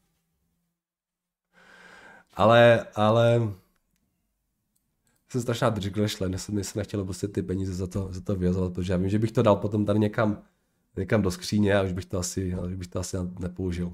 Ale, 2.33 2.87
ale 2.95 3.41
jsem 5.29 5.41
strašná 5.41 5.69
držglešle, 5.69 6.29
ne 6.29 6.37
jsem, 6.37 6.63
jsem 6.63 6.79
nechtěl 6.79 7.05
prostě 7.05 7.27
ty 7.27 7.41
peníze 7.41 7.73
za 7.73 7.87
to, 7.87 8.07
za 8.11 8.21
to 8.21 8.35
vyjazovat, 8.35 8.73
protože 8.73 8.93
já 8.93 8.97
vím, 8.97 9.09
že 9.09 9.19
bych 9.19 9.31
to 9.31 9.41
dal 9.41 9.55
potom 9.55 9.85
tady 9.85 9.99
někam, 9.99 10.43
někam 10.97 11.21
do 11.21 11.31
skříně 11.31 11.75
a 11.75 11.81
už 11.83 11.93
bych 11.93 12.05
to 12.05 12.19
asi, 12.19 12.55
už 12.55 12.75
bych 12.75 12.87
to 12.87 12.99
asi 12.99 13.17
nepoužil. 13.39 13.93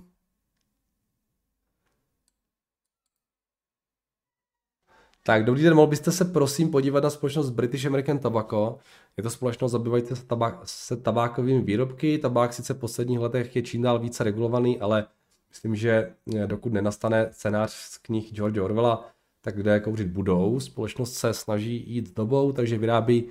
Tak, 5.24 5.46
dobrý 5.46 5.64
den, 5.64 5.76
mohl 5.76 5.88
byste 5.88 6.12
se 6.12 6.26
prosím 6.26 6.72
podívat 6.72 7.04
na 7.04 7.10
společnost 7.10 7.50
British 7.50 7.86
American 7.86 8.20
Tobacco. 8.20 8.78
Je 9.18 9.24
to 9.24 9.30
společnost 9.30 9.72
zabývající 9.72 10.16
se, 10.16 10.26
tabák, 10.26 10.60
se 10.64 10.98
tabákovými 10.98 11.62
výrobky. 11.62 12.18
Tabák 12.18 12.54
sice 12.54 12.74
v 12.74 12.80
posledních 12.80 13.20
letech 13.20 13.56
je 13.56 13.62
čím 13.62 13.82
dál 13.82 14.00
více 14.00 14.24
regulovaný, 14.24 14.80
ale 14.80 15.08
myslím, 15.50 15.76
že 15.76 16.14
eh, 16.36 16.48
dokud 16.48 16.74
nenastane 16.74 17.30
scénář 17.32 17.72
z 17.72 17.98
knih 17.98 18.34
George 18.34 18.58
Orwella, 18.58 19.10
tak 19.42 19.56
kde 19.56 19.80
kouřit 19.80 20.08
budou. 20.08 20.60
Společnost 20.60 21.14
se 21.14 21.34
snaží 21.34 21.92
jít 21.92 22.16
dobou, 22.16 22.52
takže 22.52 22.78
vyrábí 22.78 23.30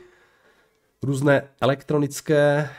různé 1.03 1.49
elektronické 1.61 2.71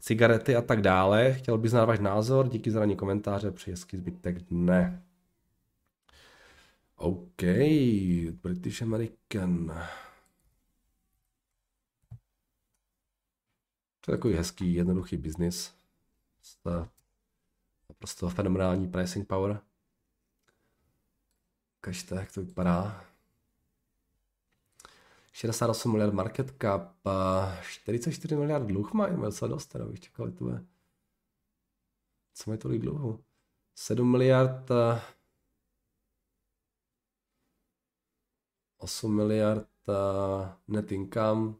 cigarety 0.00 0.56
a 0.56 0.62
tak 0.62 0.80
dále. 0.80 1.32
Chtěl 1.32 1.58
bych 1.58 1.70
znát 1.70 1.84
váš 1.84 1.98
názor, 1.98 2.48
díky 2.48 2.70
za 2.70 2.80
ranní 2.80 2.96
komentáře, 2.96 3.50
přeji 3.50 3.72
hezký 3.72 3.96
zbytek 3.96 4.42
dne. 4.42 5.05
OK, 6.96 7.42
British 8.42 8.82
American. 8.82 9.66
To 14.00 14.12
je 14.12 14.16
takový 14.18 14.34
hezký, 14.34 14.74
jednoduchý 14.74 15.16
biznis. 15.16 15.74
Prostě 17.98 18.26
fenomenální 18.28 18.88
pricing 18.88 19.28
power. 19.28 19.60
Kažte, 21.80 22.14
jak 22.14 22.32
to 22.32 22.40
vypadá. 22.40 23.04
68 25.32 25.92
miliard 25.92 26.14
market 26.14 26.54
cap, 26.62 26.96
44 27.62 28.36
miliard 28.36 28.66
dluh 28.66 28.92
mají, 28.92 29.16
docela 29.16 29.48
dost, 29.48 29.66
teda 29.66 29.84
bych 29.84 30.00
čekal, 30.00 30.30
to 30.30 30.48
je. 30.48 30.64
Co 32.34 32.50
mají 32.50 32.58
tolik 32.58 32.82
dluhu? 32.82 33.24
7 33.74 34.10
miliard 34.10 34.68
8 38.78 39.16
miliard 39.16 39.66
net 40.68 40.92
income. 40.92 41.54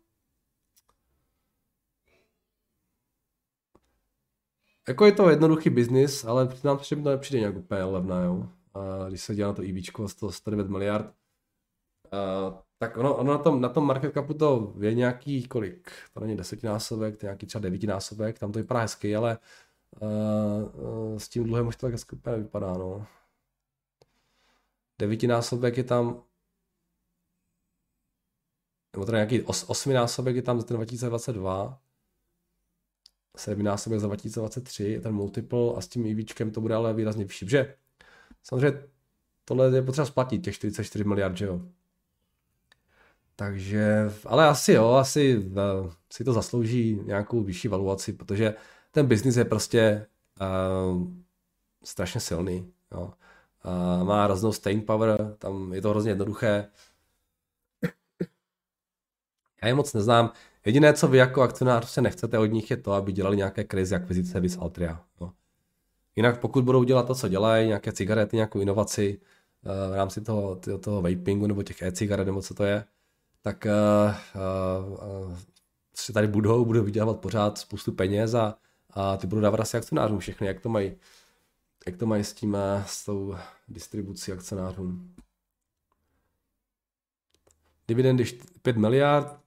Jako 4.89 5.07
je 5.07 5.13
to 5.13 5.31
jednoduchý 5.31 5.71
biznis, 5.71 6.25
ale 6.25 6.49
nám 6.65 6.79
že 6.83 6.97
mi 6.97 7.03
to 7.03 7.11
nepřijde 7.11 7.41
nějak 7.41 7.57
úplně 7.57 7.83
levná, 7.83 8.23
jo. 8.23 8.49
A 8.75 9.09
když 9.09 9.21
se 9.21 9.35
dělá 9.35 9.49
na 9.49 9.55
to 9.55 9.63
EVčko 9.63 10.09
109 10.31 10.69
miliard, 10.69 11.15
a, 12.13 12.63
tak 12.79 12.97
ono, 12.97 13.17
ono 13.17 13.33
na, 13.33 13.39
tom, 13.39 13.61
na 13.61 13.69
tom 13.69 13.87
market 13.87 14.15
capu 14.15 14.35
to 14.35 14.75
je 14.81 14.95
nějaký 14.95 15.49
kolik, 15.49 15.93
to 16.15 16.21
není 16.21 16.37
desetinásobek, 16.37 17.17
to 17.17 17.27
je 17.27 17.29
nějaký 17.29 17.47
třeba 17.47 17.63
devítinásobek, 17.63 18.39
tam 18.39 18.53
to 18.53 18.59
vypadá 18.59 18.81
hezky, 18.81 19.17
ale 19.17 19.39
uh, 20.01 21.19
s 21.19 21.29
tím 21.29 21.45
dluhem 21.45 21.67
už 21.67 21.77
to 21.77 21.87
tak 21.87 21.93
hezky 21.93 22.17
úplně 22.17 22.37
vypadá, 22.37 22.73
no. 22.73 23.07
Devítinásobek 24.99 25.77
je 25.77 25.85
tam 25.85 26.23
nebo 28.97 29.07
teda 29.07 29.19
nějaký 29.19 29.43
os, 29.43 29.65
osminásobek 29.69 30.37
je 30.37 30.43
tam 30.43 30.61
za 30.61 30.67
ten 30.67 30.77
2022, 30.77 31.81
sedminásobek 33.37 34.01
za 34.01 34.07
2023, 34.07 35.01
ten 35.03 35.15
multiple 35.15 35.73
a 35.77 35.81
s 35.81 35.89
tím 35.89 36.07
EVčkem 36.07 36.51
to 36.51 36.61
bude 36.61 36.75
ale 36.75 36.95
výrazně 36.95 37.25
vyšší. 37.25 37.45
Protože 37.45 37.75
samozřejmě 38.43 38.83
tohle 39.45 39.77
je 39.77 39.83
potřeba 39.83 40.07
splatit, 40.07 40.39
těch 40.39 40.55
44 40.55 41.05
miliard, 41.05 41.37
že 41.37 41.47
jo. 41.47 41.61
Takže, 43.37 44.11
ale 44.27 44.47
asi 44.47 44.73
jo, 44.73 44.91
asi 44.91 45.39
uh, 45.39 45.93
si 46.13 46.25
to 46.25 46.33
zaslouží 46.33 47.01
nějakou 47.05 47.43
vyšší 47.43 47.69
valuaci, 47.69 48.13
protože 48.13 48.55
ten 48.91 49.07
biznis 49.07 49.37
je 49.37 49.45
prostě 49.45 50.07
uh, 50.41 51.03
strašně 51.85 52.21
silný. 52.21 52.73
Jo. 52.93 53.13
Uh, 53.65 54.07
má 54.07 54.25
hroznou 54.25 54.53
staying 54.53 54.87
power, 54.87 55.35
tam 55.39 55.73
je 55.73 55.83
to 55.83 55.91
hrozně 55.91 56.11
jednoduché. 56.11 56.69
Já 59.63 59.69
je 59.69 59.75
moc 59.75 59.93
neznám. 59.93 60.33
Jediné, 60.65 60.93
co 60.93 61.09
vy 61.09 61.19
jako 61.19 61.43
akcionář 61.43 61.89
se 61.89 62.03
nechcete 62.03 62.39
od 62.39 62.47
nich, 62.47 62.71
je 62.71 62.77
to, 62.77 62.93
aby 62.93 63.13
dělali 63.13 63.37
nějaké 63.37 63.65
krizi 63.65 63.95
akvizice 63.95 64.41
vis 64.41 64.59
Altria. 64.59 65.01
No. 65.21 65.33
Jinak 66.17 66.41
pokud 66.41 66.65
budou 66.65 66.85
dělat 66.85 67.07
to, 67.07 67.15
co 67.15 67.29
dělají, 67.29 67.67
nějaké 67.67 67.93
cigarety, 67.93 68.37
nějakou 68.37 68.61
inovaci 68.61 69.21
uh, 69.65 69.93
v 69.93 69.97
rámci 69.97 70.21
toho, 70.21 70.61
toho, 70.81 71.03
vapingu 71.03 71.47
nebo 71.47 71.63
těch 71.63 71.83
e-cigaret, 71.83 72.27
nebo 72.27 72.43
co 72.43 72.55
to 72.55 72.65
je, 72.65 72.85
tak 73.43 73.67
uh, 73.67 74.15
uh, 75.27 75.39
si 75.95 76.13
tady 76.13 76.27
budou, 76.27 76.65
budou 76.65 76.85
vydělávat 76.85 77.21
pořád 77.21 77.59
spoustu 77.59 77.93
peněz 77.93 78.35
a, 78.35 78.59
a 78.91 79.17
ty 79.17 79.27
budou 79.27 79.43
dávat 79.43 79.61
asi 79.61 79.77
akcionářům 79.77 80.19
všechny, 80.19 80.47
jak 80.47 80.61
to 80.61 80.69
mají, 80.69 80.97
jak 81.87 81.97
to 81.97 82.07
mají 82.07 82.25
s 82.25 82.33
tím, 82.33 82.57
s 82.87 83.05
tou 83.05 83.37
distribucí 83.69 84.33
akcionářům. 84.33 85.15
Dividendy 87.89 88.25
5 88.63 88.77
miliard, 88.77 89.46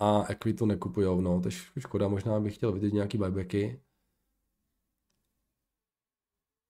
a 0.00 0.24
equitu 0.28 0.66
nekupujou, 0.66 1.20
no, 1.20 1.40
to 1.40 1.48
je 1.48 1.80
škoda, 1.80 2.08
možná 2.08 2.40
bych 2.40 2.54
chtěl 2.54 2.72
vidět 2.72 2.92
nějaký 2.92 3.18
buybacky. 3.18 3.80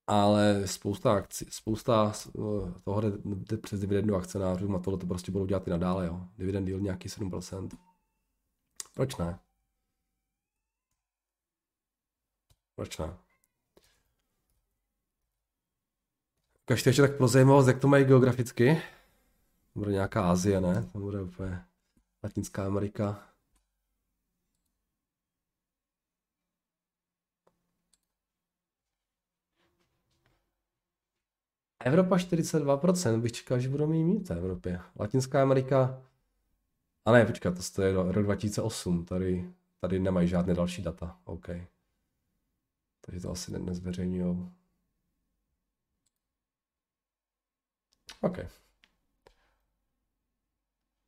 Ale 0.07 0.67
spousta 0.67 1.13
akcí, 1.13 1.45
spousta 1.49 2.11
eh, 2.27 2.81
toho 2.83 3.01
jde, 3.01 3.11
jde 3.25 3.57
přes 3.57 3.79
dividendu 3.79 4.15
akcionářům 4.15 4.75
a 4.75 4.79
tohle 4.79 4.99
to 4.99 5.07
prostě 5.07 5.31
budou 5.31 5.45
dělat 5.45 5.67
i 5.67 5.69
nadále, 5.69 6.05
jo. 6.07 6.27
Dividend 6.37 6.65
deal 6.67 6.79
nějaký 6.79 7.07
7%. 7.09 7.69
Proč 8.93 9.17
ne? 9.17 9.39
Proč 12.75 12.97
ne? 12.97 13.17
Ukažte 16.65 16.89
ještě 16.89 17.01
tak 17.01 17.17
pro 17.17 17.27
zajímavost, 17.27 17.67
jak 17.67 17.79
to 17.79 17.87
mají 17.87 18.05
geograficky. 18.05 18.81
Bude 19.75 19.91
nějaká 19.91 20.31
Asie, 20.31 20.61
ne? 20.61 20.89
To 20.93 20.99
bude 20.99 21.21
úplně 21.21 21.70
Latinská 22.23 22.65
Amerika. 22.65 23.27
Evropa 31.85 32.17
42%, 32.17 33.21
bych 33.21 33.31
čekal, 33.31 33.59
že 33.59 33.69
budou 33.69 33.87
mít 33.87 34.03
mít 34.03 34.29
v 34.29 34.31
Evropě. 34.31 34.79
Latinská 34.99 35.41
Amerika, 35.41 36.01
a 37.05 37.11
ne, 37.11 37.25
počkat, 37.25 37.71
to 37.75 37.81
je 37.81 37.93
rok 37.93 38.25
2008, 38.25 39.05
tady, 39.05 39.53
tady 39.79 39.99
nemají 39.99 40.27
žádné 40.27 40.53
další 40.53 40.81
data, 40.81 41.19
OK. 41.23 41.47
Takže 43.01 43.21
to 43.21 43.31
asi 43.31 43.59
nezveřejňují. 43.59 44.51
OK. 48.21 48.37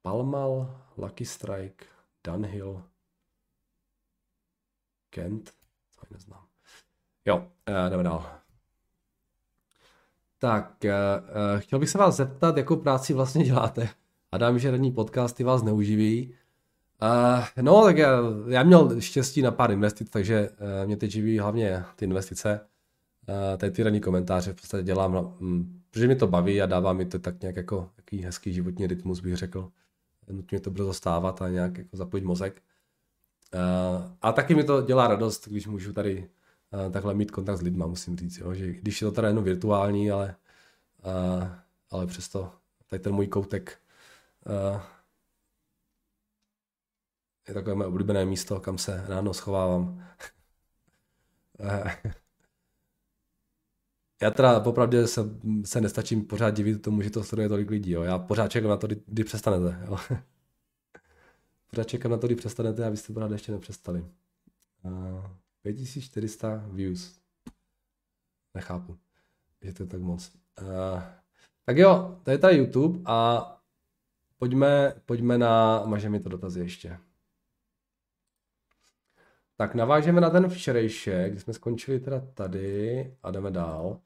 Palmal, 0.03 0.79
Lucky 0.97 1.25
Strike, 1.25 1.85
Dunhill, 2.23 2.83
Kent, 5.09 5.51
to 5.99 6.05
neznám. 6.11 6.45
Jo, 7.25 7.37
uh, 7.37 7.89
jdeme 7.89 8.03
dál. 8.03 8.31
Tak, 10.39 10.75
uh, 10.83 11.59
chtěl 11.59 11.79
bych 11.79 11.89
se 11.89 11.97
vás 11.97 12.15
zeptat, 12.15 12.57
jakou 12.57 12.75
práci 12.75 13.13
vlastně 13.13 13.43
děláte. 13.43 13.89
A 14.31 14.37
dám, 14.37 14.59
že 14.59 14.71
ranní 14.71 14.91
podcasty 14.91 15.43
vás 15.43 15.63
neuživí. 15.63 16.35
No, 17.61 17.83
tak 17.83 17.97
já, 17.97 18.19
já 18.47 18.63
měl 18.63 19.01
štěstí 19.01 19.41
na 19.41 19.51
pár 19.51 19.71
investic, 19.71 20.09
takže 20.09 20.49
mě 20.85 20.97
teď 20.97 21.11
živí 21.11 21.39
hlavně 21.39 21.83
ty 21.95 22.05
investice. 22.05 22.67
Tady 23.57 23.71
ty 23.71 23.83
ranní 23.83 24.01
komentáře 24.01 24.53
v 24.53 24.55
podstatě 24.55 24.83
dělám, 24.83 25.35
um, 25.41 25.81
protože 25.91 26.07
mi 26.07 26.15
to 26.15 26.27
baví 26.27 26.61
a 26.61 26.65
dává 26.65 26.93
mi 26.93 27.05
to 27.05 27.19
tak 27.19 27.41
nějak 27.41 27.55
jako 27.55 27.89
takový 27.95 28.21
hezký 28.21 28.53
životní 28.53 28.87
rytmus, 28.87 29.19
bych 29.19 29.35
řekl 29.35 29.71
nutně 30.31 30.59
to 30.59 30.71
brzo 30.71 30.93
stávat 30.93 31.41
a 31.41 31.49
nějak 31.49 31.77
jako 31.77 31.97
zapojit 31.97 32.23
mozek. 32.23 32.61
Uh, 33.53 34.11
a 34.21 34.31
taky 34.31 34.55
mi 34.55 34.63
to 34.63 34.81
dělá 34.81 35.07
radost, 35.07 35.47
když 35.47 35.67
můžu 35.67 35.93
tady 35.93 36.29
uh, 36.85 36.91
takhle 36.91 37.13
mít 37.13 37.31
kontakt 37.31 37.57
s 37.57 37.61
lidma, 37.61 37.87
musím 37.87 38.17
říct, 38.17 38.37
jo, 38.37 38.53
že 38.53 38.73
když 38.73 39.01
je 39.01 39.05
to 39.05 39.11
teda 39.11 39.27
jenom 39.27 39.43
virtuální, 39.43 40.11
ale, 40.11 40.35
uh, 41.05 41.47
ale 41.89 42.07
přesto 42.07 42.51
tady 42.87 42.99
ten 43.03 43.13
můj 43.13 43.27
koutek 43.27 43.79
je 47.47 47.53
takové 47.53 47.75
moje 47.75 47.87
oblíbené 47.87 48.25
místo, 48.25 48.59
kam 48.59 48.77
se 48.77 49.03
ráno 49.07 49.33
schovávám. 49.33 50.05
Já 54.23 54.31
teda 54.31 54.59
popravdě 54.59 55.07
se, 55.07 55.21
se 55.65 55.81
nestačím 55.81 56.25
pořád 56.25 56.49
divit 56.49 56.81
tomu, 56.81 57.01
že 57.01 57.09
to 57.09 57.23
sleduje 57.23 57.49
tolik 57.49 57.69
lidí. 57.69 57.91
Jo. 57.91 58.01
Já 58.01 58.19
pořád 58.19 58.51
čekám 58.51 58.69
na 58.69 58.77
to, 58.77 58.87
kdy, 58.87 59.01
kdy 59.05 59.23
přestanete. 59.23 59.79
Jo. 59.85 59.97
pořád 61.69 61.83
čekám 61.83 62.11
na 62.11 62.17
to, 62.17 62.27
kdy 62.27 62.35
přestanete 62.35 62.85
a 62.85 62.89
vy 62.89 62.97
jste 62.97 63.13
pořád 63.13 63.31
ještě 63.31 63.51
nepřestali. 63.51 64.05
Uh, 64.83 65.25
5400 65.61 66.65
views. 66.67 67.19
Nechápu, 68.53 68.97
že 69.61 69.73
to 69.73 69.83
je 69.83 69.87
tak 69.87 70.01
moc. 70.01 70.31
Uh, 70.61 71.01
tak 71.65 71.77
jo, 71.77 72.19
to 72.23 72.31
je 72.31 72.37
tady 72.37 72.57
YouTube 72.57 72.99
a 73.05 73.47
pojďme, 74.37 74.93
pojďme 75.05 75.37
na, 75.37 75.83
maže 75.85 76.09
mi 76.09 76.19
to 76.19 76.29
dotazy 76.29 76.59
ještě. 76.59 76.99
Tak 79.55 79.75
navážeme 79.75 80.21
na 80.21 80.29
ten 80.29 80.49
včerejšek, 80.49 81.31
kdy 81.31 81.39
jsme 81.39 81.53
skončili 81.53 81.99
teda 81.99 82.19
tady 82.33 83.15
a 83.23 83.31
jdeme 83.31 83.51
dál. 83.51 83.99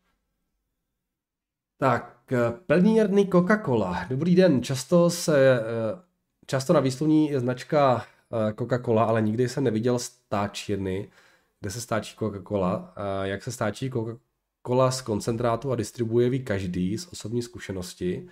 Tak, 1.78 2.34
plnírny 2.66 3.26
Coca-Cola. 3.26 4.08
Dobrý 4.10 4.36
den, 4.36 4.64
často 4.64 5.10
se, 5.10 5.60
eh, 5.60 6.02
často 6.46 6.74
na 6.74 6.80
výslovní 6.80 7.30
je 7.30 7.40
značka 7.40 8.06
eh, 8.32 8.54
Coca-Cola, 8.54 9.04
ale 9.04 9.22
nikdy 9.22 9.50
jsem 9.50 9.64
neviděl 9.64 10.00
stáčírny, 10.00 11.12
kde 11.60 11.72
se 11.72 11.82
stáčí 11.82 12.18
Coca-Cola. 12.18 12.94
Jak 13.24 13.44
se 13.44 13.52
stáčí 13.52 13.90
Coca-Cola 13.90 14.92
z 14.92 15.02
koncentrátu 15.02 15.72
a 15.72 15.76
distribuje 15.76 16.30
ví 16.30 16.44
každý 16.44 16.98
z 16.98 17.08
osobní 17.08 17.42
zkušenosti. 17.42 18.30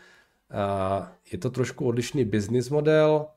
Je 1.31 1.37
to 1.37 1.49
trošku 1.49 1.85
odlišný 1.85 2.25
business 2.25 2.69
model, 2.69 3.27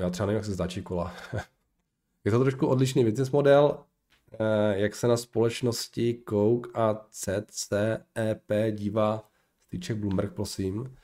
já 0.00 0.10
třeba 0.10 0.26
nevím, 0.26 0.36
jak 0.36 0.44
se 0.44 0.54
značí 0.54 0.82
kola. 0.82 1.14
je 2.24 2.30
to 2.30 2.40
trošku 2.40 2.66
odlišný 2.66 3.04
business 3.04 3.30
model, 3.30 3.78
eh, 3.78 3.97
jak 4.72 4.94
se 4.94 5.08
na 5.08 5.16
společnosti 5.16 6.22
Coke 6.28 6.70
a 6.74 7.06
CCEP 7.10 8.52
dívá 8.70 9.30
stýček 9.66 9.96
Bloomberg, 9.96 10.32
prosím. 10.32 10.96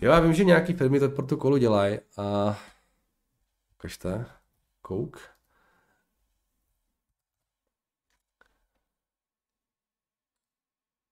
Jo, 0.00 0.10
já 0.10 0.20
vím, 0.20 0.34
že 0.34 0.44
nějaký 0.44 0.72
firmy 0.72 1.00
to 1.00 1.08
pro 1.08 1.26
tu 1.26 1.36
kolu 1.36 1.56
dělají 1.56 1.98
a 2.16 2.58
ukažte, 3.74 4.26
Coke. 4.86 5.20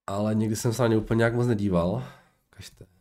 Ale 0.07 0.35
nikdy 0.35 0.55
jsem 0.55 0.73
se 0.73 0.81
na 0.81 0.87
ně 0.87 0.97
úplně 0.97 1.17
nějak 1.17 1.33
moc 1.33 1.47
nedíval. 1.47 2.03
Ukažte. 2.51 2.94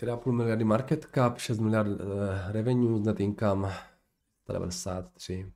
4,5 0.00 0.32
miliardy 0.32 0.64
market 0.64 1.06
cap, 1.14 1.38
6 1.38 1.58
miliard 1.60 2.00
uh, 2.00 2.52
revenue, 2.52 3.00
net 3.00 3.20
income 3.20 3.72
93. 4.48 5.52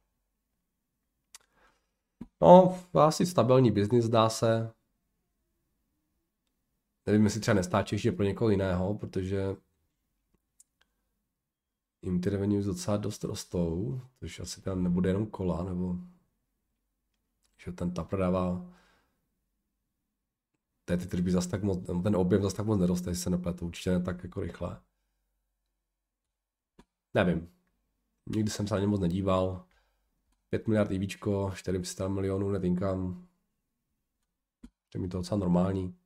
No, 2.40 2.78
asi 2.94 3.26
stabilní 3.26 3.70
biznis, 3.70 4.08
dá 4.08 4.28
se. 4.28 4.72
Nevím, 7.06 7.24
jestli 7.24 7.40
třeba 7.40 7.54
nestáčí 7.54 7.94
ještě 7.94 8.12
pro 8.12 8.24
někoho 8.24 8.50
jiného, 8.50 8.94
protože 8.94 9.56
jim 12.02 12.20
ty 12.20 12.30
revenues 12.30 12.64
docela 12.64 12.96
dost 12.96 13.24
rostou, 13.24 14.00
což 14.18 14.40
asi 14.40 14.62
tam 14.62 14.82
nebude 14.82 15.10
jenom 15.10 15.26
kola, 15.26 15.64
nebo 15.64 15.96
že 17.64 17.72
ten 17.72 17.90
ta 17.94 18.04
prodává 18.04 18.74
té 20.84 20.96
ty 20.96 21.06
tržby 21.06 21.30
zase 21.30 21.48
tak 21.48 21.62
moc, 21.62 21.86
ten 22.02 22.16
objem 22.16 22.42
zase 22.42 22.56
tak 22.56 22.66
moc 22.66 22.80
neroste, 22.80 23.10
jestli 23.10 23.22
se 23.22 23.30
nepletu, 23.30 23.66
určitě 23.66 23.90
ne 23.90 24.02
tak 24.02 24.24
jako 24.24 24.40
rychle. 24.40 24.82
Nevím. 27.14 27.54
Nikdy 28.26 28.50
jsem 28.50 28.66
se 28.66 28.74
na 28.74 28.80
ně 28.80 28.86
moc 28.86 29.00
nedíval. 29.00 29.66
5 30.50 30.68
miliard 30.68 30.90
IVčko, 30.90 31.52
400 31.54 32.08
milionů 32.08 32.50
net 32.50 32.64
income. 32.64 33.26
Je 34.94 35.00
mi 35.00 35.08
to 35.08 35.18
docela 35.18 35.38
normální. 35.38 35.98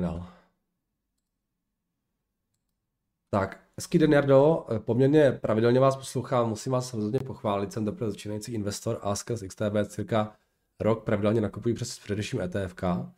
Dál. 0.00 0.32
Tak, 3.30 3.63
hezký 3.78 3.98
den, 3.98 4.12
Jardo. 4.12 4.66
Poměrně 4.78 5.32
pravidelně 5.32 5.80
vás 5.80 5.96
poslouchám, 5.96 6.48
musím 6.48 6.72
vás 6.72 6.94
rozhodně 6.94 7.20
pochválit. 7.20 7.72
Jsem 7.72 7.84
teprve 7.84 8.10
začínající 8.10 8.54
investor 8.54 8.98
a 9.02 9.16
skrz 9.16 9.42
XTB 9.42 9.74
cirka 9.86 10.36
rok 10.80 11.04
pravidelně 11.04 11.40
nakupuji 11.40 11.74
přes 11.74 11.98
především 11.98 12.40
ETFK. 12.40 12.84
A 12.84 13.14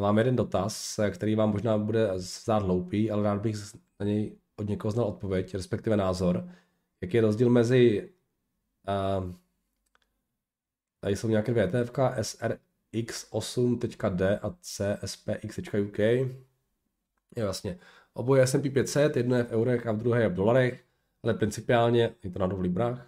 mám 0.00 0.18
jeden 0.18 0.36
dotaz, 0.36 1.00
který 1.10 1.34
vám 1.34 1.50
možná 1.50 1.78
bude 1.78 2.10
zdát 2.14 2.62
hloupý, 2.62 3.10
ale 3.10 3.22
rád 3.22 3.40
bych 3.40 3.56
na 4.00 4.06
něj 4.06 4.36
od 4.56 4.68
někoho 4.68 4.92
znal 4.92 5.06
odpověď, 5.06 5.54
respektive 5.54 5.96
názor. 5.96 6.48
Jaký 7.00 7.16
je 7.16 7.20
rozdíl 7.20 7.50
mezi 7.50 8.12
uh, 8.88 9.32
tady 11.00 11.16
jsou 11.16 11.28
nějaké 11.28 11.52
dvě 11.52 11.64
ETFK, 11.64 11.98
SRX8.D 11.98 14.38
a 14.42 14.54
CSPX.UK. 14.60 15.98
Je 15.98 17.44
vlastně 17.44 17.78
oboje 18.18 18.46
S&P 18.46 18.70
500, 18.70 19.16
jedno 19.16 19.36
je 19.36 19.44
v 19.44 19.50
eurech 19.50 19.86
a 19.86 19.92
v 19.92 19.96
druhé 19.96 20.22
je 20.22 20.28
v 20.28 20.34
dolarech, 20.34 20.84
ale 21.22 21.34
principiálně, 21.34 22.10
je 22.24 22.30
to 22.30 22.38
na 22.38 22.46
v 22.46 22.60
librách, 22.60 23.06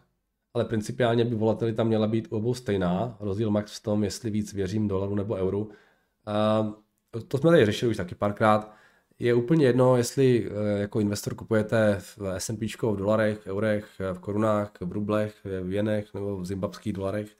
ale 0.55 0.65
principiálně 0.65 1.25
by 1.25 1.35
volatilita 1.35 1.85
měla 1.85 2.07
být 2.07 2.33
u 2.33 2.37
obou 2.37 2.55
stejná. 2.55 3.17
Rozdíl 3.21 3.51
max 3.51 3.79
v 3.79 3.83
tom, 3.83 4.05
jestli 4.05 4.31
víc 4.31 4.53
věřím 4.53 4.89
dolaru 4.89 5.15
nebo 5.15 5.35
euru. 5.35 5.61
Uh, 5.65 7.23
to 7.29 7.39
jsme 7.39 7.51
tady 7.51 7.67
řešili 7.67 7.91
už 7.91 7.97
taky 7.97 8.15
párkrát. 8.15 8.75
Je 9.19 9.35
úplně 9.35 9.67
jedno, 9.67 9.97
jestli 9.97 10.51
uh, 10.51 10.57
jako 10.81 11.01
investor 11.01 11.35
kupujete 11.35 11.97
v 11.99 12.19
S&P 12.39 12.67
v 12.83 12.97
dolarech, 12.97 13.39
v 13.39 13.47
eurech, 13.47 13.87
v 14.13 14.19
korunách, 14.19 14.73
v 14.81 14.93
rublech, 14.93 15.35
v 15.63 15.73
jenech 15.73 16.15
nebo 16.15 16.37
v 16.37 16.47
zimbabských 16.47 16.93
dolarech, 16.93 17.37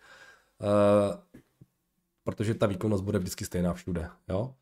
protože 2.25 2.55
ta 2.55 2.67
výkonnost 2.67 3.05
bude 3.05 3.19
vždycky 3.19 3.45
stejná 3.45 3.75
všude. 3.75 4.09
Jo? 4.29 4.55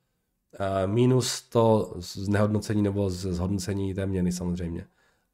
Uh, 0.61 0.93
minus 0.93 1.43
to 1.43 1.95
z 1.97 2.29
nehodnocení 2.29 2.83
nebo 2.83 3.11
zhodnocení 3.11 3.95
té 3.95 4.07
měny 4.07 4.33
samozřejmě. 4.33 4.87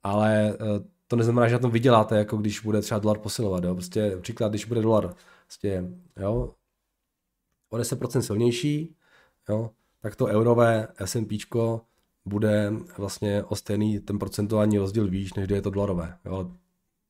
Ale 0.03 0.57
uh, 0.61 0.85
to 1.07 1.17
neznamená, 1.17 1.49
že 1.49 1.55
na 1.55 1.59
tom 1.59 1.71
vyděláte, 1.71 2.19
jako 2.19 2.37
když 2.37 2.61
bude 2.61 2.81
třeba 2.81 3.01
dolar 3.01 3.19
posilovat. 3.19 3.65
Jo? 3.65 3.75
Prostě 3.75 4.17
příklad, 4.21 4.49
když 4.49 4.65
bude 4.65 4.83
dolar 4.83 5.15
prostě, 5.47 5.85
jo, 6.17 6.55
o 7.71 7.77
10% 7.77 8.21
silnější, 8.21 8.97
jo, 9.49 9.71
tak 10.01 10.17
to 10.17 10.27
eurové 10.27 10.89
S&P 11.05 11.39
bude 12.25 12.73
vlastně 12.99 13.45
o 13.45 13.57
stejný 13.57 14.01
ten 14.01 14.19
procentuální 14.19 14.79
rozdíl 14.79 15.09
výš, 15.09 15.35
než 15.35 15.51
je 15.51 15.63
to 15.63 15.71
dolarové. 15.71 16.19
Jo? 16.25 16.51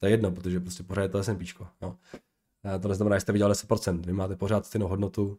To 0.01 0.07
je 0.07 0.13
jedno, 0.13 0.31
protože 0.31 0.61
prostě 0.61 0.83
pořád 0.83 1.03
je 1.03 1.09
to 1.09 1.23
S&P. 1.23 1.45
A 2.65 2.79
to 2.79 2.89
neznamená, 2.89 3.17
že 3.17 3.21
jste 3.21 3.33
vydělali 3.33 3.55
10%. 3.55 4.07
Vy 4.07 4.13
máte 4.13 4.37
pořád 4.37 4.67
stejnou 4.67 4.89
hodnotu 4.89 5.39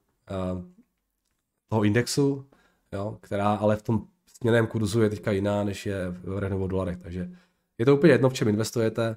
toho 1.70 1.84
indexu, 1.84 2.46
jo? 2.94 3.18
která 3.22 3.56
ale 3.56 3.76
v 3.76 3.82
tom 3.82 4.08
směném 4.28 4.68
kurzu 4.68 5.02
je 5.02 5.10
teďka 5.10 5.32
jiná, 5.32 5.64
než 5.64 5.86
je 5.86 6.10
v 6.10 6.26
eurech 6.28 6.50
nebo 6.50 6.68
dolarech. 6.68 6.98
Takže 6.98 7.30
je 7.78 7.86
to 7.86 7.96
úplně 7.96 8.14
jedno, 8.14 8.30
v 8.30 8.34
čem 8.34 8.48
investujete. 8.48 9.16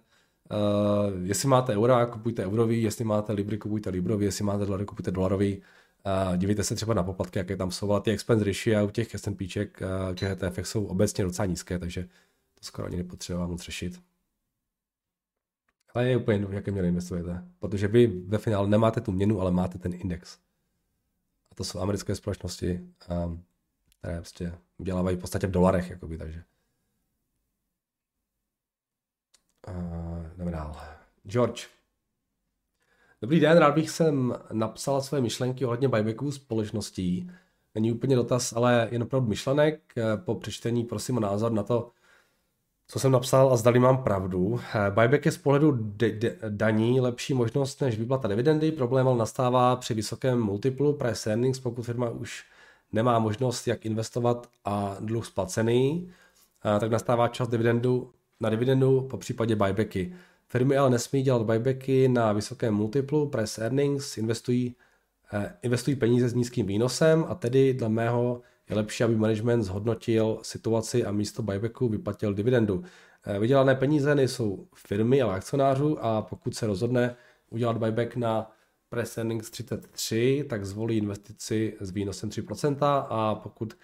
Uh, 0.50 1.26
jestli 1.26 1.48
máte 1.48 1.74
eura, 1.74 2.06
kupujte 2.06 2.44
eurový, 2.44 2.82
jestli 2.82 3.04
máte 3.04 3.32
libry, 3.32 3.58
kupujte 3.58 3.90
librový, 3.90 4.24
jestli 4.24 4.44
máte 4.44 4.66
dolary, 4.66 4.84
kupujte 4.84 5.10
dolarový. 5.10 5.62
Uh, 6.28 6.36
dívejte 6.36 6.64
se 6.64 6.74
třeba 6.74 6.94
na 6.94 7.02
poplatky, 7.02 7.38
jaké 7.38 7.56
tam 7.56 7.70
jsou, 7.70 7.92
ale 7.92 8.00
ty 8.00 8.10
expense 8.10 8.44
ratio 8.44 8.86
u 8.86 8.90
těch 8.90 9.14
S&Pček, 9.14 9.80
uh, 10.08 10.14
těch 10.14 10.30
ETF 10.30 10.58
jsou 10.58 10.84
obecně 10.84 11.24
docela 11.24 11.46
nízké, 11.46 11.78
takže 11.78 12.02
to 12.54 12.64
skoro 12.64 12.86
ani 12.86 12.96
nepotřeba 12.96 13.46
moc 13.46 13.62
řešit. 13.62 14.00
Ale 15.94 16.08
je 16.08 16.16
úplně 16.16 16.34
jedno, 16.34 16.48
v 16.48 16.54
jakém 16.54 16.74
měle 16.74 16.88
investujete, 16.88 17.44
protože 17.58 17.88
vy 17.88 18.06
ve 18.06 18.38
finále 18.38 18.68
nemáte 18.68 19.00
tu 19.00 19.12
měnu, 19.12 19.40
ale 19.40 19.50
máte 19.50 19.78
ten 19.78 19.94
index. 19.94 20.38
A 21.52 21.54
to 21.54 21.64
jsou 21.64 21.80
americké 21.80 22.14
společnosti, 22.14 22.80
um, 23.26 23.44
které 23.98 24.16
prostě 24.16 24.58
dělávají 24.78 25.16
v 25.16 25.20
podstatě 25.20 25.46
v 25.46 25.50
dolarech, 25.50 25.90
jakoby, 25.90 26.18
takže 26.18 26.42
Uh, 29.68 30.26
jdeme 30.36 30.50
dál. 30.50 30.76
George. 31.26 31.66
Dobrý 33.22 33.40
den, 33.40 33.58
rád 33.58 33.74
bych 33.74 33.90
sem 33.90 34.34
napsal 34.52 35.02
své 35.02 35.20
myšlenky 35.20 35.64
ohledně 35.64 35.88
buybacků 35.88 36.32
společností. 36.32 37.30
Není 37.74 37.92
úplně 37.92 38.16
dotaz, 38.16 38.52
ale 38.52 38.88
jen 38.90 39.02
opravdu 39.02 39.28
myšlenek. 39.28 39.92
Po 40.24 40.34
přečtení 40.34 40.84
prosím 40.84 41.16
o 41.16 41.20
názor 41.20 41.52
na 41.52 41.62
to, 41.62 41.90
co 42.88 42.98
jsem 42.98 43.12
napsal 43.12 43.52
a 43.52 43.56
zdali 43.56 43.78
mám 43.78 44.04
pravdu. 44.04 44.60
Buyback 44.90 45.26
je 45.26 45.32
z 45.32 45.38
pohledu 45.38 45.72
de- 45.80 46.38
daní 46.48 47.00
lepší 47.00 47.34
možnost 47.34 47.80
než 47.80 47.98
vyplata 47.98 48.28
dividendy. 48.28 48.72
Problém 48.72 49.08
ale 49.08 49.18
nastává 49.18 49.76
při 49.76 49.94
vysokém 49.94 50.40
multiplu 50.40 50.92
price 50.92 51.30
earnings, 51.30 51.60
pokud 51.60 51.82
firma 51.82 52.10
už 52.10 52.44
nemá 52.92 53.18
možnost, 53.18 53.68
jak 53.68 53.86
investovat 53.86 54.48
a 54.64 54.96
dluh 55.00 55.26
splacený, 55.26 56.10
tak 56.80 56.90
nastává 56.90 57.28
čas 57.28 57.48
dividendu 57.48 58.12
na 58.40 58.50
dividendu, 58.50 59.00
po 59.00 59.16
případě 59.16 59.56
buybacky. 59.56 60.14
Firmy 60.48 60.76
ale 60.76 60.90
nesmí 60.90 61.22
dělat 61.22 61.42
buybacky 61.42 62.08
na 62.08 62.32
vysokém 62.32 62.74
multiplu, 62.74 63.28
price 63.28 63.62
earnings, 63.62 64.18
investují, 64.18 64.76
eh, 65.32 65.54
investují 65.62 65.96
peníze 65.96 66.28
s 66.28 66.34
nízkým 66.34 66.66
výnosem 66.66 67.24
a 67.28 67.34
tedy 67.34 67.74
dle 67.74 67.88
mého 67.88 68.42
je 68.70 68.76
lepší, 68.76 69.04
aby 69.04 69.16
management 69.16 69.62
zhodnotil 69.62 70.38
situaci 70.42 71.04
a 71.04 71.12
místo 71.12 71.42
buybacku 71.42 71.88
vyplatil 71.88 72.34
dividendu. 72.34 72.84
Eh, 73.26 73.38
vydělané 73.38 73.74
peníze 73.74 74.14
nejsou 74.14 74.66
firmy, 74.74 75.22
ale 75.22 75.34
akcionářů 75.34 76.04
a 76.04 76.22
pokud 76.22 76.54
se 76.54 76.66
rozhodne 76.66 77.16
udělat 77.50 77.78
buyback 77.78 78.16
na 78.16 78.50
price 78.88 79.20
earnings 79.20 79.50
33, 79.50 80.44
tak 80.48 80.64
zvolí 80.64 80.96
investici 80.96 81.76
s 81.80 81.90
výnosem 81.90 82.30
3% 82.30 83.06
a 83.10 83.34
pokud 83.34 83.74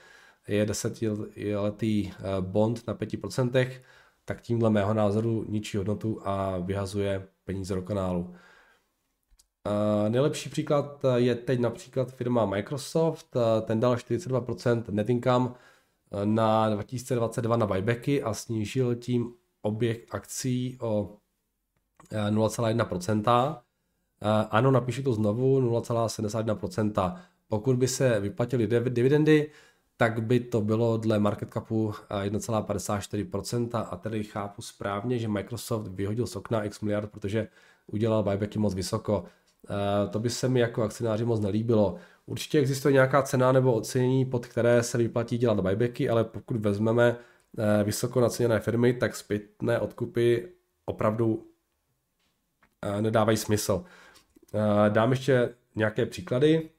je 0.49 0.67
desetiletý 0.67 2.11
eh, 2.11 2.23
bond 2.41 2.87
na 2.87 2.95
5%, 2.95 3.71
tak 4.25 4.41
tímhle 4.41 4.71
mého 4.71 4.95
názoru 4.95 5.45
ničí 5.49 5.77
hodnotu 5.77 6.21
a 6.25 6.59
vyhazuje 6.59 7.29
peníze 7.45 7.75
do 7.75 7.83
kanálu. 7.83 8.35
Uh, 9.67 10.09
nejlepší 10.09 10.51
příklad 10.51 11.03
je 11.17 11.35
teď 11.35 11.61
například 11.61 12.13
firma 12.15 12.47
Microsoft, 12.47 13.37
ten 13.63 13.81
dal 13.81 13.95
42% 13.95 14.85
net 14.91 15.11
income 15.11 15.51
na 16.25 16.71
2022 16.71 17.57
na 17.57 17.67
buybacky 17.67 18.23
a 18.23 18.35
snížil 18.35 18.95
tím 18.95 19.35
oběh 19.63 20.07
akcí 20.11 20.79
o 20.81 21.17
0,1%. 22.11 23.64
Uh, 24.25 24.31
ano, 24.51 24.71
napíšu 24.71 25.03
to 25.03 25.13
znovu, 25.13 25.61
0,71%. 25.61 27.17
Pokud 27.49 27.77
by 27.77 27.89
se 27.89 28.21
vyplatily 28.21 28.67
dividendy, 28.67 29.51
tak 29.97 30.23
by 30.23 30.41
to 30.41 30.61
bylo 30.61 30.97
dle 30.97 31.19
market 31.19 31.53
capu 31.53 31.95
1,54% 32.25 33.69
eh, 33.75 33.87
a 33.91 33.97
tedy 33.97 34.25
chápu 34.25 34.63
správně, 34.63 35.19
že 35.19 35.29
Microsoft 35.29 35.89
vyhodil 35.89 36.27
z 36.27 36.37
okna 36.37 36.65
x 36.65 36.81
miliard, 36.81 37.11
protože 37.11 37.49
udělal 37.87 38.23
buybacky 38.23 38.59
moc 38.59 38.75
vysoko. 38.75 39.25
Eh, 39.71 40.09
to 40.09 40.19
by 40.19 40.31
se 40.31 40.49
mi 40.49 40.61
jako 40.61 40.83
akcionáři 40.83 41.25
moc 41.25 41.41
nelíbilo. 41.41 41.97
Určitě 42.27 42.59
existuje 42.59 42.93
nějaká 42.93 43.23
cena 43.23 43.53
nebo 43.53 43.73
ocenění, 43.73 44.25
pod 44.25 44.47
které 44.47 44.83
se 44.83 44.99
vyplatí 44.99 45.39
dělat 45.39 45.61
buybacky, 45.61 46.09
ale 46.09 46.25
pokud 46.25 46.57
vezmeme 46.57 47.17
eh, 47.59 47.85
vysoko 47.85 48.21
naceněné 48.21 48.61
firmy, 48.61 48.93
tak 48.93 49.17
zpětné 49.17 49.79
odkupy 49.81 50.49
opravdu 50.87 51.47
nedávají 53.01 53.37
smysl. 53.37 53.85
Dám 54.89 55.11
ještě 55.11 55.55
nějaké 55.75 56.07
příklady. 56.07 56.71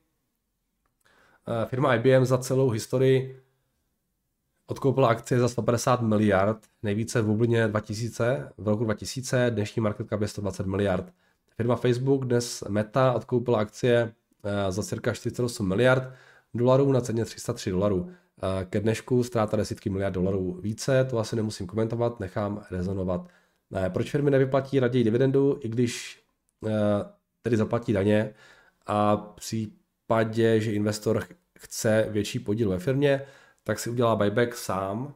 Eh, 1.47 1.65
firma 1.65 1.95
IBM 1.95 2.25
za 2.25 2.37
celou 2.37 2.69
historii 2.69 3.41
odkoupila 4.67 5.07
akcie 5.07 5.39
za 5.39 5.49
150 5.49 6.01
miliard, 6.01 6.57
nejvíce 6.83 7.21
v 7.21 7.25
bublině 7.25 7.67
2000, 7.67 8.51
v 8.57 8.67
roku 8.67 8.83
2000, 8.83 9.51
dnešní 9.51 9.81
market 9.81 10.09
cap 10.09 10.21
je 10.21 10.27
120 10.27 10.67
miliard. 10.67 11.13
Firma 11.57 11.75
Facebook, 11.75 12.25
dnes 12.25 12.63
Meta, 12.69 13.13
odkoupila 13.13 13.59
akcie 13.59 14.13
eh, 14.43 14.71
za 14.71 14.83
cirka 14.83 15.13
48 15.13 15.67
miliard 15.67 16.03
dolarů 16.53 16.91
na 16.91 17.01
ceně 17.01 17.25
303 17.25 17.71
dolarů. 17.71 18.11
Eh, 18.11 18.65
ke 18.65 18.79
dnešku 18.79 19.23
ztráta 19.23 19.57
desítky 19.57 19.89
miliard 19.89 20.13
dolarů 20.13 20.59
více, 20.61 21.05
to 21.09 21.19
asi 21.19 21.35
nemusím 21.35 21.67
komentovat, 21.67 22.19
nechám 22.19 22.65
rezonovat. 22.71 23.27
Proč 23.89 24.11
firmy 24.11 24.31
nevyplatí 24.31 24.79
raději 24.79 25.03
dividendu, 25.03 25.59
i 25.61 25.69
když 25.69 26.23
tedy 27.45 27.57
zaplatí 27.57 27.93
daně 27.93 28.33
a 28.85 29.17
při 29.17 29.67
případě, 29.67 30.61
že 30.61 30.73
investor 30.73 31.23
chce 31.59 32.07
větší 32.09 32.39
podíl 32.39 32.69
ve 32.69 32.79
firmě, 32.79 33.21
tak 33.63 33.79
si 33.79 33.89
udělá 33.89 34.15
buyback 34.15 34.55
sám 34.55 35.13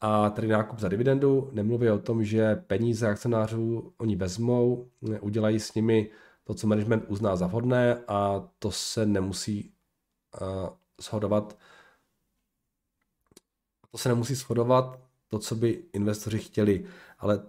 a 0.00 0.30
tedy 0.30 0.48
nákup 0.48 0.78
za 0.78 0.88
dividendu. 0.88 1.50
Nemluví 1.52 1.90
o 1.90 1.98
tom, 1.98 2.24
že 2.24 2.56
peníze 2.56 3.08
akcionářů 3.08 3.92
oni 3.98 4.16
vezmou, 4.16 4.90
udělají 5.20 5.60
s 5.60 5.74
nimi 5.74 6.10
to, 6.44 6.54
co 6.54 6.66
management 6.66 7.04
uzná 7.08 7.36
za 7.36 7.46
vhodné 7.46 8.02
a 8.08 8.48
to 8.58 8.70
se 8.70 9.06
nemusí 9.06 9.72
uh, 10.40 10.68
shodovat 11.02 11.58
to 13.90 13.98
se 13.98 14.08
nemusí 14.08 14.34
shodovat, 14.34 15.00
to, 15.28 15.38
co 15.38 15.54
by 15.54 15.84
investoři 15.92 16.38
chtěli, 16.38 16.86
ale 17.18 17.42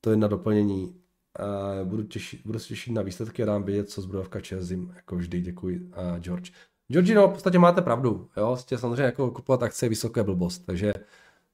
to 0.00 0.10
je 0.10 0.16
na 0.16 0.28
doplnění. 0.28 1.01
Uh, 1.40 1.88
budu, 1.88 2.02
těšit, 2.02 2.40
budu 2.44 2.58
se 2.58 2.68
těšit 2.68 2.92
na 2.92 3.02
výsledky 3.02 3.42
a 3.42 3.46
dám 3.46 3.62
vědět, 3.62 3.90
co 3.90 4.02
zbrojovka 4.02 4.40
Čezim, 4.40 4.92
jako 4.96 5.16
vždy, 5.16 5.40
děkuji, 5.40 5.80
uh, 5.80 6.18
George. 6.18 6.52
George, 6.88 7.14
no, 7.14 7.28
v 7.28 7.32
podstatě 7.32 7.58
máte 7.58 7.82
pravdu, 7.82 8.28
jo, 8.36 8.56
Jste 8.56 8.78
samozřejmě 8.78 9.02
jako 9.02 9.30
kupovat 9.30 9.62
akce 9.62 9.86
je 9.86 9.90
vysoké 9.90 10.22
blbost, 10.22 10.58
takže, 10.66 10.92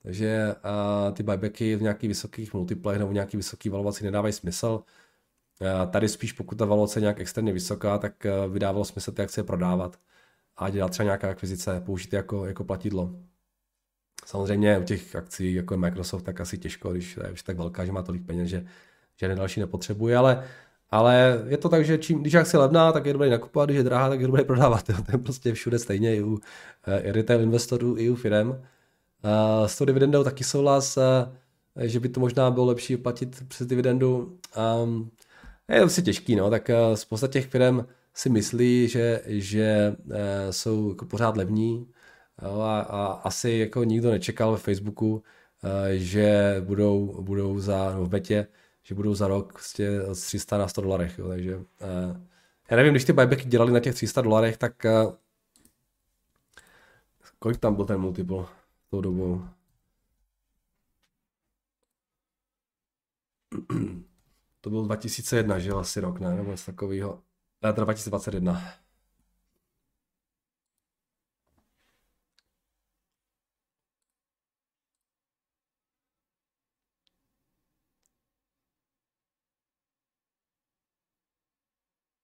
takže 0.02 0.54
uh, 1.08 1.14
ty 1.14 1.22
buybacky 1.22 1.76
v 1.76 1.82
nějakých 1.82 2.08
vysokých 2.08 2.54
multiplech 2.54 2.98
nebo 2.98 3.10
v 3.10 3.14
nějaký 3.14 3.36
vysoký 3.36 3.68
valovací 3.68 4.04
nedávají 4.04 4.32
smysl. 4.32 4.82
Uh, 5.60 5.90
tady 5.90 6.08
spíš 6.08 6.32
pokud 6.32 6.58
ta 6.58 6.64
valuace 6.64 6.98
je 6.98 7.00
nějak 7.00 7.20
extrémně 7.20 7.52
vysoká, 7.52 7.98
tak 7.98 8.26
uh, 8.46 8.52
vydávalo 8.52 8.84
smysl 8.84 9.12
ty 9.12 9.22
akcie 9.22 9.44
prodávat 9.44 9.98
a 10.56 10.70
dělat 10.70 10.88
třeba 10.88 11.04
nějaká 11.04 11.30
akvizice, 11.30 11.80
použít 11.80 12.12
jako, 12.12 12.46
jako 12.46 12.64
platidlo. 12.64 13.14
Samozřejmě 14.26 14.78
u 14.78 14.82
těch 14.82 15.16
akcí, 15.16 15.54
jako 15.54 15.74
je 15.74 15.78
Microsoft, 15.78 16.22
tak 16.22 16.40
asi 16.40 16.58
těžko, 16.58 16.92
když 16.92 17.16
je 17.16 17.32
už 17.32 17.42
tak 17.42 17.56
velká, 17.56 17.84
že 17.84 17.92
má 17.92 18.02
tolik 18.02 18.26
peněz, 18.26 18.48
že 18.48 18.66
žádné 19.20 19.34
další 19.36 19.60
nepotřebuje, 19.60 20.16
ale, 20.16 20.44
ale 20.90 21.42
je 21.46 21.56
to 21.56 21.68
tak, 21.68 21.84
že 21.84 21.98
čím, 21.98 22.20
když 22.20 22.32
je 22.32 22.44
levná, 22.54 22.92
tak 22.92 23.06
je 23.06 23.12
dobré 23.12 23.30
nakupovat, 23.30 23.66
když 23.66 23.76
je 23.76 23.82
drahá, 23.82 24.08
tak 24.08 24.20
je 24.20 24.26
dobré 24.26 24.44
prodávat. 24.44 24.88
Jo. 24.88 24.96
To 25.06 25.12
je 25.12 25.18
prostě 25.18 25.52
všude 25.52 25.78
stejně, 25.78 26.16
i 26.16 26.22
u 26.22 26.38
i 27.02 27.12
retail 27.12 27.40
investorů, 27.40 27.96
i 27.98 28.10
u 28.10 28.14
firm. 28.14 28.48
Uh, 28.48 28.56
s 29.66 29.78
tou 29.78 29.84
dividendou 29.84 30.24
taky 30.24 30.44
souhlas, 30.44 30.96
uh, 30.96 31.02
že 31.82 32.00
by 32.00 32.08
to 32.08 32.20
možná 32.20 32.50
bylo 32.50 32.66
lepší 32.66 32.96
platit 32.96 33.42
přes 33.48 33.66
dividendu. 33.66 34.38
Um, 34.82 35.10
je 35.68 35.80
to 35.80 35.86
prostě 35.86 36.02
těžký, 36.02 36.36
no, 36.36 36.50
tak 36.50 36.68
uh, 36.68 36.94
spousta 36.94 37.28
těch 37.28 37.46
firm 37.46 37.86
si 38.14 38.30
myslí, 38.30 38.88
že, 38.88 39.22
že 39.26 39.96
jsou 40.50 40.88
jako 40.88 41.04
pořád 41.04 41.36
levní, 41.36 41.86
Jo, 42.42 42.60
a, 42.60 42.80
a 42.80 43.06
asi 43.06 43.50
jako 43.50 43.84
nikdo 43.84 44.10
nečekal 44.10 44.52
ve 44.52 44.58
Facebooku, 44.58 45.22
že 45.90 46.56
budou, 46.60 47.22
budou 47.22 47.58
za, 47.58 47.94
no 47.94 48.04
v 48.04 48.08
betě, 48.08 48.46
že 48.88 48.94
budou 48.94 49.14
za 49.14 49.28
rok 49.28 49.52
prostě 49.52 50.00
z 50.12 50.20
300 50.20 50.58
na 50.58 50.68
100 50.68 50.80
dolarech. 50.80 51.18
Jo, 51.18 51.28
takže 51.28 51.56
uh, 51.56 51.64
já 52.70 52.76
nevím, 52.76 52.92
když 52.92 53.04
ty 53.04 53.12
buybacky 53.12 53.44
dělali 53.44 53.72
na 53.72 53.80
těch 53.80 53.94
300 53.94 54.20
dolarech, 54.20 54.56
tak 54.56 54.86
uh, 55.06 55.14
kolik 57.38 57.58
tam 57.58 57.74
byl 57.74 57.84
ten 57.84 58.00
multiple 58.00 58.46
tou 58.90 59.00
dobou? 59.00 59.44
to 64.60 64.70
byl 64.70 64.84
2001, 64.84 65.58
že 65.58 65.70
asi 65.70 66.00
rok, 66.00 66.20
ne? 66.20 66.34
Nebo 66.34 66.50
něco 66.50 66.66
takového. 66.66 67.22
Ne, 67.62 67.72
teda 67.72 67.84
2021. 67.84 68.62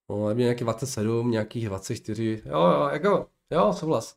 No, 0.09 0.35
mě 0.35 0.43
nějaký 0.43 0.63
27, 0.63 1.31
nějakých 1.31 1.65
24, 1.65 2.41
jo, 2.45 2.59
jo, 2.59 2.89
jako, 2.93 3.27
jo, 3.51 3.73
souhlas. 3.73 4.15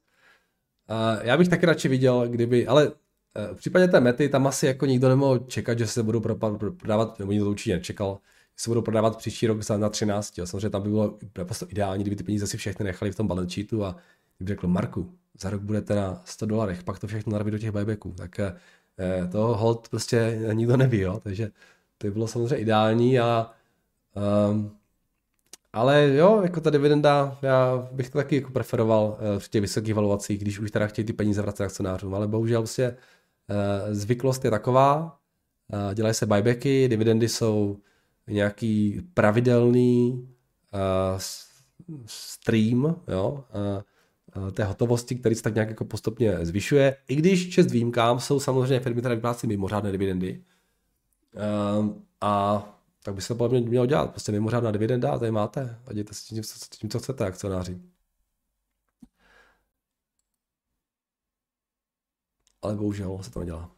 Uh, 0.90 1.26
já 1.26 1.36
bych 1.36 1.48
taky 1.48 1.66
radši 1.66 1.88
viděl, 1.88 2.28
kdyby, 2.28 2.66
ale 2.66 2.86
uh, 2.88 2.92
v 3.52 3.56
případě 3.56 3.88
té 3.88 4.00
mety 4.00 4.28
tam 4.28 4.46
asi 4.46 4.66
jako 4.66 4.86
nikdo 4.86 5.08
nemohl 5.08 5.38
čekat, 5.38 5.78
že 5.78 5.86
se 5.86 6.02
budou 6.02 6.20
prodávat, 6.20 7.18
nebo 7.18 7.32
nikdo 7.32 7.44
to 7.44 7.50
určitě 7.50 7.74
nečekal, 7.74 8.18
že 8.58 8.62
se 8.62 8.70
budou 8.70 8.82
prodávat 8.82 9.16
příští 9.16 9.46
rok 9.46 9.62
za 9.62 9.76
na 9.76 9.88
13. 9.88 10.38
Jo. 10.38 10.46
Samozřejmě 10.46 10.70
tam 10.70 10.82
by 10.82 10.88
bylo 10.88 11.18
naprosto 11.38 11.66
ideální, 11.68 12.04
kdyby 12.04 12.16
ty 12.16 12.24
peníze 12.24 12.46
si 12.46 12.56
všechny 12.56 12.84
nechali 12.84 13.12
v 13.12 13.16
tom 13.16 13.26
balance 13.28 13.54
sheetu 13.54 13.84
a 13.84 13.96
kdyby 14.38 14.48
řekl, 14.48 14.68
Marku, 14.68 15.12
za 15.40 15.50
rok 15.50 15.62
budete 15.62 15.94
na 15.94 16.22
100 16.24 16.46
dolarech, 16.46 16.82
pak 16.82 16.98
to 16.98 17.06
všechno 17.06 17.32
narví 17.32 17.50
do 17.50 17.58
těch 17.58 17.70
buybacků, 17.70 18.14
tak 18.16 18.40
uh, 18.40 19.30
to 19.30 19.38
hold 19.38 19.88
prostě 19.88 20.40
nikdo 20.52 20.76
neví, 20.76 21.00
jo. 21.00 21.20
takže 21.22 21.50
to 21.98 22.06
by 22.06 22.10
bylo 22.10 22.28
samozřejmě 22.28 22.56
ideální 22.56 23.18
a 23.18 23.50
um, 24.50 24.77
ale 25.72 26.08
jo, 26.14 26.40
jako 26.42 26.60
ta 26.60 26.70
dividenda, 26.70 27.38
já 27.42 27.88
bych 27.92 28.10
to 28.10 28.18
taky 28.18 28.36
jako 28.36 28.50
preferoval 28.50 29.18
v 29.38 29.48
těch 29.48 29.60
vysokých 29.60 29.94
valuacích, 29.94 30.40
když 30.40 30.58
už 30.58 30.70
teda 30.70 30.86
chtějí 30.86 31.06
ty 31.06 31.12
peníze 31.12 31.42
vracet 31.42 31.64
akcionářům, 31.64 32.14
ale 32.14 32.28
bohužel 32.28 32.60
prostě 32.60 32.96
uh, 33.48 33.94
zvyklost 33.94 34.44
je 34.44 34.50
taková, 34.50 35.18
uh, 35.72 35.94
dělají 35.94 36.14
se 36.14 36.26
buybacky, 36.26 36.88
dividendy 36.88 37.28
jsou 37.28 37.76
nějaký 38.26 39.02
pravidelný 39.14 40.28
stream, 42.06 42.96
jo, 43.08 43.44
té 44.52 44.64
hotovosti, 44.64 45.14
který 45.14 45.34
se 45.34 45.42
tak 45.42 45.54
nějak 45.54 45.68
jako 45.68 45.84
postupně 45.84 46.38
zvyšuje. 46.42 46.96
I 47.08 47.16
když 47.16 47.48
čest 47.48 47.70
výjimkám 47.70 48.20
jsou 48.20 48.40
samozřejmě 48.40 48.80
firmy, 48.80 49.00
které 49.00 49.14
vyplácí 49.14 49.46
mimořádné 49.46 49.92
dividendy. 49.92 50.42
A 52.20 52.64
tak 53.08 53.14
by 53.14 53.22
se 53.22 53.28
to 53.28 53.34
podle 53.34 53.60
mě 53.60 53.68
mělo 53.68 53.86
dělat. 53.86 54.10
Prostě 54.10 54.32
mimořádná 54.32 54.70
dividenda 54.70 55.18
tady 55.18 55.30
máte. 55.30 55.78
A 55.86 55.92
dějte 55.92 56.14
si 56.14 56.24
tím, 56.24 56.42
tím, 56.70 56.90
co 56.90 56.98
chcete, 56.98 57.26
akcionáři. 57.26 57.80
Ale 62.62 62.76
bohužel 62.76 63.18
se 63.22 63.30
to 63.30 63.40
nedělá. 63.40 63.70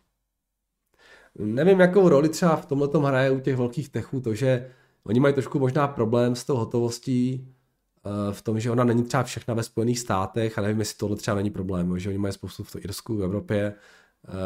Nevím, 1.39 1.81
jakou 1.81 2.09
roli 2.09 2.28
třeba 2.28 2.57
v 2.57 2.66
tomhle 2.66 2.89
tom 2.89 3.05
hraje 3.05 3.31
u 3.31 3.41
těch 3.41 3.57
velkých 3.57 3.89
techů 3.89 4.20
to, 4.20 4.35
že 4.35 4.70
oni 5.05 5.20
mají 5.20 5.35
trošku 5.35 5.59
možná 5.59 5.89
problém 5.89 6.37
s 6.37 6.45
tou 6.45 6.57
hotovostí, 6.57 7.55
eh, 8.05 8.33
v 8.33 8.43
tom, 8.43 8.61
že 8.61 8.70
ona 8.70 8.85
není 8.85 9.05
třeba 9.05 9.22
všechna 9.22 9.55
ve 9.55 9.62
Spojených 9.62 9.99
státech 9.99 10.59
a 10.59 10.62
nevím, 10.62 10.78
jestli 10.78 10.97
tohle 10.97 11.16
třeba 11.16 11.35
není 11.35 11.51
problém, 11.51 11.99
že 11.99 12.09
oni 12.09 12.18
mají 12.18 12.35
spoustu 12.35 12.64
v 12.64 12.76
Irsku, 12.76 13.16
v 13.16 13.22
Evropě, 13.22 13.74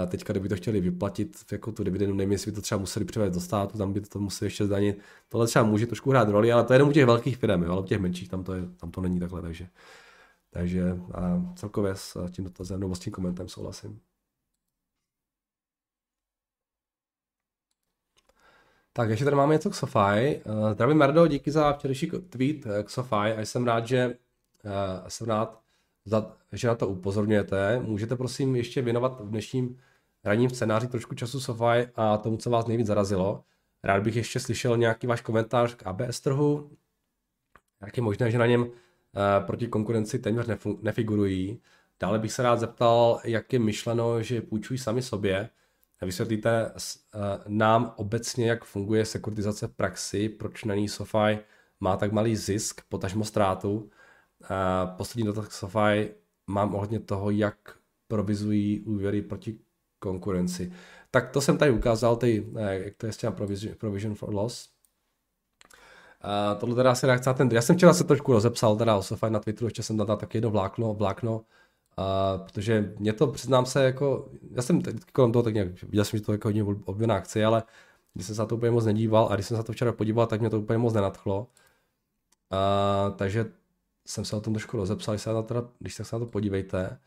Teďka, 0.09 0.33
kdyby 0.33 0.49
to 0.49 0.57
chtěli 0.57 0.81
vyplatit 0.81 1.45
jako 1.53 1.72
tu 1.72 1.85
dividendu, 1.85 2.14
nevím, 2.14 2.33
jestli 2.33 2.51
by 2.51 2.55
to 2.55 2.62
třeba 2.62 2.79
museli 2.79 3.05
převést 3.05 3.35
do 3.35 3.41
státu, 3.41 3.79
tam 3.79 3.93
by 3.93 4.01
to 4.01 4.18
museli 4.18 4.47
ještě 4.47 4.66
zdanit. 4.66 4.99
Tohle 5.29 5.47
třeba 5.47 5.64
může 5.64 5.87
trošku 5.87 6.11
hrát 6.11 6.29
roli, 6.29 6.53
ale 6.53 6.64
to 6.64 6.72
je 6.72 6.75
jenom 6.75 6.89
u 6.89 6.93
těch 6.93 7.07
velkých 7.07 7.37
firm, 7.37 7.70
ale 7.70 7.81
u 7.81 7.85
těch 7.85 7.99
menších 7.99 8.29
tam 8.29 8.45
to, 8.45 8.55
je, 8.55 8.62
tam 8.77 8.91
to 8.91 9.01
není 9.01 9.20
takhle, 9.20 9.43
takže, 9.43 9.68
takže 10.51 10.97
a 11.14 11.53
celkově 11.57 11.95
s 11.95 12.31
tím 12.31 12.45
dotazem 12.45 12.81
nebo 12.81 12.95
s 12.95 12.99
tím 12.99 13.12
komentem 13.12 13.49
souhlasím. 13.49 14.01
Tak, 18.93 19.11
ještě 19.11 19.25
tady 19.25 19.37
máme 19.37 19.55
něco 19.55 19.70
k 19.70 19.75
SoFi. 19.75 20.43
Zdravím 20.72 20.97
Merdo, 20.97 21.27
díky 21.27 21.51
za 21.51 21.72
včerejší 21.72 22.11
tweet 22.11 22.64
k 22.85 22.91
SoFi 22.91 23.14
a 23.14 23.41
jsem 23.41 23.64
rád, 23.66 23.87
že 23.87 24.18
jsem 25.09 25.27
rád, 25.27 25.64
za, 26.05 26.36
že 26.52 26.68
na 26.68 26.74
to 26.74 26.88
upozorňujete. 26.88 27.80
Můžete 27.80 28.16
prosím 28.16 28.57
ještě 28.57 28.82
věnovat 28.82 29.20
v 29.20 29.30
dnešním 29.30 29.78
ranním 30.24 30.50
scénáři 30.50 30.88
trošku 30.88 31.14
času 31.14 31.40
SoFi 31.40 31.88
a 31.94 32.16
tomu, 32.18 32.36
co 32.36 32.50
vás 32.50 32.66
nejvíc 32.66 32.86
zarazilo. 32.86 33.44
Rád 33.84 34.02
bych 34.02 34.16
ještě 34.16 34.40
slyšel 34.40 34.76
nějaký 34.76 35.07
váš 35.07 35.20
komentář 35.20 35.74
k 35.74 35.86
ABS 35.86 36.20
trhu. 36.20 36.70
Jak 37.82 37.96
je 37.96 38.02
možné, 38.02 38.30
že 38.30 38.38
na 38.38 38.46
něm 38.46 38.62
uh, 38.62 38.68
proti 39.46 39.66
konkurenci 39.66 40.18
téměř 40.18 40.46
nefigurují. 40.82 41.61
Dále 42.00 42.18
bych 42.18 42.32
se 42.32 42.42
rád 42.42 42.61
zeptal, 42.61 43.20
jak 43.24 43.52
je 43.52 43.59
myšleno, 43.59 44.22
že 44.22 44.40
půjčují 44.40 44.78
sami 44.78 45.02
sobě. 45.02 45.50
Vysvětlíte 46.02 46.72
uh, 46.72 47.20
nám 47.48 47.92
obecně, 47.96 48.48
jak 48.48 48.64
funguje 48.64 49.05
sekuritizace 49.05 49.66
v 49.66 49.72
praxi, 49.72 50.28
proč 50.28 50.64
na 50.64 50.74
ní 50.74 50.88
SoFi 50.88 51.38
má 51.80 51.96
tak 51.96 52.12
malý 52.12 52.36
zisk, 52.36 52.80
potažmo 52.88 53.24
ztrátu 53.24 53.90
poslední 54.97 55.26
dotaz 55.26 55.49
k 55.49 55.53
SoFi 55.53 56.14
mám 56.47 56.74
ohledně 56.74 57.01
toho, 57.01 57.30
jak 57.30 57.57
provizují 58.09 58.80
úvěry 58.80 59.22
proti 59.22 59.59
konkurenci. 59.99 60.72
Tak 61.11 61.30
to 61.30 61.40
jsem 61.40 61.59
tady 61.59 61.70
ukázal, 61.70 62.16
ty, 62.16 62.47
eh, 62.57 62.84
jak 62.84 62.95
to 62.97 63.07
je 63.07 63.12
s 63.12 63.16
těm 63.16 63.32
provision, 63.32 63.74
provision 63.78 64.14
for 64.14 64.34
loss. 64.34 64.68
A 66.20 66.55
tohle 66.55 66.74
teda 66.74 66.90
asi 66.90 67.07
reakce 67.07 67.30
na 67.30 67.34
ten, 67.34 67.49
já 67.53 67.62
jsem 67.62 67.76
včera 67.76 67.95
se 67.95 68.05
trošku 68.05 68.32
rozepsal 68.32 68.76
teda 68.76 68.97
o 68.97 69.28
na 69.28 69.40
Twitteru, 69.40 69.66
ještě 69.66 69.82
jsem 69.82 69.97
dal 69.97 70.16
taky 70.16 70.36
jedno 70.38 70.51
vlákno, 70.51 70.95
vlákno, 70.95 71.45
a, 71.97 72.38
protože 72.38 72.95
mě 72.99 73.12
to, 73.12 73.26
přiznám 73.26 73.66
se, 73.66 73.84
jako, 73.84 74.28
já 74.51 74.62
jsem 74.62 74.82
kolem 75.12 75.32
toho 75.32 75.42
tak 75.42 75.55
nějak, 75.55 75.82
viděl 75.82 76.05
jsem, 76.05 76.18
že 76.18 76.24
to 76.24 76.32
je 76.32 76.34
jako 76.34 76.49
hodně 76.49 76.64
oblíbená 76.64 77.14
akce, 77.14 77.45
ale 77.45 77.62
když 78.14 78.26
jsem 78.26 78.34
se 78.34 78.42
na 78.42 78.47
to 78.47 78.57
úplně 78.57 78.70
moc 78.70 78.84
nedíval 78.84 79.28
a 79.30 79.34
když 79.34 79.47
jsem 79.47 79.55
se 79.55 79.59
na 79.59 79.62
to 79.62 79.72
včera 79.72 79.92
podíval, 79.92 80.26
tak 80.26 80.40
mě 80.40 80.51
to 80.51 80.61
úplně 80.61 80.78
moc 80.78 80.95
nenadchlo. 80.95 81.49
A, 82.51 83.11
takže 83.11 83.53
jsem 84.07 84.24
se 84.24 84.36
o 84.36 84.40
tom 84.40 84.52
trošku 84.52 84.76
rozepsal, 84.76 85.18
se 85.18 85.32
na 85.32 85.42
to, 85.42 85.70
když 85.78 85.96
tak 85.96 86.07
se 86.07 86.16
na 86.16 86.20
to 86.20 86.26
podívejte. 86.26 86.98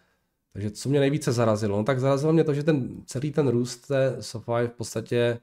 Takže 0.54 0.72
co 0.72 0.90
mě 0.90 1.00
nejvíce 1.00 1.32
zarazilo? 1.32 1.78
No 1.78 1.84
tak 1.84 2.00
zarazilo 2.00 2.34
mě 2.34 2.44
to, 2.44 2.54
že 2.54 2.64
ten 2.64 3.04
celý 3.06 3.32
ten 3.32 3.48
růst 3.48 3.88
té 3.88 4.18
SoFi 4.20 4.68
v 4.68 4.72
podstatě 4.78 5.40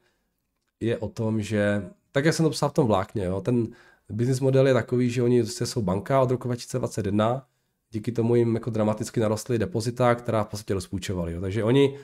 je 0.81 0.99
o 0.99 1.09
tom, 1.09 1.43
že, 1.43 1.91
tak 2.13 2.25
jak 2.25 2.35
jsem 2.35 2.45
to 2.45 2.51
psal 2.51 2.69
v 2.69 2.73
tom 2.73 2.87
vlákně, 2.87 3.25
jo, 3.25 3.41
ten 3.41 3.69
business 4.11 4.41
model 4.41 4.67
je 4.67 4.75
takový, 4.75 5.11
že 5.11 5.23
oni 5.23 5.43
prostě 5.43 5.67
jsou 5.67 5.83
banka 5.83 6.21
od 6.21 6.31
roku 6.31 6.49
2021, 6.49 7.47
díky 7.91 8.13
tomu 8.13 8.37
jim 8.37 8.55
jako 8.55 8.71
dramaticky 8.71 9.21
narostly 9.21 9.59
depozita, 9.59 10.15
která 10.15 10.45
v 10.45 10.49
podstatě 10.49 10.75
rozpůjčovali. 10.75 11.33
Jo. 11.33 11.41
Takže 11.41 11.65
oni 11.65 11.99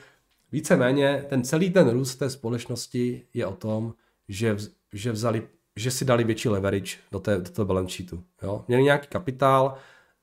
víceméně, 0.51 1.25
ten 1.29 1.43
celý 1.43 1.69
ten 1.69 1.89
růst 1.89 2.15
té 2.15 2.29
společnosti 2.29 3.25
je 3.33 3.45
o 3.45 3.55
tom, 3.55 3.93
že, 4.27 4.57
že 4.93 5.11
vzali 5.11 5.47
že 5.75 5.91
si 5.91 6.05
dali 6.05 6.23
větší 6.23 6.49
leverage 6.49 6.97
do, 7.11 7.19
té, 7.19 7.37
do 7.37 7.49
toho 7.49 7.65
balance 7.65 7.95
sheetu. 7.95 8.23
Jo? 8.41 8.65
Měli 8.67 8.83
nějaký 8.83 9.07
kapitál 9.07 9.75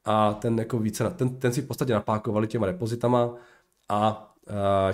a 0.05 0.35
ten, 0.35 0.59
jako 0.59 0.79
více, 0.79 1.11
ten, 1.11 1.37
ten 1.37 1.53
si 1.53 1.63
v 1.63 1.67
podstatě 1.67 1.93
napákovali 1.93 2.47
těma 2.47 2.67
depozitama 2.67 3.35
a 3.89 4.25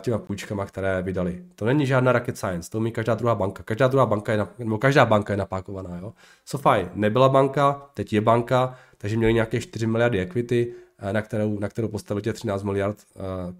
těma 0.00 0.18
půjčkama, 0.18 0.66
které 0.66 1.02
vydali. 1.02 1.44
To 1.54 1.64
není 1.64 1.86
žádná 1.86 2.12
rocket 2.12 2.38
science, 2.38 2.70
to 2.70 2.78
umí 2.78 2.92
každá 2.92 3.14
druhá 3.14 3.34
banka. 3.34 3.62
Každá 3.62 3.88
druhá 3.88 4.06
banka 4.06 4.32
je, 4.32 4.46
nebo 4.58 4.78
každá 4.78 5.04
banka 5.06 5.32
je 5.32 5.36
napákovaná. 5.36 5.98
Jo? 5.98 6.12
SoFi 6.44 6.88
nebyla 6.94 7.28
banka, 7.28 7.90
teď 7.94 8.12
je 8.12 8.20
banka, 8.20 8.78
takže 8.98 9.16
měli 9.16 9.34
nějaké 9.34 9.60
4 9.60 9.86
miliardy 9.86 10.20
equity, 10.20 10.74
na 11.12 11.22
kterou, 11.22 11.58
na 11.58 11.68
kterou 11.68 11.88
postavili 11.88 12.22
těch 12.22 12.34
13 12.34 12.62
miliard 12.62 12.98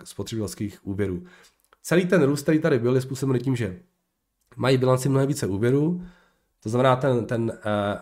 spotřebitelských 0.05 0.86
úvěrů. 0.86 1.22
Celý 1.82 2.07
ten 2.07 2.22
růst, 2.22 2.42
který 2.42 2.59
tady 2.59 2.78
byl, 2.78 2.95
je 2.95 3.01
způsobený 3.01 3.40
tím, 3.40 3.57
že 3.57 3.78
mají 4.57 4.78
bilanci 4.78 5.09
mnohem 5.09 5.28
více 5.28 5.47
úvěrů, 5.47 6.03
to 6.64 6.70
znamená 6.70 6.96
ten, 6.96 7.26
ten 7.26 7.42
uh, 7.42 8.00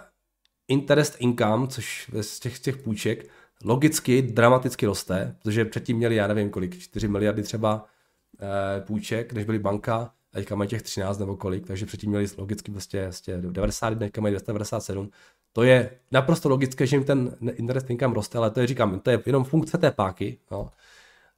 interest 0.68 1.16
income, 1.18 1.68
což 1.68 2.10
z 2.20 2.40
těch, 2.40 2.56
z 2.56 2.60
těch 2.60 2.76
půjček, 2.76 3.26
logicky 3.64 4.22
dramaticky 4.22 4.86
roste, 4.86 5.36
protože 5.38 5.64
předtím 5.64 5.96
měli, 5.96 6.14
já 6.14 6.26
nevím 6.26 6.50
kolik, 6.50 6.78
4 6.78 7.08
miliardy 7.08 7.42
třeba 7.42 7.74
uh, 7.74 8.86
půjček, 8.86 9.32
než 9.32 9.44
byly 9.44 9.58
banka, 9.58 9.96
a 10.32 10.36
teďka 10.36 10.54
mají 10.54 10.70
těch 10.70 10.82
13 10.82 11.18
nebo 11.18 11.36
kolik, 11.36 11.66
takže 11.66 11.86
předtím 11.86 12.10
měli 12.10 12.26
logicky 12.38 12.72
vlastně, 12.72 13.02
vlastně 13.02 13.36
90, 13.38 13.98
teďka 13.98 14.20
mají 14.20 14.32
297. 14.32 15.10
To 15.52 15.62
je 15.62 15.90
naprosto 16.12 16.48
logické, 16.48 16.86
že 16.86 16.96
jim 16.96 17.04
ten 17.04 17.36
interest 17.52 17.90
income 17.90 18.14
roste, 18.14 18.38
ale 18.38 18.50
to 18.50 18.60
je, 18.60 18.66
říkám, 18.66 19.00
to 19.00 19.10
je 19.10 19.22
jenom 19.26 19.44
funkce 19.44 19.78
té 19.78 19.90
páky. 19.90 20.38
No. 20.50 20.70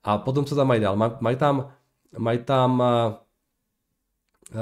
A 0.03 0.19
potom, 0.19 0.45
co 0.45 0.57
tam 0.57 0.67
mají 0.67 0.81
dál? 0.81 0.97
Mají 1.21 1.37
tam, 1.37 1.73
mají 2.19 2.39
tam 2.39 2.81
uh, 2.81 2.87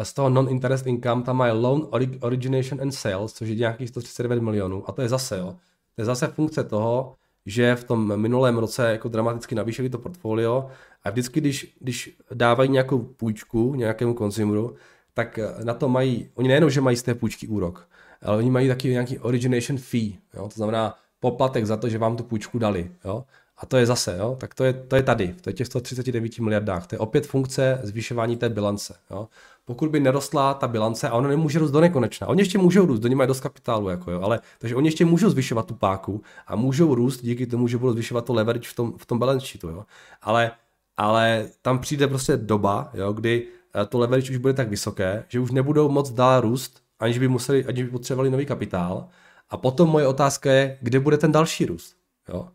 z 0.02 0.12
toho 0.12 0.30
non-interest 0.30 0.86
income 0.86 1.22
tam 1.22 1.36
mají 1.36 1.52
loan 1.52 1.88
origination 2.20 2.80
and 2.80 2.92
sales, 2.92 3.32
což 3.32 3.48
je 3.48 3.54
nějakých 3.54 3.88
139 3.88 4.42
milionů. 4.42 4.88
A 4.88 4.92
to 4.92 5.02
je 5.02 5.08
zase, 5.08 5.38
jo. 5.38 5.56
To 5.94 6.02
je 6.02 6.04
zase 6.04 6.26
funkce 6.26 6.64
toho, 6.64 7.14
že 7.46 7.74
v 7.74 7.84
tom 7.84 8.20
minulém 8.20 8.58
roce 8.58 8.90
jako 8.90 9.08
dramaticky 9.08 9.54
navýšili 9.54 9.90
to 9.90 9.98
portfolio 9.98 10.68
a 11.04 11.10
vždycky, 11.10 11.40
když, 11.40 11.76
když 11.80 12.16
dávají 12.34 12.70
nějakou 12.70 12.98
půjčku 12.98 13.74
nějakému 13.74 14.14
konzumeru, 14.14 14.74
tak 15.14 15.38
na 15.64 15.74
to 15.74 15.88
mají, 15.88 16.28
oni 16.34 16.48
nejenom, 16.48 16.70
že 16.70 16.80
mají 16.80 16.96
z 16.96 17.02
té 17.02 17.14
půjčky 17.14 17.48
úrok, 17.48 17.88
ale 18.22 18.36
oni 18.36 18.50
mají 18.50 18.68
taky 18.68 18.88
nějaký 18.88 19.18
origination 19.18 19.78
fee, 19.78 20.12
jo? 20.34 20.48
to 20.48 20.54
znamená 20.54 20.94
poplatek 21.20 21.66
za 21.66 21.76
to, 21.76 21.88
že 21.88 21.98
vám 21.98 22.16
tu 22.16 22.24
půjčku 22.24 22.58
dali. 22.58 22.90
Jo? 23.04 23.24
A 23.58 23.66
to 23.66 23.76
je 23.76 23.86
zase, 23.86 24.16
jo? 24.18 24.36
tak 24.40 24.54
to 24.54 24.64
je, 24.64 24.72
to 24.72 24.96
je 24.96 25.02
tady, 25.02 25.34
je 25.46 25.52
těch 25.52 25.66
139 25.66 26.38
miliardách. 26.38 26.86
To 26.86 26.94
je 26.94 26.98
opět 26.98 27.26
funkce 27.26 27.80
zvyšování 27.82 28.36
té 28.36 28.48
bilance. 28.48 28.94
Jo? 29.10 29.28
Pokud 29.64 29.90
by 29.90 30.00
nerostla 30.00 30.54
ta 30.54 30.68
bilance 30.68 31.08
a 31.08 31.14
ona 31.14 31.28
nemůže 31.28 31.58
růst 31.58 31.70
do 31.70 31.80
nekonečna. 31.80 32.26
Oni 32.26 32.40
ještě 32.40 32.58
můžou 32.58 32.86
růst, 32.86 33.04
oni 33.04 33.14
mají 33.14 33.28
dost 33.28 33.40
kapitálu, 33.40 33.88
jako 33.88 34.10
jo, 34.10 34.20
ale 34.20 34.40
takže 34.58 34.76
oni 34.76 34.88
ještě 34.88 35.04
můžou 35.04 35.30
zvyšovat 35.30 35.66
tu 35.66 35.74
páku 35.74 36.22
a 36.46 36.56
můžou 36.56 36.94
růst 36.94 37.22
díky 37.22 37.46
tomu, 37.46 37.68
že 37.68 37.78
budou 37.78 37.92
zvyšovat 37.92 38.24
to 38.24 38.32
leverage 38.32 38.68
v 38.68 38.74
tom, 38.74 38.94
v 38.96 39.06
tom 39.06 39.18
balance 39.18 39.46
sheetu, 39.46 39.68
jo. 39.68 39.84
Ale, 40.22 40.50
ale 40.96 41.48
tam 41.62 41.78
přijde 41.78 42.06
prostě 42.06 42.36
doba, 42.36 42.90
jo, 42.94 43.12
kdy 43.12 43.46
eh, 43.74 43.86
to 43.86 43.98
leverage 43.98 44.30
už 44.30 44.36
bude 44.36 44.52
tak 44.52 44.68
vysoké, 44.68 45.24
že 45.28 45.40
už 45.40 45.50
nebudou 45.50 45.88
moc 45.88 46.10
dál 46.10 46.40
růst, 46.40 46.82
aniž 47.00 47.18
by 47.18 47.28
museli, 47.28 47.64
aniž 47.64 47.84
by 47.84 47.90
potřebovali 47.90 48.30
nový 48.30 48.46
kapitál. 48.46 49.08
A 49.50 49.56
potom 49.56 49.88
moje 49.88 50.06
otázka 50.06 50.52
je, 50.52 50.78
kde 50.80 51.00
bude 51.00 51.18
ten 51.18 51.32
další 51.32 51.66
růst. 51.66 51.96
Jo? 52.28 52.48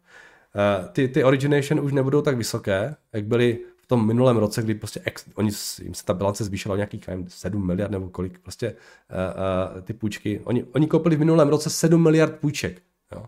Eh, 0.56 0.88
ty, 0.92 1.08
ty 1.08 1.24
origination 1.24 1.80
už 1.80 1.94
nebudou 1.94 2.22
tak 2.22 2.38
vysoké, 2.38 2.96
jak 3.14 3.26
byly 3.26 3.60
tom 3.88 4.08
minulém 4.08 4.38
roce, 4.38 4.62
kdy 4.62 4.76
prostě 4.76 5.02
ex, 5.06 5.26
oni, 5.36 5.52
jim 5.82 5.94
se 5.94 6.06
ta 6.06 6.14
bilance 6.14 6.44
zvýšila 6.44 6.74
o 6.74 6.76
nějakých 6.76 7.08
nevím, 7.08 7.30
7 7.30 7.68
miliard 7.68 7.92
nebo 7.92 8.10
kolik, 8.10 8.40
prostě 8.40 8.72
uh, 8.72 9.76
uh, 9.76 9.82
ty 9.82 9.94
půjčky. 9.94 10.42
Oni, 10.44 10.64
oni 10.64 10.88
koupili 10.88 11.16
v 11.16 11.20
minulém 11.20 11.50
roce 11.50 11.70
7 11.70 12.04
miliard 12.04 12.36
půjček. 12.36 12.82
Jo. 13.12 13.26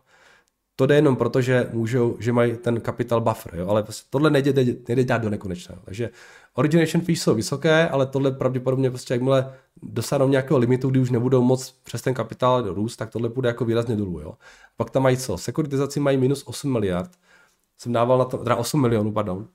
To 0.75 0.85
jde 0.85 0.95
jenom 0.95 1.15
proto, 1.15 1.41
že 1.41 1.69
můžou, 1.73 2.17
že 2.19 2.33
mají 2.33 2.57
ten 2.57 2.81
capital 2.81 3.21
buffer, 3.21 3.55
jo, 3.55 3.67
ale 3.67 3.83
prostě 3.83 4.07
tohle 4.09 4.29
nejde, 4.29 4.53
nejde, 4.87 5.03
dát 5.03 5.17
do 5.17 5.29
nekonečna. 5.29 5.75
Takže 5.85 6.09
origination 6.53 7.05
fees 7.05 7.21
jsou 7.21 7.35
vysoké, 7.35 7.89
ale 7.89 8.05
tohle 8.05 8.31
pravděpodobně 8.31 8.89
prostě 8.89 9.13
jakmile 9.13 9.53
dosáhnou 9.83 10.27
nějakého 10.27 10.57
limitu, 10.57 10.89
kdy 10.89 10.99
už 10.99 11.09
nebudou 11.09 11.41
moc 11.41 11.71
přes 11.83 12.01
ten 12.01 12.13
kapitál 12.13 12.73
růst, 12.73 12.95
tak 12.95 13.09
tohle 13.09 13.29
bude 13.29 13.49
jako 13.49 13.65
výrazně 13.65 13.95
dolů. 13.95 14.19
Jo. 14.19 14.33
Pak 14.77 14.89
tam 14.89 15.03
mají 15.03 15.17
co? 15.17 15.37
Sekuritizaci 15.37 15.99
mají 15.99 16.17
minus 16.17 16.43
8 16.47 16.71
miliard. 16.71 17.11
Jsem 17.77 17.93
dával 17.93 18.17
na 18.17 18.25
to, 18.25 18.37
teda 18.37 18.55
8 18.55 18.81
milionů, 18.81 19.11
pardon, 19.11 19.47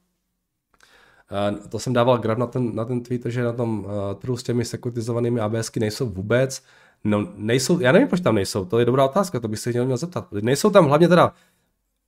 to 1.69 1.79
jsem 1.79 1.93
dával 1.93 2.19
graf 2.19 2.39
na 2.39 2.47
ten, 2.47 2.75
na 2.75 2.85
ten 2.85 3.01
Twitter, 3.01 3.33
že 3.33 3.45
na 3.45 3.53
tom 3.53 3.85
uh, 3.85 3.91
trhu 4.15 4.37
s 4.37 4.43
těmi 4.43 4.65
sekuritizovanými 4.65 5.41
ABSky 5.41 5.81
nejsou 5.81 6.09
vůbec. 6.09 6.63
No, 7.05 7.29
nejsou, 7.37 7.81
já 7.81 7.93
nevím, 7.93 8.09
proč 8.09 8.21
tam 8.21 8.35
nejsou, 8.35 8.65
to 8.65 8.79
je 8.79 8.85
dobrá 8.85 9.05
otázka, 9.05 9.41
to 9.41 9.49
bych 9.49 9.59
se 9.59 9.71
měl, 9.71 9.85
měl 9.85 9.97
zeptat. 9.97 10.33
Nejsou 10.33 10.71
tam 10.71 10.87
hlavně 10.87 11.09
teda, 11.09 11.33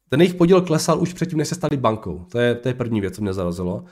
ten 0.08 0.20
jejich 0.20 0.34
podíl 0.34 0.60
klesal 0.60 1.00
už 1.00 1.12
předtím, 1.12 1.38
než 1.38 1.48
se 1.48 1.54
stali 1.54 1.76
bankou. 1.76 2.26
To 2.32 2.38
je, 2.38 2.54
to 2.54 2.68
je 2.68 2.74
první 2.74 3.00
věc, 3.00 3.14
co 3.14 3.22
mě 3.22 3.32
zarazilo. 3.32 3.84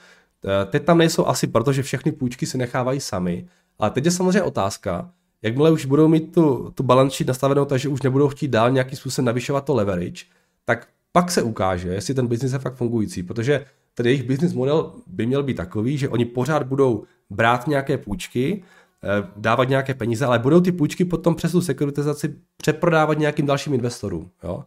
Eh, 0.44 0.66
teď 0.66 0.84
tam 0.84 0.98
nejsou 0.98 1.26
asi 1.26 1.46
proto, 1.46 1.72
že 1.72 1.82
všechny 1.82 2.12
půjčky 2.12 2.46
si 2.46 2.58
nechávají 2.58 3.00
sami. 3.00 3.46
Ale 3.78 3.90
teď 3.90 4.04
je 4.04 4.10
samozřejmě 4.10 4.42
otázka, 4.42 5.10
jakmile 5.42 5.70
už 5.70 5.86
budou 5.86 6.08
mít 6.08 6.34
tu, 6.34 6.70
tu 6.74 6.82
balance 6.82 7.16
sheet 7.16 7.28
nastavenou, 7.28 7.64
takže 7.64 7.88
už 7.88 8.02
nebudou 8.02 8.28
chtít 8.28 8.48
dál 8.48 8.70
nějakým 8.70 8.98
způsobem 8.98 9.26
navyšovat 9.26 9.64
to 9.64 9.74
leverage, 9.74 10.24
tak 10.64 10.88
pak 11.12 11.30
se 11.30 11.42
ukáže, 11.42 11.88
jestli 11.88 12.14
ten 12.14 12.26
biznis 12.26 12.52
je 12.52 12.58
fakt 12.58 12.74
fungující, 12.74 13.22
protože 13.22 13.66
ten 13.94 14.06
jejich 14.06 14.22
business 14.22 14.52
model 14.52 14.92
by 15.06 15.26
měl 15.26 15.42
být 15.42 15.56
takový, 15.56 15.98
že 15.98 16.08
oni 16.08 16.24
pořád 16.24 16.62
budou 16.62 17.04
brát 17.30 17.66
nějaké 17.66 17.98
půjčky, 17.98 18.62
eh, 19.04 19.28
dávat 19.36 19.68
nějaké 19.68 19.94
peníze, 19.94 20.26
ale 20.26 20.38
budou 20.38 20.60
ty 20.60 20.72
půjčky 20.72 21.04
potom 21.04 21.34
přes 21.34 21.52
tu 21.52 21.60
sekuritizaci 21.60 22.34
přeprodávat 22.56 23.18
nějakým 23.18 23.46
dalším 23.46 23.74
investorům. 23.74 24.30
Jo? 24.44 24.64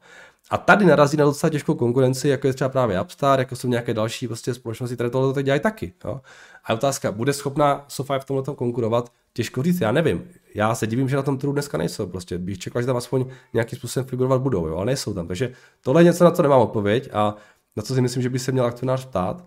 A 0.49 0.57
tady 0.57 0.85
narazí 0.85 1.17
na 1.17 1.25
docela 1.25 1.49
těžkou 1.49 1.75
konkurenci, 1.75 2.29
jako 2.29 2.47
je 2.47 2.53
třeba 2.53 2.69
právě 2.69 3.01
Upstart, 3.01 3.39
jako 3.39 3.55
jsou 3.55 3.67
nějaké 3.67 3.93
další 3.93 4.27
prostě 4.27 4.53
společnosti, 4.53 4.95
které 4.95 5.09
tohle 5.09 5.33
teď 5.33 5.45
dělají 5.45 5.61
taky. 5.61 5.93
Jo? 6.05 6.21
A 6.65 6.73
otázka, 6.73 7.11
bude 7.11 7.33
schopná 7.33 7.85
SoFi 7.87 8.13
v 8.19 8.25
tomhle 8.25 8.55
konkurovat? 8.55 9.11
Těžko 9.33 9.63
říct, 9.63 9.81
já 9.81 9.91
nevím. 9.91 10.23
Já 10.55 10.75
se 10.75 10.87
divím, 10.87 11.09
že 11.09 11.15
na 11.15 11.21
tom 11.21 11.37
trhu 11.37 11.53
dneska 11.53 11.77
nejsou. 11.77 12.07
Prostě 12.07 12.37
bych 12.37 12.59
čekal, 12.59 12.81
že 12.81 12.85
tam 12.85 12.97
aspoň 12.97 13.25
nějakým 13.53 13.79
způsobem 13.79 14.09
figurovat 14.09 14.41
budou, 14.41 14.67
jo? 14.67 14.75
ale 14.75 14.85
nejsou 14.85 15.13
tam. 15.13 15.27
Takže 15.27 15.53
tohle 15.81 16.01
je 16.01 16.05
něco, 16.05 16.23
na 16.23 16.31
co 16.31 16.41
nemám 16.41 16.61
odpověď 16.61 17.09
a 17.13 17.35
na 17.77 17.83
co 17.83 17.95
si 17.95 18.01
myslím, 18.01 18.23
že 18.23 18.29
by 18.29 18.39
se 18.39 18.51
měl 18.51 18.65
akcionář 18.65 19.05
ptát. 19.05 19.45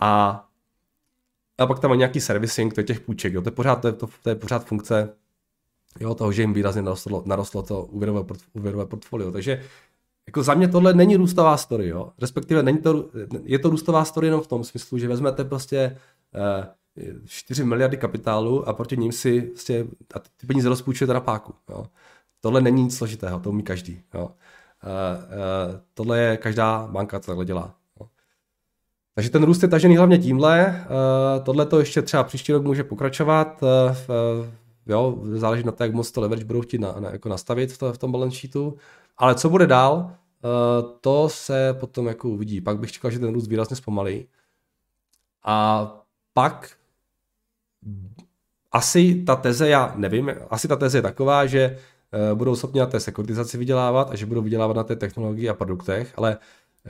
A, 0.00 0.44
a 1.58 1.66
pak 1.66 1.78
tam 1.78 1.90
má 1.90 1.96
nějaký 1.96 2.20
servicing, 2.20 2.74
to 2.74 2.80
je 2.80 2.84
těch 2.84 3.00
půjček, 3.00 3.32
jo. 3.32 3.42
To, 3.42 3.48
je 3.48 3.52
pořád, 3.52 3.76
to, 3.76 3.88
je, 3.88 3.92
to, 3.92 4.08
to 4.22 4.28
je 4.28 4.34
pořád 4.34 4.64
funkce 4.64 5.08
jo, 6.00 6.14
toho, 6.14 6.32
že 6.32 6.42
jim 6.42 6.52
výrazně 6.52 6.82
narostlo, 6.82 7.22
narostlo 7.26 7.62
to 7.62 7.82
úvěrové, 7.82 8.34
úvěrové 8.52 8.86
portfolio. 8.86 9.32
Takže 9.32 9.62
jako 10.26 10.42
za 10.42 10.54
mě 10.54 10.68
tohle 10.68 10.94
není 10.94 11.16
růstová 11.16 11.56
story, 11.56 11.88
jo. 11.88 12.12
Respektive 12.20 12.62
není 12.62 12.78
to, 12.78 13.10
je 13.42 13.58
to 13.58 13.70
růstová 13.70 14.04
story 14.04 14.26
jenom 14.26 14.40
v 14.40 14.46
tom 14.46 14.64
smyslu, 14.64 14.98
že 14.98 15.08
vezmete 15.08 15.44
prostě 15.44 15.98
eh, 16.34 17.22
4 17.26 17.64
miliardy 17.64 17.96
kapitálu 17.96 18.68
a 18.68 18.72
proti 18.72 18.96
ním 18.96 19.12
si 19.12 19.42
prostě, 19.42 19.86
a 20.14 20.18
ty 20.18 20.46
peníze 20.46 20.68
rozpůjčujete 20.68 21.14
na 21.14 21.20
páku. 21.20 21.54
Jo. 21.70 21.86
Tohle 22.40 22.60
není 22.60 22.82
nic 22.82 22.96
složitého, 22.96 23.40
to 23.40 23.50
umí 23.50 23.62
každý. 23.62 24.02
Jo. 24.14 24.30
Uh, 24.86 25.72
uh, 25.72 25.80
tohle 25.94 26.18
je 26.18 26.36
každá 26.36 26.88
banka, 26.90 27.20
co 27.20 27.26
takhle 27.26 27.44
dělá. 27.44 27.74
No. 28.00 28.08
Takže 29.14 29.30
ten 29.30 29.42
růst 29.42 29.62
je 29.62 29.68
tažený 29.68 29.96
hlavně 29.96 30.18
tímhle. 30.18 30.86
Uh, 30.86 31.44
tohle 31.44 31.66
to 31.66 31.78
ještě 31.78 32.02
třeba 32.02 32.24
příští 32.24 32.52
rok 32.52 32.64
může 32.64 32.84
pokračovat. 32.84 33.60
Jo, 34.86 35.18
záleží 35.32 35.64
na 35.64 35.72
to, 35.72 35.82
jak 35.82 35.92
moc 35.92 36.10
to 36.10 36.20
leverage 36.20 36.44
budou 36.44 36.60
chtít 36.60 36.78
na, 36.78 36.94
na, 37.00 37.10
jako 37.10 37.28
nastavit 37.28 37.72
v, 37.72 37.78
to, 37.78 37.92
v 37.92 37.98
tom 37.98 38.12
balance 38.12 38.36
sheetu. 38.36 38.76
Ale 39.18 39.34
co 39.34 39.50
bude 39.50 39.66
dál, 39.66 40.10
to 41.00 41.28
se 41.28 41.76
potom 41.80 42.06
jako 42.06 42.28
uvidí. 42.28 42.60
Pak 42.60 42.78
bych 42.78 42.92
čekal, 42.92 43.10
že 43.10 43.18
ten 43.18 43.34
růst 43.34 43.48
výrazně 43.48 43.76
zpomalí. 43.76 44.26
A 45.44 45.86
pak 46.34 46.70
asi 48.72 49.24
ta 49.26 49.36
teze, 49.36 49.68
já 49.68 49.92
nevím, 49.96 50.30
asi 50.50 50.68
ta 50.68 50.76
teze 50.76 50.98
je 50.98 51.02
taková, 51.02 51.46
že 51.46 51.78
Eh, 51.78 51.95
budou 52.34 52.56
schopni 52.56 52.80
na 52.80 52.86
té 52.86 53.00
sekuritizaci 53.00 53.58
vydělávat 53.58 54.10
a 54.10 54.16
že 54.16 54.26
budou 54.26 54.42
vydělávat 54.42 54.76
na 54.76 54.84
té 54.84 54.96
technologii 54.96 55.48
a 55.48 55.54
produktech, 55.54 56.12
ale 56.16 56.38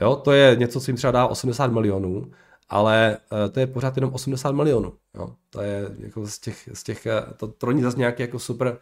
jo, 0.01 0.15
to 0.15 0.31
je 0.31 0.55
něco, 0.55 0.81
co 0.81 0.91
jim 0.91 0.97
třeba 0.97 1.11
dá 1.11 1.27
80 1.27 1.71
milionů, 1.71 2.31
ale 2.69 3.17
eh, 3.45 3.49
to 3.49 3.59
je 3.59 3.67
pořád 3.67 3.97
jenom 3.97 4.13
80 4.13 4.51
milionů. 4.51 4.93
Jo. 5.15 5.35
To 5.49 5.61
je 5.61 5.95
jako 5.99 6.27
z 6.27 6.39
těch, 6.39 6.69
z 6.73 6.83
těch 6.83 7.05
eh, 7.05 7.23
to, 7.37 7.47
to 7.47 7.67
není 7.67 7.81
zase 7.81 7.97
nějaký 7.97 8.21
jako 8.21 8.39
super 8.39 8.77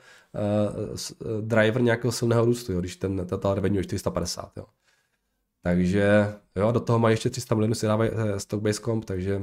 uh, 0.76 1.42
driver 1.42 1.82
nějakého 1.82 2.12
silného 2.12 2.46
růstu, 2.46 2.74
jo, 2.74 2.80
když 2.80 2.96
ten 2.96 3.28
total 3.28 3.54
revenue 3.54 3.80
je 3.80 3.84
450. 3.84 4.52
Jo. 4.58 4.66
Takže 5.64 6.34
jo, 6.56 6.72
do 6.72 6.80
toho 6.80 7.00
mají 7.00 7.14
ještě 7.14 7.30
300 7.30 7.56
milionů 7.56 7.76
si 7.76 7.86
dávají 7.86 8.12
stock-based 8.38 8.84
comp, 8.86 9.06
takže 9.06 9.42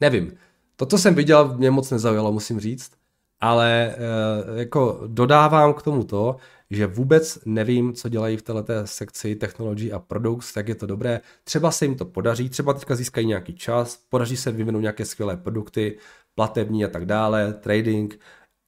nevím. 0.00 0.32
To, 0.76 0.86
co 0.86 0.98
jsem 0.98 1.14
viděl, 1.14 1.56
mě 1.56 1.70
moc 1.70 1.90
nezaujalo, 1.90 2.32
musím 2.32 2.60
říct 2.60 2.92
ale 3.40 3.94
eh, 3.94 4.58
jako 4.58 5.00
dodávám 5.06 5.74
k 5.74 5.82
tomu 5.82 6.04
to, 6.04 6.36
že 6.70 6.86
vůbec 6.86 7.38
nevím, 7.44 7.94
co 7.94 8.08
dělají 8.08 8.36
v 8.36 8.42
této 8.42 8.72
sekci 8.84 9.36
technology 9.36 9.92
a 9.92 9.98
products, 9.98 10.52
tak 10.52 10.68
je 10.68 10.74
to 10.74 10.86
dobré. 10.86 11.20
Třeba 11.44 11.70
se 11.70 11.84
jim 11.84 11.94
to 11.94 12.04
podaří, 12.04 12.48
třeba 12.48 12.72
teďka 12.72 12.94
získají 12.94 13.26
nějaký 13.26 13.54
čas, 13.54 13.96
podaří 14.08 14.36
se 14.36 14.52
vyvinout 14.52 14.80
nějaké 14.80 15.04
skvělé 15.04 15.36
produkty, 15.36 15.98
platební 16.34 16.84
a 16.84 16.88
tak 16.88 17.06
dále, 17.06 17.52
trading, 17.52 18.18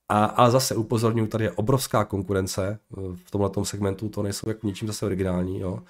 a, 0.08 0.24
ale 0.24 0.50
zase 0.50 0.74
upozorňuji, 0.74 1.28
tady 1.28 1.44
je 1.44 1.52
obrovská 1.52 2.04
konkurence 2.04 2.78
eh, 2.98 3.00
v 3.24 3.30
tomhle 3.30 3.50
segmentu, 3.62 4.08
to 4.08 4.22
nejsou 4.22 4.48
jako 4.48 4.66
ničím 4.66 4.88
zase 4.88 5.06
originální. 5.06 5.60
Jo. 5.60 5.82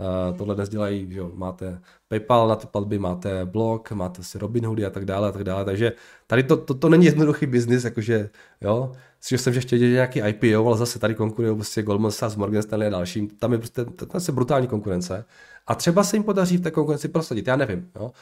Uh, 0.00 0.38
tohle 0.38 0.54
dnes 0.54 0.68
dělají, 0.68 1.12
že 1.12 1.18
jo, 1.18 1.30
máte 1.34 1.80
PayPal 2.08 2.48
na 2.48 2.56
ty 2.56 2.66
platby, 2.66 2.98
máte 2.98 3.44
blog, 3.44 3.92
máte 3.92 4.22
si 4.22 4.38
Robinhoody 4.38 4.84
a 4.84 4.90
tak 4.90 5.04
dále 5.04 5.28
a 5.28 5.32
tak 5.32 5.44
dále, 5.44 5.64
takže 5.64 5.92
tady 6.26 6.42
to, 6.42 6.56
to, 6.56 6.74
to 6.74 6.88
není 6.88 7.04
jednoduchý 7.04 7.46
biznis, 7.46 7.84
jakože, 7.84 8.30
jo, 8.60 8.92
že 9.28 9.38
jsem, 9.38 9.52
že 9.52 9.58
ještě 9.58 9.78
dělá 9.78 9.90
nějaký 9.90 10.20
IPO, 10.20 10.66
ale 10.66 10.76
zase 10.76 10.98
tady 10.98 11.14
konkurují 11.14 11.54
prostě 11.54 11.82
Goldman 11.82 12.10
Sachs, 12.10 12.36
Morgan 12.36 12.62
Stanley 12.62 12.88
a 12.88 12.90
dalším, 12.90 13.28
tam 13.28 13.52
je 13.52 13.58
prostě, 13.58 13.84
to 13.84 14.18
je 14.26 14.32
brutální 14.32 14.66
konkurence. 14.66 15.24
A 15.66 15.74
třeba 15.74 16.04
se 16.04 16.16
jim 16.16 16.22
podaří 16.22 16.56
v 16.56 16.60
té 16.60 16.70
konkurenci 16.70 17.08
prosadit, 17.08 17.46
já 17.46 17.56
nevím, 17.56 17.90
jo, 17.96 18.12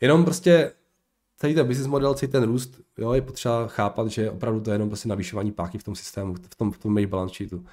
jenom 0.00 0.24
prostě 0.24 0.72
celý 1.36 1.54
ten 1.54 1.66
business 1.66 1.88
model, 1.88 2.14
celý 2.14 2.32
ten 2.32 2.42
růst, 2.42 2.80
jo, 2.98 3.12
je 3.12 3.22
potřeba 3.22 3.66
chápat, 3.66 4.08
že 4.08 4.30
opravdu 4.30 4.60
to 4.60 4.70
je 4.70 4.74
jenom 4.74 4.88
prostě 4.88 5.08
navýšování 5.08 5.52
páky 5.52 5.78
v 5.78 5.84
tom 5.84 5.94
systému, 5.94 6.34
v 6.34 6.54
tom, 6.56 6.72
v 6.72 6.78
tom 6.78 6.98
jejich 6.98 7.10
balance 7.10 7.34
sheetu. 7.34 7.64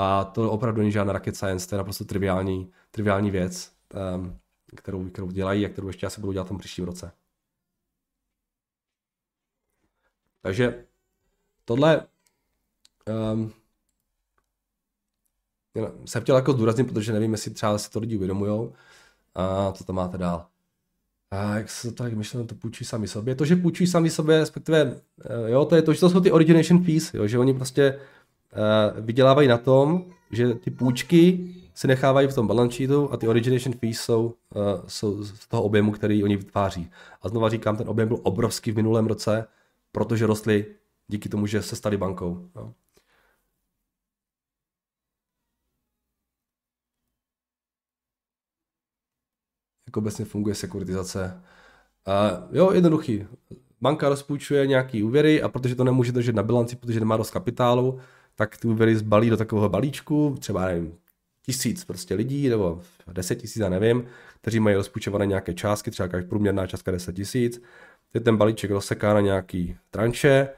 A 0.00 0.24
to 0.24 0.50
opravdu 0.50 0.80
není 0.80 0.92
žádná 0.92 1.12
rocket 1.12 1.36
science, 1.36 1.68
to 1.68 1.74
je 1.74 1.76
naprosto 1.76 2.04
triviální, 2.04 2.72
triviální 2.90 3.30
věc, 3.30 3.72
um, 4.16 4.38
kterou, 4.76 5.08
kterou 5.08 5.30
dělají 5.30 5.66
a 5.66 5.68
kterou 5.68 5.86
ještě 5.86 6.06
asi 6.06 6.20
budou 6.20 6.32
dělat 6.32 6.44
v 6.44 6.48
tom 6.48 6.58
příštím 6.58 6.84
roce. 6.84 7.12
Takže 10.42 10.84
tohle 11.64 12.06
um, 13.34 13.52
jsem 16.04 16.22
chtěl 16.22 16.36
jako 16.36 16.52
zdůraznit, 16.52 16.84
protože 16.84 17.12
nevím, 17.12 17.32
jestli 17.32 17.50
třeba 17.50 17.78
si 17.78 17.90
to 17.90 18.00
lidi 18.00 18.16
uvědomujou. 18.16 18.72
A 19.34 19.72
co 19.72 19.84
tam 19.84 19.96
máte 19.96 20.18
dál? 20.18 20.46
A 21.30 21.56
jak 21.56 21.70
se 21.70 21.88
to 21.88 21.94
tak 22.02 22.12
myšleno, 22.12 22.46
to 22.46 22.54
půjčí 22.54 22.84
sami 22.84 23.08
sobě. 23.08 23.34
To, 23.34 23.44
že 23.44 23.56
půjčí 23.56 23.86
sami 23.86 24.10
sobě, 24.10 24.38
respektive, 24.38 25.00
eh, 25.24 25.50
jo, 25.50 25.64
to 25.64 25.76
je 25.76 25.82
to, 25.82 25.92
že 25.92 26.00
to 26.00 26.10
jsou 26.10 26.20
ty 26.20 26.32
origination 26.32 26.84
fees, 26.84 27.14
jo, 27.14 27.26
že 27.26 27.38
oni 27.38 27.54
prostě 27.54 28.00
vydělávají 29.00 29.48
na 29.48 29.58
tom, 29.58 30.04
že 30.30 30.54
ty 30.54 30.70
půjčky 30.70 31.54
se 31.74 31.88
nechávají 31.88 32.28
v 32.28 32.34
tom 32.34 32.46
balance 32.46 32.76
sheetu 32.76 33.12
a 33.12 33.16
ty 33.16 33.28
origination 33.28 33.74
fees 33.74 34.00
jsou, 34.00 34.34
uh, 34.54 34.62
jsou 34.86 35.24
z 35.24 35.48
toho 35.48 35.62
objemu, 35.62 35.92
který 35.92 36.24
oni 36.24 36.36
vytváří. 36.36 36.90
A 37.22 37.28
znova 37.28 37.48
říkám, 37.48 37.76
ten 37.76 37.88
objem 37.88 38.08
byl 38.08 38.20
obrovský 38.22 38.70
v 38.70 38.76
minulém 38.76 39.06
roce, 39.06 39.46
protože 39.92 40.26
rostly 40.26 40.66
díky 41.08 41.28
tomu, 41.28 41.46
že 41.46 41.62
se 41.62 41.76
stali 41.76 41.96
bankou. 41.96 42.50
Jo. 42.56 42.72
Jak 49.86 49.96
obecně 49.96 50.24
funguje 50.24 50.54
sekuritizace. 50.54 51.42
Uh, 52.06 52.56
jo, 52.56 52.72
jednoduchý. 52.72 53.26
Banka 53.80 54.08
rozpůjčuje 54.08 54.66
nějaký 54.66 55.02
úvěry 55.02 55.42
a 55.42 55.48
protože 55.48 55.74
to 55.74 55.84
nemůže 55.84 56.12
držet 56.12 56.34
na 56.34 56.42
bilanci, 56.42 56.76
protože 56.76 57.00
nemá 57.00 57.16
dost 57.16 57.30
kapitálu, 57.30 58.00
tak 58.38 58.56
ty 58.56 58.68
úvěry 58.68 58.96
zbalí 58.96 59.30
do 59.30 59.36
takového 59.36 59.68
balíčku, 59.68 60.36
třeba 60.40 60.66
nevím, 60.66 60.94
tisíc 61.42 61.84
prostě 61.84 62.14
lidí, 62.14 62.48
nebo 62.48 62.80
deset 63.12 63.34
tisíc, 63.34 63.56
já 63.56 63.68
nevím, 63.68 64.04
kteří 64.40 64.60
mají 64.60 64.76
rozpůjčované 64.76 65.26
nějaké 65.26 65.54
částky, 65.54 65.90
třeba 65.90 66.08
průměrná 66.28 66.66
částka 66.66 66.90
10 66.90 67.12
tisíc. 67.12 67.62
Teď 68.12 68.24
ten 68.24 68.36
balíček 68.36 68.70
rozseká 68.70 69.14
na 69.14 69.20
nějaký 69.20 69.76
tranše 69.90 70.48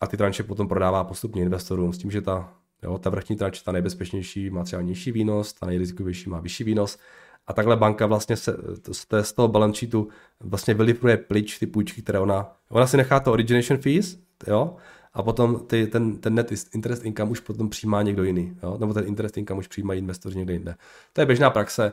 a 0.00 0.06
ty 0.06 0.16
tranše 0.16 0.42
potom 0.42 0.68
prodává 0.68 1.04
postupně 1.04 1.42
investorům 1.42 1.92
s 1.92 1.98
tím, 1.98 2.10
že 2.10 2.20
ta, 2.20 2.52
jo, 2.82 2.98
ta 2.98 3.10
vrchní 3.10 3.36
tranče, 3.36 3.64
ta 3.64 3.72
nejbezpečnější 3.72 4.50
má 4.50 4.64
třeba 4.64 4.82
nižší 4.82 5.12
výnos, 5.12 5.52
ta 5.52 5.66
nejrizikovější 5.66 6.30
má 6.30 6.40
vyšší 6.40 6.64
výnos 6.64 6.98
a 7.46 7.52
takhle 7.52 7.76
banka 7.76 8.06
vlastně 8.06 8.36
se, 8.36 8.56
z, 8.92 9.06
z 9.22 9.32
toho 9.32 9.48
balance 9.48 9.78
sheetu 9.78 10.08
vlastně 10.40 10.74
vylipuje 10.74 11.16
pryč 11.16 11.58
ty 11.58 11.66
půjčky, 11.66 12.02
které 12.02 12.18
ona, 12.18 12.56
ona 12.68 12.86
si 12.86 12.96
nechá 12.96 13.20
to 13.20 13.32
origination 13.32 13.78
fees, 13.78 14.18
jo, 14.46 14.76
a 15.12 15.22
potom 15.22 15.66
ty, 15.66 15.86
ten, 15.86 16.18
ten 16.18 16.34
net 16.34 16.52
interest 16.74 17.04
income 17.04 17.30
už 17.30 17.40
potom 17.40 17.68
přijímá 17.68 18.02
někdo 18.02 18.24
jiný, 18.24 18.56
jo? 18.62 18.76
nebo 18.78 18.94
ten 18.94 19.06
interest 19.06 19.36
income 19.36 19.58
už 19.58 19.68
přijímají 19.68 19.98
investoři 19.98 20.38
někde 20.38 20.52
jinde. 20.52 20.74
To 21.12 21.20
je 21.20 21.26
běžná 21.26 21.50
praxe, 21.50 21.92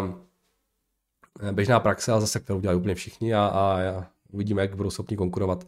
um, 0.00 0.22
běžná 1.52 1.80
praxe, 1.80 2.12
ale 2.12 2.20
zase, 2.20 2.40
kterou 2.40 2.60
dělají 2.60 2.78
úplně 2.78 2.94
všichni 2.94 3.34
a, 3.34 3.46
a, 3.46 3.80
a 3.90 4.06
uvidíme, 4.30 4.62
jak 4.62 4.76
budou 4.76 4.90
schopni 4.90 5.16
konkurovat 5.16 5.66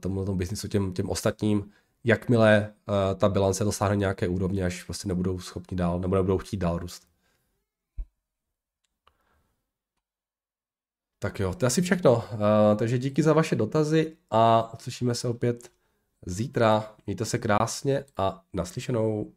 tomu, 0.00 0.24
tomu 0.24 0.38
biznisu 0.38 0.68
těm, 0.68 0.92
těm 0.92 1.10
ostatním, 1.10 1.70
jakmile 2.04 2.72
uh, 2.88 3.18
ta 3.18 3.28
bilance 3.28 3.64
dosáhne 3.64 3.96
nějaké 3.96 4.28
úrovně, 4.28 4.64
až 4.64 4.84
prostě 4.84 5.08
nebudou 5.08 5.38
schopni 5.38 5.76
dál, 5.76 6.00
nebo 6.00 6.16
nebudou 6.16 6.38
chtít 6.38 6.56
dál 6.56 6.78
růst. 6.78 7.02
Tak 11.18 11.40
jo, 11.40 11.54
to 11.54 11.64
je 11.64 11.66
asi 11.66 11.82
všechno. 11.82 12.14
Uh, 12.16 12.22
takže 12.76 12.98
díky 12.98 13.22
za 13.22 13.32
vaše 13.32 13.56
dotazy 13.56 14.16
a 14.30 14.72
uslyšíme 14.74 15.14
se 15.14 15.28
opět 15.28 15.70
zítra. 16.26 16.94
Mějte 17.06 17.24
se 17.24 17.38
krásně 17.38 18.04
a 18.16 18.44
naslyšenou. 18.52 19.32